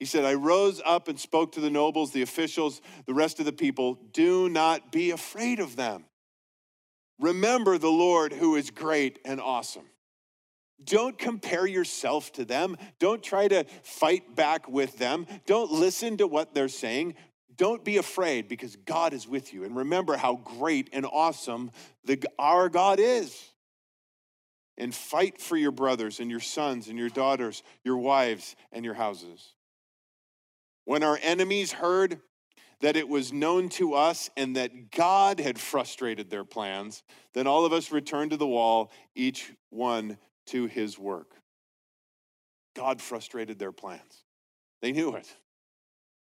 He 0.00 0.04
said, 0.04 0.24
I 0.24 0.34
rose 0.34 0.82
up 0.84 1.06
and 1.06 1.18
spoke 1.18 1.52
to 1.52 1.60
the 1.60 1.70
nobles, 1.70 2.10
the 2.10 2.22
officials, 2.22 2.80
the 3.06 3.14
rest 3.14 3.38
of 3.38 3.46
the 3.46 3.52
people. 3.52 4.00
Do 4.12 4.48
not 4.48 4.90
be 4.90 5.12
afraid 5.12 5.60
of 5.60 5.76
them. 5.76 6.06
Remember 7.20 7.78
the 7.78 7.88
Lord 7.88 8.32
who 8.32 8.56
is 8.56 8.70
great 8.70 9.20
and 9.24 9.40
awesome. 9.40 9.86
Don't 10.82 11.16
compare 11.18 11.66
yourself 11.66 12.32
to 12.32 12.44
them. 12.44 12.76
Don't 12.98 13.22
try 13.22 13.48
to 13.48 13.64
fight 13.82 14.34
back 14.34 14.68
with 14.68 14.98
them. 14.98 15.26
Don't 15.46 15.70
listen 15.70 16.16
to 16.16 16.26
what 16.26 16.54
they're 16.54 16.68
saying. 16.68 17.14
Don't 17.56 17.84
be 17.84 17.98
afraid 17.98 18.48
because 18.48 18.76
God 18.76 19.12
is 19.12 19.28
with 19.28 19.54
you. 19.54 19.64
And 19.64 19.76
remember 19.76 20.16
how 20.16 20.36
great 20.36 20.90
and 20.92 21.06
awesome 21.06 21.70
the, 22.04 22.22
our 22.38 22.68
God 22.68 22.98
is. 22.98 23.50
And 24.76 24.92
fight 24.92 25.40
for 25.40 25.56
your 25.56 25.70
brothers 25.70 26.18
and 26.18 26.30
your 26.30 26.40
sons 26.40 26.88
and 26.88 26.98
your 26.98 27.08
daughters, 27.08 27.62
your 27.84 27.98
wives 27.98 28.56
and 28.72 28.84
your 28.84 28.94
houses. 28.94 29.54
When 30.84 31.04
our 31.04 31.18
enemies 31.22 31.70
heard 31.70 32.20
that 32.80 32.96
it 32.96 33.08
was 33.08 33.32
known 33.32 33.68
to 33.70 33.94
us 33.94 34.28
and 34.36 34.56
that 34.56 34.90
God 34.90 35.38
had 35.38 35.58
frustrated 35.58 36.28
their 36.28 36.44
plans, 36.44 37.04
then 37.32 37.46
all 37.46 37.64
of 37.64 37.72
us 37.72 37.92
returned 37.92 38.32
to 38.32 38.36
the 38.36 38.46
wall, 38.46 38.90
each 39.14 39.52
one 39.70 40.18
to 40.46 40.66
his 40.66 40.98
work. 40.98 41.34
God 42.76 43.00
frustrated 43.00 43.58
their 43.58 43.72
plans. 43.72 44.24
They 44.82 44.92
knew 44.92 45.14
it. 45.14 45.28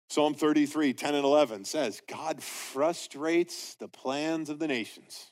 Psalm 0.09 0.35
33, 0.35 0.93
10 0.93 1.15
and 1.15 1.25
11 1.25 1.65
says, 1.65 2.03
God 2.09 2.43
frustrates 2.43 3.77
the 3.77 3.87
plans 3.89 4.51
of 4.51 4.59
the 4.59 4.67
nations. 4.67 5.31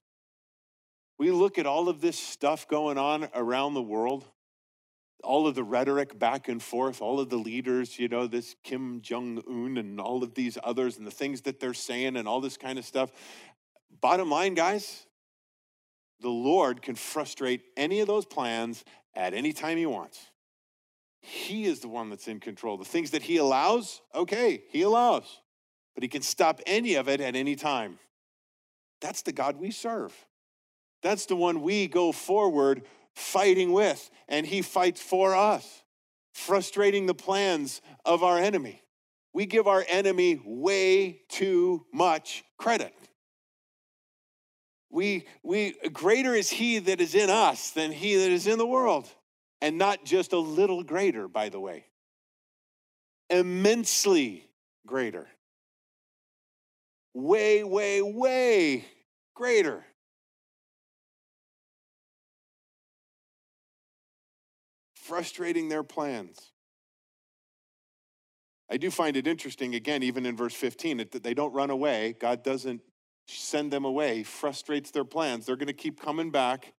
We 1.19 1.33
look 1.33 1.59
at 1.59 1.67
all 1.67 1.89
of 1.89 2.01
this 2.01 2.17
stuff 2.17 2.69
going 2.69 2.97
on 2.97 3.29
around 3.35 3.75
the 3.75 3.83
world. 3.83 4.25
all 5.25 5.47
of 5.47 5.55
the 5.55 5.65
rhetoric 5.65 6.19
back 6.19 6.49
and 6.49 6.63
forth, 6.63 7.03
all 7.03 7.21
of 7.21 7.29
the 7.29 7.37
leaders, 7.37 7.99
you 7.99 8.09
know, 8.09 8.27
this 8.27 8.55
Kim 8.63 9.01
Jong 9.03 9.43
un 9.49 9.77
and 9.77 10.01
all 10.01 10.23
of 10.23 10.35
these 10.35 10.57
others, 10.63 10.97
and 10.97 11.07
the 11.07 11.11
things 11.11 11.43
that 11.43 11.61
they're 11.61 11.75
saying, 11.75 12.17
and 12.17 12.29
all 12.29 12.41
this 12.41 12.57
kind 12.57 12.79
of 12.79 12.85
stuff. 12.85 13.11
Bottom 14.01 14.31
line, 14.31 14.55
guys, 14.55 15.07
the 16.21 16.29
Lord 16.29 16.83
can 16.83 16.95
frustrate 16.95 17.63
any 17.77 18.01
of 18.01 18.07
those 18.07 18.27
plans 18.27 18.85
at 19.15 19.35
any 19.35 19.53
time 19.53 19.79
He 19.79 19.87
wants. 19.87 20.19
He 21.21 21.65
is 21.65 21.81
the 21.81 21.89
one 21.89 22.11
that's 22.11 22.29
in 22.29 22.41
control. 22.41 22.77
The 22.77 22.85
things 22.85 23.11
that 23.11 23.23
He 23.23 23.37
allows, 23.37 24.01
okay, 24.15 24.65
He 24.71 24.83
allows, 24.83 25.41
but 25.95 26.03
He 26.03 26.09
can 26.09 26.23
stop 26.23 26.61
any 26.67 26.95
of 26.95 27.09
it 27.09 27.21
at 27.21 27.37
any 27.37 27.57
time. 27.57 27.99
That's 29.01 29.23
the 29.23 29.33
God 29.33 29.57
we 29.57 29.71
serve. 29.71 30.15
That's 31.03 31.27
the 31.27 31.37
one 31.37 31.63
we 31.63 31.87
go 31.87 32.13
forward 32.13 32.83
fighting 33.15 33.73
with, 33.73 34.11
and 34.29 34.47
He 34.47 34.63
fights 34.63 35.01
for 35.01 35.35
us, 35.35 35.83
frustrating 36.33 37.07
the 37.07 37.15
plans 37.15 37.81
of 38.05 38.23
our 38.23 38.39
enemy. 38.39 38.83
We 39.33 39.47
give 39.47 39.67
our 39.67 39.85
enemy 39.89 40.41
way 40.45 41.21
too 41.29 41.85
much 41.93 42.45
credit. 42.57 42.95
We, 44.91 45.27
we, 45.43 45.75
greater 45.93 46.35
is 46.35 46.49
he 46.49 46.79
that 46.79 47.01
is 47.01 47.15
in 47.15 47.31
us 47.31 47.71
than 47.71 47.93
he 47.93 48.17
that 48.17 48.31
is 48.31 48.47
in 48.47 48.59
the 48.59 48.67
world. 48.67 49.09
And 49.61 49.77
not 49.77 50.05
just 50.05 50.33
a 50.33 50.39
little 50.39 50.83
greater, 50.83 51.29
by 51.29 51.49
the 51.49 51.61
way, 51.61 51.85
immensely 53.29 54.49
greater. 54.87 55.27
Way, 57.13 57.65
way, 57.65 58.01
way 58.01 58.85
greater. 59.35 59.85
Frustrating 64.95 65.69
their 65.69 65.83
plans. 65.83 66.53
I 68.71 68.77
do 68.77 68.91
find 68.91 69.17
it 69.17 69.27
interesting, 69.27 69.75
again, 69.75 70.03
even 70.03 70.27
in 70.27 70.37
verse 70.37 70.55
15, 70.55 70.99
that 70.99 71.23
they 71.23 71.35
don't 71.35 71.55
run 71.55 71.71
away. 71.71 72.15
God 72.21 72.45
doesn't 72.45 72.83
send 73.29 73.71
them 73.71 73.85
away, 73.85 74.23
frustrates 74.23 74.91
their 74.91 75.05
plans. 75.05 75.47
They're 75.47 75.57
going 75.57 75.69
to 75.69 75.73
keep 75.73 76.01
coming 76.01 76.31
back, 76.31 76.73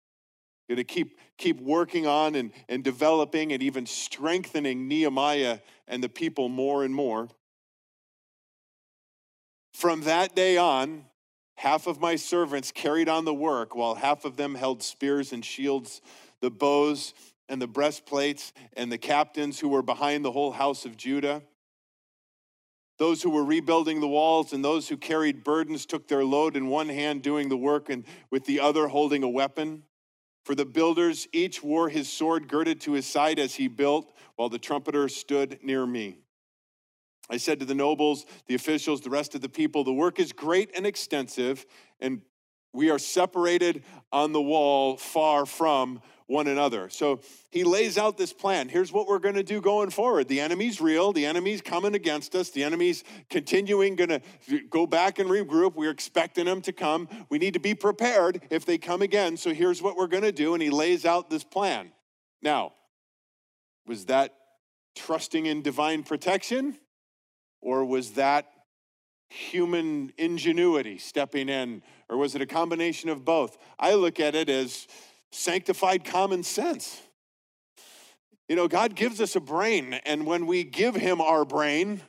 going 0.68 0.78
to 0.78 0.84
keep, 0.84 1.20
keep 1.38 1.60
working 1.60 2.08
on 2.08 2.36
and, 2.36 2.52
and 2.68 2.84
developing 2.84 3.52
and 3.52 3.64
even 3.64 3.86
strengthening 3.86 4.88
Nehemiah 4.88 5.60
and 5.88 6.04
the 6.04 6.10
people 6.10 6.50
more 6.50 6.84
and 6.84 6.94
more. 6.94 7.28
From 9.74 10.02
that 10.02 10.36
day 10.36 10.58
on, 10.58 11.06
half 11.56 11.88
of 11.88 12.00
my 12.00 12.16
servants 12.16 12.72
carried 12.72 13.10
on 13.10 13.26
the 13.26 13.34
work, 13.34 13.76
while 13.76 13.96
half 13.96 14.26
of 14.26 14.38
them 14.38 14.56
held 14.56 14.84
spears 14.84 15.32
and 15.34 15.44
shields, 15.44 16.02
the 16.42 16.52
bows 16.52 17.14
and 17.48 17.62
the 17.62 17.68
breastplates, 17.68 18.54
and 18.74 18.92
the 18.92 18.98
captains 18.98 19.60
who 19.60 19.70
were 19.70 19.82
behind 19.82 20.24
the 20.24 20.32
whole 20.32 20.52
house 20.52 20.86
of 20.86 20.98
Judah. 20.98 21.42
Those 23.00 23.24
who 23.24 23.30
were 23.30 23.46
rebuilding 23.46 24.02
the 24.02 24.08
walls 24.10 24.52
and 24.52 24.64
those 24.64 24.90
who 24.90 24.98
carried 24.98 25.44
burdens 25.44 25.86
took 25.86 26.10
their 26.10 26.26
load 26.26 26.58
in 26.58 26.68
one 26.68 26.90
hand 26.90 27.22
doing 27.22 27.48
the 27.48 27.58
work 27.58 27.90
and 27.90 28.04
with 28.30 28.46
the 28.46 28.60
other 28.60 28.90
holding 28.90 29.24
a 29.24 29.30
weapon. 29.30 29.84
For 30.44 30.54
the 30.54 30.66
builders, 30.66 31.28
each 31.32 31.64
wore 31.64 31.88
his 31.88 32.12
sword 32.12 32.50
girded 32.50 32.82
to 32.82 32.92
his 32.92 33.06
side 33.06 33.40
as 33.40 33.56
he 33.56 33.70
built, 33.70 34.12
while 34.36 34.50
the 34.50 34.60
trumpeter 34.60 35.08
stood 35.08 35.60
near 35.64 35.86
me. 35.86 36.18
I 37.30 37.38
said 37.38 37.60
to 37.60 37.66
the 37.66 37.76
nobles, 37.76 38.26
the 38.48 38.56
officials, 38.56 39.02
the 39.02 39.10
rest 39.10 39.34
of 39.34 39.42
the 39.42 39.50
people, 39.50 39.84
the 39.84 39.94
work 39.94 40.20
is 40.20 40.34
great 40.34 40.72
and 40.76 40.86
extensive, 40.86 41.66
and 42.02 42.22
we 42.74 42.90
are 42.90 43.00
separated 43.00 43.84
on 44.12 44.32
the 44.32 44.42
wall 44.42 44.98
far 44.98 45.46
from 45.46 46.02
one 46.30 46.48
another. 46.48 46.90
So 46.90 47.22
he 47.50 47.64
lays 47.64 47.98
out 47.98 48.16
this 48.16 48.32
plan. 48.32 48.70
Here's 48.70 48.92
what 48.92 49.08
we're 49.08 49.20
going 49.20 49.36
to 49.36 49.44
do 49.44 49.60
going 49.60 49.90
forward. 49.90 50.28
The 50.28 50.40
enemy's 50.40 50.80
real. 50.80 51.12
The 51.12 51.26
enemy's 51.26 51.60
coming 51.60 51.96
against 51.96 52.36
us. 52.36 52.52
The 52.52 52.64
enemy's 52.64 53.04
continuing, 53.32 53.96
going 53.96 54.10
to 54.10 54.22
go 54.70 54.86
back 54.86 55.18
and 55.18 55.28
regroup. 55.28 55.74
We're 55.74 55.90
expecting 55.90 56.46
them 56.46 56.62
to 56.62 56.72
come. 56.72 57.10
We 57.30 57.40
need 57.40 57.56
to 57.56 57.60
be 57.60 57.74
prepared 57.74 58.44
if 58.52 58.64
they 58.64 58.78
come 58.78 59.02
again. 59.02 59.38
So 59.38 59.54
here's 59.56 59.82
what 59.82 59.98
we're 59.98 60.08
going 60.08 60.24
to 60.24 60.32
do. 60.32 60.54
And 60.54 60.62
he 60.62 60.70
lays 60.70 61.04
out 61.04 61.32
this 61.32 61.44
plan. 61.44 61.92
Now, 62.44 62.74
was 63.88 64.06
that 64.06 64.36
trusting 64.96 65.48
in 65.48 65.64
divine 65.64 66.04
protection? 66.04 66.78
Or 67.60 67.84
was 67.84 68.12
that 68.12 68.52
human 69.30 70.14
ingenuity 70.18 71.00
stepping 71.00 71.50
in? 71.50 71.82
Or 72.10 72.18
was 72.18 72.36
it 72.36 72.42
a 72.42 72.46
combination 72.46 73.10
of 73.10 73.24
both? 73.24 73.58
I 73.78 73.94
look 73.94 74.20
at 74.20 74.36
it 74.36 74.50
as 74.50 74.88
sanctified 75.32 76.04
common 76.04 76.44
sense. 76.44 77.02
You 78.48 78.56
know, 78.56 78.68
God 78.68 78.96
gives 78.96 79.22
us 79.22 79.36
a 79.36 79.40
brain, 79.40 79.94
and 80.06 80.26
when 80.26 80.48
we 80.48 80.64
give 80.64 80.96
Him 80.96 81.22
our 81.22 81.46
brain, 81.46 82.02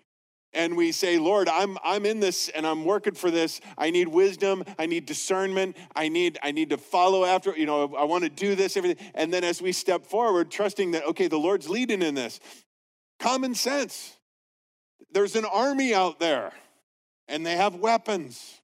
and 0.52 0.76
we 0.76 0.92
say, 0.92 1.18
Lord, 1.18 1.48
I'm, 1.48 1.78
I'm 1.84 2.04
in 2.04 2.20
this 2.20 2.48
and 2.48 2.66
I'm 2.66 2.84
working 2.84 3.14
for 3.14 3.30
this. 3.30 3.60
I 3.78 3.90
need 3.90 4.08
wisdom. 4.08 4.64
I 4.78 4.86
need 4.86 5.06
discernment. 5.06 5.76
I 5.94 6.08
need, 6.08 6.38
I 6.42 6.50
need 6.50 6.70
to 6.70 6.76
follow 6.76 7.24
after, 7.24 7.56
you 7.56 7.66
know, 7.66 7.94
I 7.94 8.04
want 8.04 8.24
to 8.24 8.30
do 8.30 8.54
this, 8.54 8.76
everything. 8.76 9.06
And 9.14 9.32
then 9.32 9.44
as 9.44 9.62
we 9.62 9.72
step 9.72 10.04
forward, 10.04 10.50
trusting 10.50 10.90
that, 10.92 11.06
okay, 11.06 11.28
the 11.28 11.38
Lord's 11.38 11.68
leading 11.68 12.02
in 12.02 12.14
this. 12.14 12.40
Common 13.18 13.54
sense. 13.54 14.16
There's 15.12 15.36
an 15.36 15.44
army 15.44 15.94
out 15.94 16.18
there 16.18 16.52
and 17.28 17.46
they 17.46 17.56
have 17.56 17.76
weapons. 17.76 18.59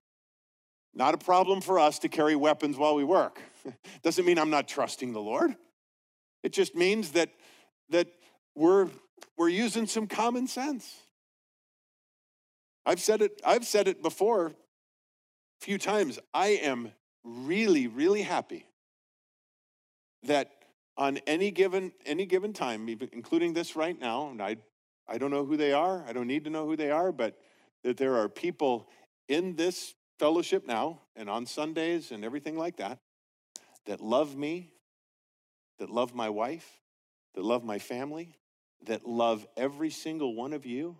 Not 0.96 1.12
a 1.12 1.18
problem 1.18 1.60
for 1.60 1.78
us 1.78 1.98
to 2.00 2.08
carry 2.08 2.34
weapons 2.34 2.78
while 2.78 2.94
we 2.94 3.04
work. 3.04 3.38
Doesn't 4.02 4.24
mean 4.24 4.38
I'm 4.38 4.48
not 4.48 4.66
trusting 4.66 5.12
the 5.12 5.20
Lord. 5.20 5.54
It 6.42 6.54
just 6.54 6.74
means 6.74 7.12
that, 7.12 7.28
that 7.90 8.08
we're, 8.54 8.88
we're 9.36 9.50
using 9.50 9.86
some 9.86 10.06
common 10.06 10.46
sense. 10.46 10.90
I've 12.86 13.00
said 13.00 13.20
it, 13.20 13.42
I've 13.44 13.66
said 13.66 13.88
it 13.88 14.02
before 14.02 14.46
a 14.46 14.54
few 15.60 15.76
times. 15.76 16.18
I 16.32 16.48
am 16.62 16.92
really, 17.22 17.88
really 17.88 18.22
happy 18.22 18.64
that 20.22 20.50
on 20.96 21.18
any 21.26 21.50
given 21.50 21.92
any 22.06 22.24
given 22.24 22.54
time, 22.54 22.88
including 23.12 23.52
this 23.52 23.76
right 23.76 24.00
now, 24.00 24.30
and 24.30 24.40
I 24.40 24.56
I 25.06 25.18
don't 25.18 25.30
know 25.30 25.44
who 25.44 25.58
they 25.58 25.72
are, 25.72 26.02
I 26.08 26.14
don't 26.14 26.26
need 26.26 26.44
to 26.44 26.50
know 26.50 26.64
who 26.64 26.74
they 26.74 26.90
are, 26.90 27.12
but 27.12 27.38
that 27.84 27.98
there 27.98 28.16
are 28.16 28.30
people 28.30 28.88
in 29.28 29.56
this 29.56 29.94
fellowship 30.18 30.66
now 30.66 31.00
and 31.14 31.28
on 31.28 31.46
Sundays 31.46 32.10
and 32.10 32.24
everything 32.24 32.56
like 32.56 32.76
that 32.76 32.98
that 33.86 34.00
love 34.00 34.36
me, 34.36 34.72
that 35.78 35.88
love 35.88 36.14
my 36.14 36.28
wife, 36.28 36.80
that 37.34 37.44
love 37.44 37.64
my 37.64 37.78
family, 37.78 38.36
that 38.84 39.06
love 39.06 39.46
every 39.56 39.90
single 39.90 40.34
one 40.34 40.52
of 40.52 40.66
you, 40.66 40.96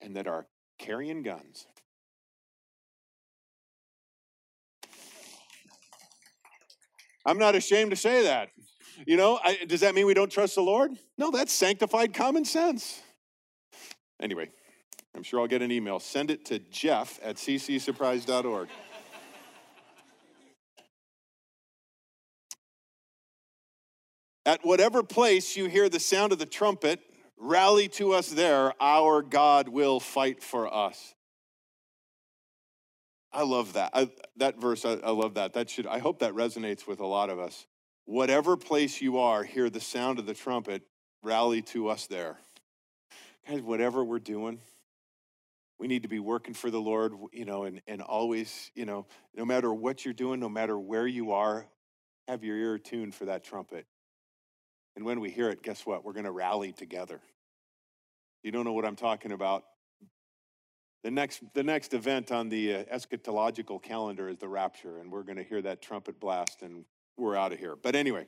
and 0.00 0.16
that 0.16 0.26
are 0.28 0.46
carrying 0.78 1.22
guns. 1.22 1.66
I'm 7.24 7.38
not 7.38 7.56
ashamed 7.56 7.90
to 7.90 7.96
say 7.96 8.22
that. 8.22 8.50
You 9.04 9.16
know, 9.16 9.40
I, 9.42 9.64
does 9.66 9.80
that 9.80 9.94
mean 9.94 10.06
we 10.06 10.14
don't 10.14 10.30
trust 10.30 10.54
the 10.54 10.62
Lord? 10.62 10.92
No, 11.18 11.30
that's 11.30 11.52
sanctified 11.52 12.14
common 12.14 12.44
sense. 12.44 13.02
Anyway, 14.20 14.48
I'm 15.16 15.22
sure 15.22 15.40
I'll 15.40 15.46
get 15.46 15.62
an 15.62 15.72
email. 15.72 15.98
Send 15.98 16.30
it 16.30 16.44
to 16.46 16.58
jeff 16.58 17.18
at 17.22 17.36
ccsurprise.org. 17.36 18.68
At 24.44 24.64
whatever 24.64 25.02
place 25.02 25.56
you 25.56 25.66
hear 25.66 25.88
the 25.88 25.98
sound 25.98 26.32
of 26.32 26.38
the 26.38 26.46
trumpet, 26.46 27.00
rally 27.38 27.88
to 27.88 28.12
us 28.12 28.28
there. 28.28 28.74
Our 28.80 29.22
God 29.22 29.68
will 29.68 30.00
fight 30.00 30.42
for 30.42 30.72
us. 30.72 31.14
I 33.32 33.42
love 33.42 33.72
that. 33.72 33.90
I, 33.94 34.10
that 34.36 34.60
verse, 34.60 34.84
I, 34.84 34.92
I 34.92 35.10
love 35.10 35.34
that. 35.34 35.54
That 35.54 35.68
should, 35.70 35.86
I 35.86 35.98
hope 35.98 36.20
that 36.20 36.34
resonates 36.34 36.86
with 36.86 37.00
a 37.00 37.06
lot 37.06 37.30
of 37.30 37.38
us. 37.38 37.66
Whatever 38.04 38.56
place 38.56 39.00
you 39.00 39.18
are, 39.18 39.42
hear 39.42 39.68
the 39.68 39.80
sound 39.80 40.18
of 40.18 40.26
the 40.26 40.34
trumpet, 40.34 40.82
rally 41.22 41.62
to 41.62 41.88
us 41.88 42.06
there. 42.06 42.38
Guys, 43.48 43.62
whatever 43.62 44.04
we're 44.04 44.18
doing, 44.18 44.60
we 45.78 45.86
need 45.86 46.02
to 46.02 46.08
be 46.08 46.18
working 46.18 46.54
for 46.54 46.70
the 46.70 46.80
Lord, 46.80 47.12
you 47.32 47.44
know, 47.44 47.64
and, 47.64 47.82
and 47.86 48.00
always, 48.00 48.70
you 48.74 48.86
know, 48.86 49.06
no 49.34 49.44
matter 49.44 49.72
what 49.72 50.04
you're 50.04 50.14
doing, 50.14 50.40
no 50.40 50.48
matter 50.48 50.78
where 50.78 51.06
you 51.06 51.32
are, 51.32 51.66
have 52.28 52.42
your 52.42 52.56
ear 52.56 52.78
tuned 52.78 53.14
for 53.14 53.26
that 53.26 53.44
trumpet. 53.44 53.86
And 54.96 55.04
when 55.04 55.20
we 55.20 55.30
hear 55.30 55.50
it, 55.50 55.62
guess 55.62 55.84
what? 55.84 56.04
We're 56.04 56.14
going 56.14 56.24
to 56.24 56.32
rally 56.32 56.72
together. 56.72 57.20
You 58.42 58.50
don't 58.50 58.64
know 58.64 58.72
what 58.72 58.86
I'm 58.86 58.96
talking 58.96 59.32
about. 59.32 59.64
The 61.04 61.10
next, 61.10 61.42
the 61.54 61.62
next 61.62 61.94
event 61.94 62.32
on 62.32 62.48
the 62.48 62.76
uh, 62.76 62.84
eschatological 62.84 63.82
calendar 63.82 64.28
is 64.28 64.38
the 64.38 64.48
rapture, 64.48 64.98
and 64.98 65.12
we're 65.12 65.22
going 65.22 65.36
to 65.36 65.44
hear 65.44 65.62
that 65.62 65.82
trumpet 65.82 66.18
blast, 66.18 66.62
and 66.62 66.84
we're 67.16 67.36
out 67.36 67.52
of 67.52 67.58
here. 67.58 67.76
But 67.80 67.94
anyway, 67.94 68.26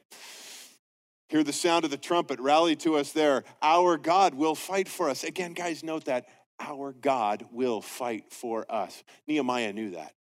hear 1.29 1.43
the 1.43 1.53
sound 1.53 1.85
of 1.85 1.91
the 1.91 1.97
trumpet, 1.97 2.39
rally 2.39 2.77
to 2.77 2.97
us 2.97 3.13
there. 3.13 3.45
Our 3.63 3.97
God 3.97 4.35
will 4.35 4.55
fight 4.55 4.87
for 4.87 5.11
us. 5.11 5.25
Again, 5.25 5.55
guys, 5.55 5.83
note 5.83 6.05
that 6.05 6.29
our 6.61 6.93
God 6.93 7.47
will 7.53 7.81
fight 7.81 8.33
for 8.33 8.71
us. 8.71 9.03
Nehemiah 9.27 9.73
knew 9.73 9.91
that. 9.91 10.15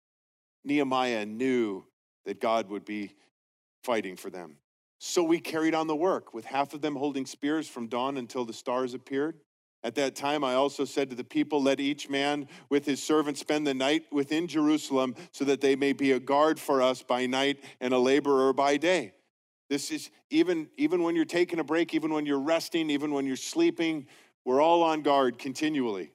Nehemiah 0.64 1.26
knew 1.26 1.84
that 2.24 2.40
God 2.40 2.68
would 2.70 2.84
be 2.84 3.14
fighting 3.82 4.16
for 4.16 4.30
them. 4.30 4.56
So 4.98 5.22
we 5.22 5.38
carried 5.38 5.74
on 5.74 5.86
the 5.86 5.96
work, 5.96 6.32
with 6.32 6.46
half 6.46 6.72
of 6.72 6.80
them 6.80 6.96
holding 6.96 7.26
spears 7.26 7.68
from 7.68 7.88
dawn 7.88 8.16
until 8.16 8.44
the 8.44 8.52
stars 8.52 8.94
appeared. 8.94 9.36
At 9.82 9.96
that 9.96 10.16
time, 10.16 10.42
I 10.42 10.54
also 10.54 10.86
said 10.86 11.10
to 11.10 11.16
the 11.16 11.24
people, 11.24 11.62
Let 11.62 11.78
each 11.78 12.08
man 12.08 12.48
with 12.70 12.86
his 12.86 13.02
servant 13.02 13.36
spend 13.36 13.66
the 13.66 13.74
night 13.74 14.04
within 14.10 14.46
Jerusalem, 14.46 15.14
so 15.30 15.44
that 15.44 15.60
they 15.60 15.76
may 15.76 15.92
be 15.92 16.12
a 16.12 16.18
guard 16.18 16.58
for 16.58 16.80
us 16.80 17.02
by 17.02 17.26
night 17.26 17.62
and 17.82 17.92
a 17.92 17.98
laborer 17.98 18.54
by 18.54 18.78
day. 18.78 19.12
This 19.68 19.90
is 19.90 20.10
even, 20.30 20.68
even 20.78 21.02
when 21.02 21.14
you're 21.14 21.26
taking 21.26 21.58
a 21.58 21.64
break, 21.64 21.92
even 21.92 22.14
when 22.14 22.24
you're 22.24 22.40
resting, 22.40 22.88
even 22.88 23.12
when 23.12 23.26
you're 23.26 23.36
sleeping, 23.36 24.06
we're 24.46 24.62
all 24.62 24.82
on 24.82 25.02
guard 25.02 25.38
continually. 25.38 26.13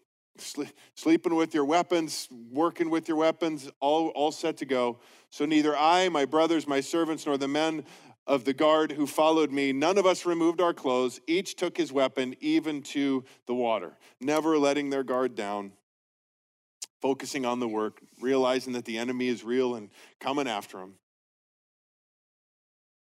Sleeping 0.95 1.35
with 1.35 1.53
your 1.53 1.65
weapons, 1.65 2.27
working 2.51 2.89
with 2.89 3.07
your 3.07 3.17
weapons, 3.17 3.69
all, 3.79 4.09
all 4.09 4.31
set 4.31 4.57
to 4.57 4.65
go. 4.65 4.99
So 5.29 5.45
neither 5.45 5.75
I, 5.77 6.09
my 6.09 6.25
brothers, 6.25 6.67
my 6.67 6.81
servants, 6.81 7.25
nor 7.25 7.37
the 7.37 7.47
men 7.47 7.85
of 8.25 8.45
the 8.45 8.53
guard 8.53 8.91
who 8.91 9.07
followed 9.07 9.51
me, 9.51 9.73
none 9.73 9.97
of 9.97 10.05
us 10.05 10.25
removed 10.25 10.61
our 10.61 10.73
clothes. 10.73 11.19
Each 11.27 11.55
took 11.55 11.75
his 11.77 11.91
weapon, 11.91 12.35
even 12.39 12.81
to 12.83 13.23
the 13.47 13.53
water, 13.53 13.97
never 14.21 14.57
letting 14.57 14.89
their 14.89 15.03
guard 15.03 15.35
down, 15.35 15.71
focusing 17.01 17.45
on 17.45 17.59
the 17.59 17.67
work, 17.67 18.01
realizing 18.21 18.73
that 18.73 18.85
the 18.85 18.97
enemy 18.97 19.27
is 19.27 19.43
real 19.43 19.75
and 19.75 19.89
coming 20.19 20.47
after 20.47 20.79
him. 20.79 20.93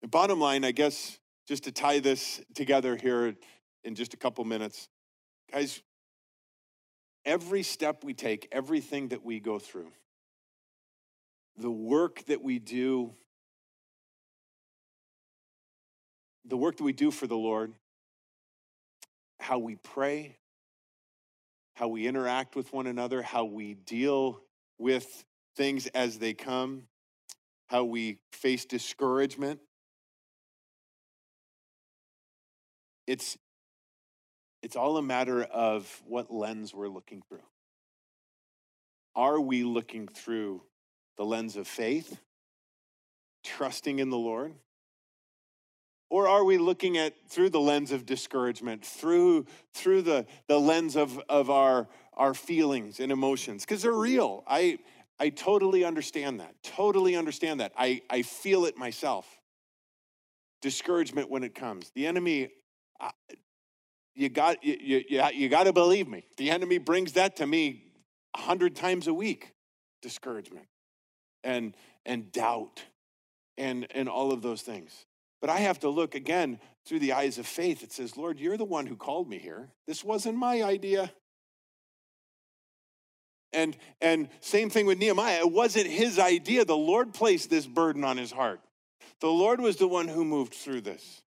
The 0.01 0.07
bottom 0.07 0.39
line, 0.39 0.65
I 0.65 0.71
guess, 0.71 1.19
just 1.47 1.65
to 1.65 1.71
tie 1.71 1.99
this 1.99 2.41
together 2.55 2.95
here 2.95 3.35
in 3.83 3.93
just 3.95 4.13
a 4.13 4.17
couple 4.17 4.43
minutes, 4.45 4.89
guys, 5.51 5.81
every 7.25 7.63
step 7.63 8.03
we 8.03 8.13
take, 8.13 8.47
everything 8.51 9.09
that 9.09 9.23
we 9.23 9.39
go 9.39 9.59
through, 9.59 9.91
the 11.57 11.71
work 11.71 12.25
that 12.25 12.43
we 12.43 12.59
do 12.59 13.13
the 16.45 16.57
work 16.57 16.77
that 16.77 16.83
we 16.83 16.93
do 16.93 17.11
for 17.11 17.27
the 17.27 17.37
Lord, 17.37 17.73
how 19.39 19.59
we 19.59 19.75
pray, 19.75 20.37
how 21.75 21.87
we 21.87 22.07
interact 22.07 22.55
with 22.55 22.73
one 22.73 22.87
another, 22.87 23.21
how 23.21 23.45
we 23.45 23.73
deal 23.73 24.41
with 24.77 25.23
things 25.55 25.87
as 25.87 26.19
they 26.19 26.33
come, 26.33 26.83
how 27.67 27.83
we 27.83 28.19
face 28.31 28.65
discouragement. 28.65 29.59
It's, 33.07 33.37
it's 34.61 34.75
all 34.75 34.97
a 34.97 35.01
matter 35.01 35.43
of 35.43 36.01
what 36.05 36.31
lens 36.31 36.73
we're 36.73 36.87
looking 36.87 37.21
through. 37.27 37.43
Are 39.15 39.39
we 39.39 39.63
looking 39.63 40.07
through 40.07 40.61
the 41.17 41.25
lens 41.25 41.57
of 41.57 41.67
faith, 41.67 42.19
trusting 43.43 43.99
in 43.99 44.09
the 44.09 44.17
Lord? 44.17 44.53
Or 46.09 46.27
are 46.27 46.43
we 46.43 46.57
looking 46.57 46.97
at 46.97 47.13
through 47.29 47.51
the 47.51 47.59
lens 47.59 47.91
of 47.91 48.05
discouragement, 48.05 48.85
through, 48.85 49.45
through 49.73 50.01
the, 50.01 50.25
the 50.47 50.59
lens 50.59 50.97
of, 50.97 51.19
of 51.29 51.49
our, 51.49 51.87
our 52.13 52.33
feelings 52.33 52.99
and 52.99 53.11
emotions? 53.11 53.63
Because 53.63 53.81
they're 53.81 53.93
real. 53.93 54.43
I, 54.45 54.79
I 55.19 55.29
totally 55.29 55.85
understand 55.85 56.41
that. 56.41 56.55
Totally 56.63 57.15
understand 57.15 57.61
that. 57.61 57.71
I, 57.77 58.01
I 58.09 58.23
feel 58.23 58.65
it 58.65 58.77
myself. 58.77 59.25
Discouragement 60.61 61.29
when 61.29 61.43
it 61.43 61.55
comes. 61.55 61.91
The 61.95 62.05
enemy, 62.05 62.49
you 64.21 64.29
got, 64.29 64.63
you, 64.63 65.03
you, 65.09 65.23
you 65.33 65.49
got 65.49 65.63
to 65.63 65.73
believe 65.73 66.07
me. 66.07 66.23
The 66.37 66.51
enemy 66.51 66.77
brings 66.77 67.13
that 67.13 67.37
to 67.37 67.47
me 67.47 67.85
a 68.35 68.41
hundred 68.41 68.75
times 68.75 69.07
a 69.07 69.13
week 69.13 69.51
discouragement 70.03 70.67
and, 71.43 71.75
and 72.05 72.31
doubt 72.31 72.83
and, 73.57 73.87
and 73.95 74.07
all 74.07 74.31
of 74.31 74.43
those 74.43 74.61
things. 74.61 74.91
But 75.41 75.49
I 75.49 75.57
have 75.57 75.79
to 75.79 75.89
look 75.89 76.13
again 76.13 76.59
through 76.85 76.99
the 76.99 77.13
eyes 77.13 77.39
of 77.39 77.47
faith. 77.47 77.81
It 77.81 77.91
says, 77.91 78.15
Lord, 78.15 78.39
you're 78.39 78.57
the 78.57 78.63
one 78.63 78.85
who 78.85 78.95
called 78.95 79.27
me 79.27 79.39
here. 79.39 79.69
This 79.87 80.03
wasn't 80.03 80.37
my 80.37 80.61
idea. 80.61 81.11
And, 83.53 83.75
and 84.01 84.29
same 84.39 84.69
thing 84.69 84.85
with 84.85 84.99
Nehemiah. 84.99 85.39
It 85.39 85.51
wasn't 85.51 85.87
his 85.87 86.19
idea. 86.19 86.63
The 86.63 86.77
Lord 86.77 87.15
placed 87.15 87.49
this 87.49 87.65
burden 87.65 88.03
on 88.03 88.17
his 88.17 88.31
heart. 88.31 88.61
The 89.19 89.27
Lord 89.27 89.59
was 89.59 89.77
the 89.77 89.87
one 89.87 90.07
who 90.07 90.23
moved 90.23 90.53
through 90.53 90.81
this. 90.81 91.23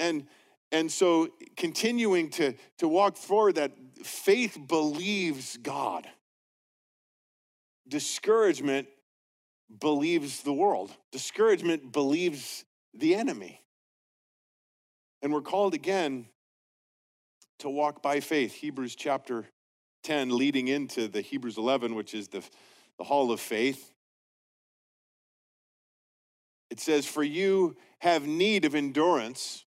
And, 0.00 0.26
and 0.72 0.90
so 0.90 1.28
continuing 1.56 2.30
to, 2.30 2.54
to 2.78 2.88
walk 2.88 3.16
forward 3.16 3.56
that 3.56 3.72
faith 4.02 4.58
believes 4.66 5.56
God. 5.58 6.06
Discouragement 7.88 8.88
believes 9.80 10.42
the 10.42 10.52
world. 10.52 10.90
Discouragement 11.12 11.92
believes 11.92 12.64
the 12.94 13.14
enemy. 13.14 13.62
And 15.22 15.32
we're 15.32 15.40
called 15.40 15.74
again 15.74 16.26
to 17.60 17.70
walk 17.70 18.02
by 18.02 18.20
faith. 18.20 18.52
Hebrews 18.54 18.94
chapter 18.96 19.46
10, 20.04 20.36
leading 20.36 20.68
into 20.68 21.08
the 21.08 21.20
Hebrews 21.20 21.58
11, 21.58 21.94
which 21.94 22.14
is 22.14 22.28
the, 22.28 22.42
the 22.98 23.04
hall 23.04 23.32
of 23.32 23.40
faith. 23.40 23.92
It 26.70 26.80
says, 26.80 27.06
For 27.06 27.22
you 27.22 27.76
have 28.00 28.26
need 28.26 28.64
of 28.64 28.74
endurance, 28.74 29.64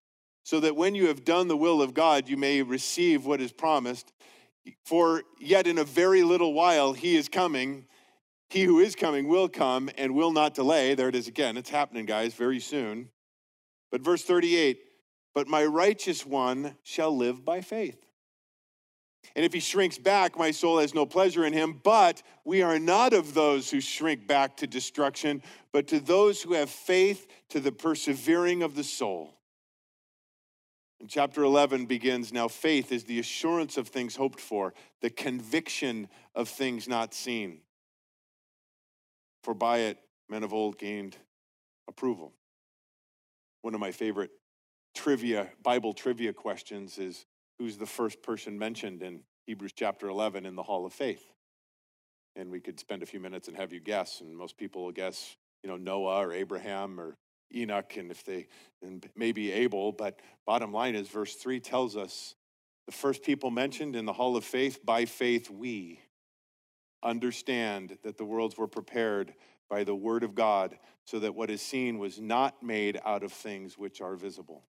so 0.49 0.59
that 0.59 0.75
when 0.75 0.95
you 0.95 1.05
have 1.09 1.23
done 1.23 1.47
the 1.47 1.55
will 1.55 1.79
of 1.79 1.93
God, 1.93 2.27
you 2.27 2.35
may 2.35 2.63
receive 2.63 3.23
what 3.23 3.39
is 3.39 3.51
promised. 3.51 4.11
For 4.83 5.21
yet 5.39 5.67
in 5.67 5.77
a 5.77 5.83
very 5.83 6.23
little 6.23 6.53
while 6.53 6.93
he 6.93 7.15
is 7.15 7.29
coming. 7.29 7.85
He 8.49 8.63
who 8.63 8.79
is 8.79 8.95
coming 8.95 9.27
will 9.27 9.47
come 9.47 9.91
and 9.95 10.15
will 10.15 10.31
not 10.31 10.55
delay. 10.55 10.95
There 10.95 11.07
it 11.07 11.13
is 11.13 11.27
again. 11.27 11.55
It's 11.55 11.69
happening, 11.69 12.07
guys, 12.07 12.33
very 12.33 12.59
soon. 12.59 13.09
But 13.91 14.01
verse 14.01 14.23
38 14.23 14.79
But 15.35 15.47
my 15.47 15.65
righteous 15.65 16.25
one 16.25 16.75
shall 16.81 17.15
live 17.15 17.45
by 17.45 17.61
faith. 17.61 18.03
And 19.35 19.45
if 19.45 19.53
he 19.53 19.59
shrinks 19.59 19.99
back, 19.99 20.35
my 20.35 20.49
soul 20.49 20.79
has 20.79 20.95
no 20.95 21.05
pleasure 21.05 21.45
in 21.45 21.53
him. 21.53 21.79
But 21.83 22.23
we 22.43 22.63
are 22.63 22.79
not 22.79 23.13
of 23.13 23.35
those 23.35 23.69
who 23.69 23.79
shrink 23.79 24.25
back 24.25 24.57
to 24.57 24.65
destruction, 24.65 25.43
but 25.71 25.85
to 25.89 25.99
those 25.99 26.41
who 26.41 26.55
have 26.55 26.71
faith 26.71 27.27
to 27.49 27.59
the 27.59 27.71
persevering 27.71 28.63
of 28.63 28.73
the 28.73 28.83
soul. 28.83 29.35
And 30.99 31.09
chapter 31.09 31.43
11 31.43 31.85
begins 31.85 32.33
now 32.33 32.47
faith 32.47 32.91
is 32.91 33.05
the 33.05 33.19
assurance 33.19 33.77
of 33.77 33.87
things 33.87 34.15
hoped 34.15 34.39
for, 34.39 34.73
the 35.01 35.09
conviction 35.09 36.09
of 36.35 36.49
things 36.49 36.87
not 36.87 37.13
seen. 37.13 37.61
For 39.43 39.53
by 39.53 39.79
it 39.79 39.97
men 40.29 40.43
of 40.43 40.53
old 40.53 40.77
gained 40.77 41.17
approval. 41.87 42.33
One 43.61 43.73
of 43.73 43.79
my 43.79 43.91
favorite 43.91 44.31
trivia, 44.93 45.49
Bible 45.63 45.93
trivia 45.93 46.33
questions 46.33 46.97
is 46.97 47.25
who's 47.57 47.77
the 47.77 47.85
first 47.85 48.21
person 48.21 48.59
mentioned 48.59 49.01
in 49.01 49.21
Hebrews 49.47 49.73
chapter 49.73 50.09
11 50.09 50.45
in 50.45 50.55
the 50.55 50.63
Hall 50.63 50.85
of 50.85 50.93
Faith? 50.93 51.23
And 52.35 52.51
we 52.51 52.59
could 52.59 52.79
spend 52.79 53.03
a 53.03 53.05
few 53.05 53.19
minutes 53.19 53.47
and 53.47 53.57
have 53.57 53.73
you 53.73 53.79
guess, 53.79 54.21
and 54.21 54.35
most 54.35 54.57
people 54.57 54.83
will 54.83 54.91
guess, 54.91 55.35
you 55.63 55.69
know, 55.69 55.77
Noah 55.77 56.25
or 56.25 56.33
Abraham 56.33 56.99
or 56.99 57.17
Enoch, 57.53 57.97
and 57.97 58.11
if 58.11 58.23
they, 58.23 58.47
and 58.81 59.07
maybe 59.15 59.51
Abel. 59.51 59.91
But 59.91 60.19
bottom 60.45 60.71
line 60.71 60.95
is, 60.95 61.07
verse 61.07 61.35
3 61.35 61.59
tells 61.59 61.97
us 61.97 62.35
the 62.85 62.91
first 62.91 63.23
people 63.23 63.51
mentioned 63.51 63.95
in 63.95 64.05
the 64.05 64.13
Hall 64.13 64.35
of 64.35 64.43
Faith, 64.43 64.85
by 64.85 65.05
faith 65.05 65.49
we 65.49 65.99
understand 67.03 67.97
that 68.03 68.17
the 68.17 68.25
worlds 68.25 68.57
were 68.57 68.67
prepared 68.67 69.33
by 69.69 69.83
the 69.83 69.95
word 69.95 70.23
of 70.23 70.33
God, 70.33 70.77
so 71.05 71.19
that 71.19 71.35
what 71.35 71.49
is 71.51 71.61
seen 71.61 71.99
was 71.99 72.19
not 72.19 72.63
made 72.63 72.99
out 73.05 73.23
of 73.23 73.31
things 73.31 73.77
which 73.77 74.01
are 74.01 74.15
visible. 74.15 74.63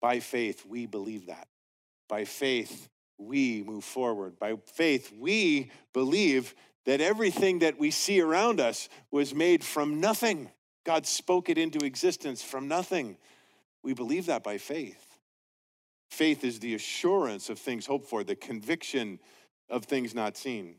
By 0.00 0.20
faith, 0.20 0.64
we 0.66 0.86
believe 0.86 1.26
that. 1.26 1.48
By 2.08 2.24
faith, 2.24 2.88
we 3.18 3.62
move 3.62 3.84
forward. 3.84 4.38
By 4.38 4.54
faith, 4.66 5.12
we 5.18 5.70
believe 5.92 6.54
that 6.86 7.00
everything 7.00 7.58
that 7.60 7.78
we 7.78 7.90
see 7.90 8.20
around 8.20 8.60
us 8.60 8.88
was 9.10 9.34
made 9.34 9.64
from 9.64 10.00
nothing. 10.00 10.50
God 10.86 11.04
spoke 11.04 11.48
it 11.48 11.58
into 11.58 11.84
existence 11.84 12.44
from 12.44 12.68
nothing. 12.68 13.18
We 13.82 13.92
believe 13.92 14.26
that 14.26 14.44
by 14.44 14.56
faith. 14.56 15.04
Faith 16.10 16.44
is 16.44 16.60
the 16.60 16.76
assurance 16.76 17.50
of 17.50 17.58
things 17.58 17.86
hoped 17.86 18.08
for, 18.08 18.22
the 18.22 18.36
conviction 18.36 19.18
of 19.68 19.84
things 19.84 20.14
not 20.14 20.36
seen. 20.36 20.76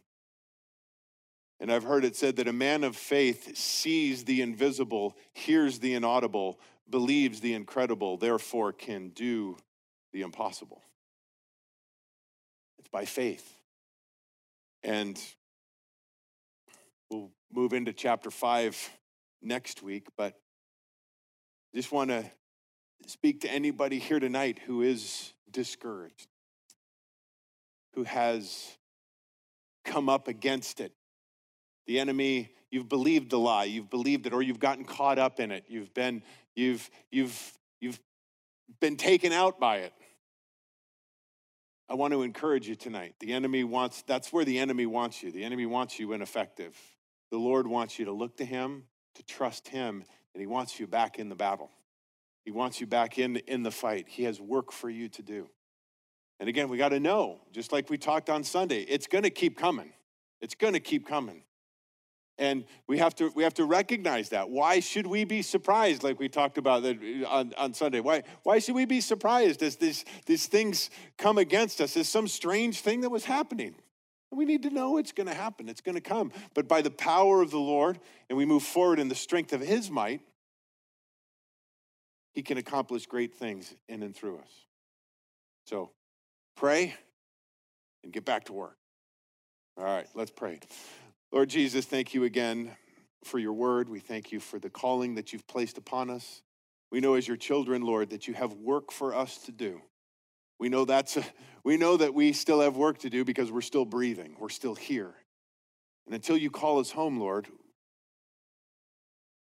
And 1.60 1.70
I've 1.70 1.84
heard 1.84 2.06
it 2.06 2.16
said 2.16 2.38
that 2.38 2.48
a 2.48 2.54
man 2.54 2.86
of 2.86 2.96
faith 2.96 3.58
sees 3.58 4.24
the 4.24 4.42
invisible, 4.42 5.18
hears 5.34 5.80
the 5.80 5.94
inaudible, 5.94 6.58
believes 6.90 7.42
the 7.42 7.54
incredible, 7.54 8.16
therefore 8.16 8.72
can 8.72 9.10
do 9.10 9.58
the 10.14 10.22
impossible. 10.22 10.82
It's 12.80 12.88
by 12.88 13.04
faith. 13.04 13.54
And 14.84 15.22
we'll 17.10 17.32
move 17.52 17.74
into 17.74 17.92
chapter 17.92 18.32
five 18.32 18.90
next 19.48 19.82
week, 19.82 20.08
but 20.18 20.34
just 21.74 21.92
want 21.92 22.10
to 22.10 22.26
speak 23.06 23.42
to 23.42 23.52
anybody 23.52 24.00
here 24.00 24.20
tonight 24.20 24.60
who 24.66 24.82
is 24.82 25.34
discouraged, 25.50 26.28
who 27.94 28.04
has 28.04 28.78
come 29.86 30.10
up 30.10 30.28
against 30.28 30.80
it 30.82 30.92
the 31.88 32.00
enemy 32.00 32.52
you've 32.70 32.90
believed 32.90 33.32
the 33.32 33.40
lie, 33.40 33.64
you've 33.64 33.90
believed 33.90 34.28
it, 34.28 34.34
or 34.34 34.42
you've 34.44 34.60
gotten 34.60 34.84
caught 34.84 35.18
up 35.18 35.40
in 35.40 35.52
it. 35.52 35.64
You've 35.68 35.94
been, 35.94 36.22
you've, 36.56 36.88
you've, 37.10 37.54
you've 37.80 38.00
been 38.80 38.98
taken 38.98 39.32
out 39.32 39.60
by 39.60 39.78
it. 39.78 39.94
I 41.90 41.94
want 41.94 42.12
to 42.12 42.22
encourage 42.22 42.68
you 42.68 42.76
tonight. 42.76 43.16
The 43.22 43.32
enemy 43.32 43.64
wants, 43.64 44.04
that's 44.06 44.34
where 44.34 44.44
the 44.44 44.60
enemy 44.60 44.86
wants 44.86 45.24
you. 45.24 45.32
The 45.32 45.46
enemy 45.46 45.66
wants 45.66 45.98
you 45.98 46.12
ineffective. 46.12 46.78
The 47.32 47.38
Lord 47.38 47.66
wants 47.66 47.98
you 47.98 48.06
to 48.06 48.12
look 48.12 48.38
to 48.38 48.46
him, 48.46 48.84
to 49.18 49.24
trust 49.24 49.68
him, 49.68 50.04
and 50.34 50.42
he 50.42 50.48
wants 50.48 50.80
you 50.80 50.88
back 50.88 51.20
in 51.20 51.30
the 51.30 51.36
battle. 51.36 51.70
He 52.46 52.52
wants 52.52 52.80
you 52.80 52.88
back 52.88 53.20
in, 53.20 53.38
in 53.48 53.64
the 53.64 53.72
fight. 53.72 54.06
He 54.08 54.24
has 54.24 54.40
work 54.40 54.72
for 54.72 54.90
you 54.90 55.10
to 55.10 55.22
do. 55.22 55.50
And 56.40 56.48
again, 56.48 56.70
we 56.70 56.78
got 56.78 56.90
to 56.90 57.00
know, 57.00 57.42
just 57.52 57.72
like 57.72 57.90
we 57.90 57.98
talked 57.98 58.30
on 58.30 58.44
Sunday, 58.44 58.82
it's 58.82 59.08
going 59.08 59.24
to 59.24 59.30
keep 59.30 59.58
coming. 59.58 59.92
It's 60.40 60.56
going 60.56 60.74
to 60.74 60.80
keep 60.80 61.08
coming. 61.08 61.44
And 62.38 62.66
we 62.88 63.00
have 63.00 63.16
to 63.16 63.32
we 63.36 63.42
have 63.42 63.56
to 63.56 63.66
recognize 63.66 64.30
that. 64.30 64.52
Why 64.52 64.80
should 64.80 65.08
we 65.08 65.24
be 65.24 65.42
surprised, 65.42 66.04
like 66.04 66.20
we 66.20 66.30
talked 66.30 66.60
about 66.60 66.86
uh, 66.86 66.94
on, 67.28 67.52
on 67.58 67.74
Sunday? 67.74 68.00
Why 68.00 68.22
why 68.44 68.60
should 68.60 68.76
we 68.76 68.86
be 68.86 69.02
surprised 69.02 69.64
as 69.64 69.78
these 69.78 70.06
these 70.28 70.46
things 70.46 70.92
come 71.18 71.40
against 71.40 71.82
us? 71.82 71.98
As 71.98 72.08
some 72.08 72.28
strange 72.28 72.82
thing 72.82 73.02
that 73.02 73.10
was 73.10 73.26
happening. 73.26 73.74
We 74.32 74.46
need 74.46 74.64
to 74.64 74.70
know 74.70 74.98
it's 74.98 75.14
going 75.14 75.28
to 75.28 75.34
happen. 75.34 75.70
It's 75.70 75.82
going 75.82 75.96
to 75.96 76.02
come. 76.02 76.32
But 76.54 76.68
by 76.68 76.82
the 76.82 76.92
power 76.92 77.42
of 77.42 77.52
the 77.52 77.60
Lord, 77.60 78.00
and 78.30 78.38
we 78.38 78.46
move 78.46 78.64
forward 78.64 79.00
in 79.00 79.08
the 79.08 79.16
strength 79.16 79.54
of 79.54 79.62
His 79.62 79.90
might, 79.90 80.22
He 82.34 82.44
can 82.44 82.58
accomplish 82.58 83.06
great 83.06 83.36
things 83.36 83.74
in 83.88 84.04
and 84.04 84.16
through 84.16 84.38
us. 84.40 84.52
So 85.66 85.92
pray 86.56 86.96
and 88.04 88.12
get 88.12 88.26
back 88.26 88.46
to 88.46 88.54
work. 88.54 88.78
All 89.78 89.84
right, 89.84 90.08
let's 90.14 90.32
pray. 90.32 90.60
Lord 91.32 91.50
Jesus, 91.50 91.86
thank 91.86 92.14
you 92.14 92.24
again 92.24 92.72
for 93.24 93.40
your 93.40 93.54
word. 93.54 93.90
We 93.90 94.00
thank 94.00 94.32
you 94.32 94.40
for 94.40 94.60
the 94.60 94.70
calling 94.70 95.16
that 95.16 95.34
you've 95.34 95.48
placed 95.48 95.78
upon 95.78 96.10
us. 96.10 96.42
We 96.92 97.00
know 97.00 97.16
as 97.16 97.28
your 97.28 97.38
children, 97.38 97.82
Lord, 97.82 98.10
that 98.12 98.28
you 98.28 98.34
have 98.34 98.54
work 98.54 98.92
for 98.92 99.14
us 99.14 99.38
to 99.40 99.52
do. 99.52 99.82
We 100.60 100.70
know 100.70 100.86
that's 100.86 101.18
a, 101.18 101.24
we 101.64 101.78
know 101.78 101.98
that 101.98 102.14
we 102.14 102.34
still 102.34 102.62
have 102.62 102.76
work 102.76 103.00
to 103.00 103.10
do 103.10 103.24
because 103.26 103.52
we're 103.52 103.62
still 103.62 103.86
breathing. 103.86 104.36
We're 104.40 104.50
still 104.50 104.76
here. 104.76 105.14
And 106.06 106.16
until 106.16 106.38
you 106.38 106.50
call 106.50 106.80
us 106.80 106.92
home, 106.92 107.20
Lord, 107.20 107.48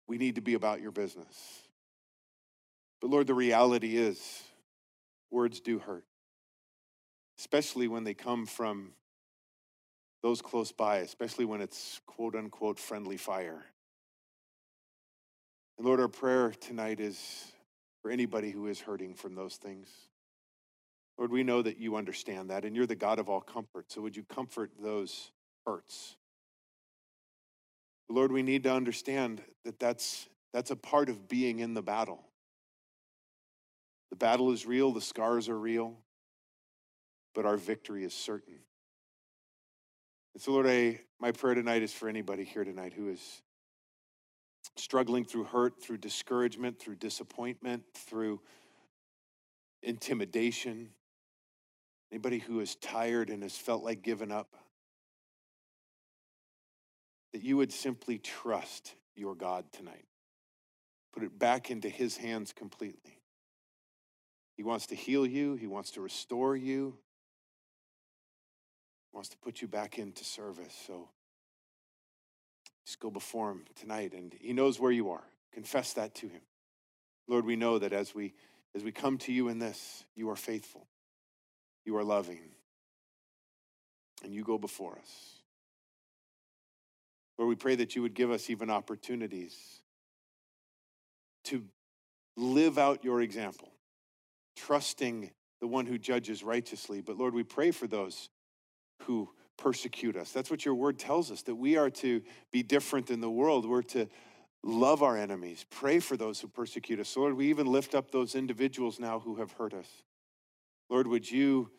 we 0.07 0.17
need 0.17 0.35
to 0.35 0.41
be 0.41 0.53
about 0.53 0.81
your 0.81 0.91
business. 0.91 1.37
But 3.01 3.09
Lord, 3.09 3.27
the 3.27 3.33
reality 3.33 3.97
is 3.97 4.43
words 5.29 5.59
do 5.59 5.79
hurt. 5.79 6.05
Especially 7.37 7.87
when 7.87 8.03
they 8.03 8.13
come 8.13 8.45
from 8.45 8.93
those 10.23 10.41
close 10.41 10.71
by, 10.71 10.97
especially 10.97 11.45
when 11.45 11.61
it's 11.61 12.01
quote 12.07 12.33
unquote 12.33 12.79
friendly 12.79 13.17
fire. 13.17 13.63
And 15.77 15.85
Lord, 15.85 15.99
our 15.99 16.07
prayer 16.07 16.51
tonight 16.51 16.99
is 16.99 17.51
for 18.01 18.09
anybody 18.09 18.49
who 18.49 18.67
is 18.67 18.79
hurting 18.79 19.13
from 19.13 19.35
those 19.35 19.57
things. 19.57 19.89
Lord, 21.17 21.31
we 21.31 21.43
know 21.43 21.61
that 21.61 21.77
you 21.77 21.95
understand 21.95 22.49
that, 22.49 22.65
and 22.65 22.75
you're 22.75 22.85
the 22.85 22.95
God 22.95 23.19
of 23.19 23.29
all 23.29 23.41
comfort. 23.41 23.91
So 23.91 24.01
would 24.01 24.15
you 24.15 24.23
comfort 24.23 24.71
those 24.81 25.31
hurts? 25.65 26.17
Lord, 28.09 28.31
we 28.31 28.43
need 28.43 28.63
to 28.63 28.73
understand 28.73 29.41
that 29.63 29.79
that's, 29.79 30.27
that's 30.53 30.71
a 30.71 30.75
part 30.75 31.09
of 31.09 31.27
being 31.27 31.59
in 31.59 31.73
the 31.73 31.81
battle. 31.81 32.23
The 34.11 34.17
battle 34.17 34.51
is 34.51 34.65
real, 34.65 34.91
the 34.91 35.01
scars 35.01 35.49
are 35.49 35.57
real, 35.57 35.97
but 37.33 37.45
our 37.45 37.57
victory 37.57 38.03
is 38.03 38.13
certain. 38.13 38.55
And 40.33 40.41
so, 40.41 40.51
Lord, 40.51 40.67
I, 40.67 40.99
my 41.19 41.31
prayer 41.31 41.55
tonight 41.55 41.81
is 41.81 41.93
for 41.93 42.09
anybody 42.09 42.43
here 42.43 42.63
tonight 42.63 42.93
who 42.93 43.09
is 43.09 43.41
struggling 44.75 45.23
through 45.25 45.45
hurt, 45.45 45.81
through 45.81 45.97
discouragement, 45.97 46.79
through 46.79 46.95
disappointment, 46.95 47.83
through 47.93 48.41
intimidation. 49.81 50.89
Anybody 52.15 52.39
who 52.39 52.61
is 52.61 52.75
tired 52.75 53.29
and 53.29 53.43
has 53.43 53.57
felt 53.57 53.83
like 53.83 54.01
giving 54.01 54.31
up. 54.31 54.55
That 57.33 57.43
you 57.43 57.57
would 57.57 57.73
simply 57.73 58.19
trust 58.19 58.95
your 59.17 59.35
God 59.35 59.65
tonight. 59.73 60.05
Put 61.13 61.23
it 61.23 61.37
back 61.37 61.69
into 61.69 61.89
his 61.89 62.15
hands 62.15 62.53
completely. 62.53 63.19
He 64.55 64.63
wants 64.63 64.85
to 64.85 64.95
heal 64.95 65.27
you, 65.27 65.55
he 65.55 65.67
wants 65.67 65.91
to 65.91 65.99
restore 65.99 66.55
you, 66.55 66.97
He 69.11 69.15
wants 69.17 69.27
to 69.31 69.37
put 69.39 69.61
you 69.61 69.67
back 69.67 69.99
into 69.99 70.23
service. 70.23 70.73
So 70.87 71.09
just 72.85 73.01
go 73.01 73.11
before 73.11 73.51
him 73.51 73.65
tonight 73.75 74.13
and 74.13 74.33
he 74.39 74.53
knows 74.53 74.79
where 74.79 74.93
you 74.93 75.09
are. 75.09 75.25
Confess 75.51 75.91
that 75.91 76.15
to 76.15 76.29
him. 76.29 76.43
Lord, 77.27 77.43
we 77.43 77.57
know 77.57 77.77
that 77.77 77.91
as 77.91 78.15
we 78.15 78.35
as 78.73 78.85
we 78.85 78.93
come 78.93 79.17
to 79.17 79.33
you 79.33 79.49
in 79.49 79.59
this, 79.59 80.05
you 80.15 80.29
are 80.29 80.37
faithful. 80.37 80.87
You 81.85 81.97
are 81.97 82.03
loving. 82.03 82.39
And 84.23 84.33
you 84.33 84.43
go 84.43 84.57
before 84.57 84.97
us. 84.99 85.39
Lord, 87.37 87.49
we 87.49 87.55
pray 87.55 87.75
that 87.75 87.95
you 87.95 88.01
would 88.01 88.13
give 88.13 88.31
us 88.31 88.49
even 88.49 88.69
opportunities 88.69 89.55
to 91.45 91.63
live 92.37 92.77
out 92.77 93.03
your 93.03 93.21
example, 93.21 93.69
trusting 94.55 95.31
the 95.61 95.67
one 95.67 95.85
who 95.85 95.97
judges 95.97 96.43
righteously. 96.43 97.01
But 97.01 97.17
Lord, 97.17 97.33
we 97.33 97.43
pray 97.43 97.71
for 97.71 97.87
those 97.87 98.29
who 99.03 99.29
persecute 99.57 100.15
us. 100.15 100.31
That's 100.31 100.49
what 100.49 100.65
your 100.65 100.75
word 100.75 100.97
tells 100.97 101.31
us, 101.31 101.43
that 101.43 101.55
we 101.55 101.77
are 101.77 101.89
to 101.89 102.21
be 102.51 102.63
different 102.63 103.11
in 103.11 103.21
the 103.21 103.29
world. 103.29 103.67
We're 103.67 103.83
to 103.83 104.07
love 104.63 105.03
our 105.03 105.15
enemies, 105.15 105.65
pray 105.69 105.99
for 105.99 106.17
those 106.17 106.39
who 106.39 106.47
persecute 106.47 106.99
us. 106.99 107.09
So 107.09 107.21
Lord, 107.21 107.35
we 107.35 107.49
even 107.49 107.67
lift 107.67 107.93
up 107.93 108.11
those 108.11 108.33
individuals 108.33 108.99
now 108.99 109.19
who 109.19 109.35
have 109.35 109.51
hurt 109.51 109.73
us. 109.73 109.87
Lord, 110.89 111.07
would 111.07 111.29
you 111.29 111.71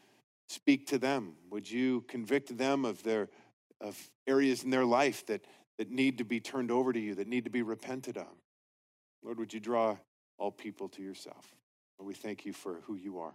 speak 0.48 0.86
to 0.88 0.98
them? 0.98 1.34
Would 1.50 1.70
you 1.70 2.02
convict 2.08 2.56
them 2.56 2.84
of 2.84 3.02
their 3.02 3.28
of 3.80 4.10
areas 4.26 4.64
in 4.64 4.70
their 4.70 4.84
life 4.84 5.26
that, 5.26 5.44
that 5.78 5.90
need 5.90 6.18
to 6.18 6.24
be 6.24 6.40
turned 6.40 6.70
over 6.70 6.92
to 6.92 6.98
you, 6.98 7.14
that 7.16 7.28
need 7.28 7.44
to 7.44 7.50
be 7.50 7.62
repented 7.62 8.16
of? 8.16 8.26
Lord, 9.22 9.38
would 9.38 9.52
you 9.52 9.60
draw 9.60 9.96
all 10.38 10.50
people 10.50 10.88
to 10.90 11.02
yourself? 11.02 11.54
We 11.98 12.14
thank 12.14 12.44
you 12.44 12.52
for 12.52 12.80
who 12.86 12.94
you 12.94 13.18
are. 13.18 13.34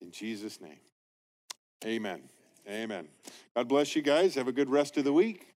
In 0.00 0.10
Jesus' 0.10 0.60
name, 0.60 0.80
amen. 1.84 2.22
Amen. 2.68 3.08
God 3.56 3.66
bless 3.66 3.96
you 3.96 4.02
guys. 4.02 4.34
Have 4.34 4.48
a 4.48 4.52
good 4.52 4.68
rest 4.68 4.98
of 4.98 5.04
the 5.04 5.12
week. 5.12 5.54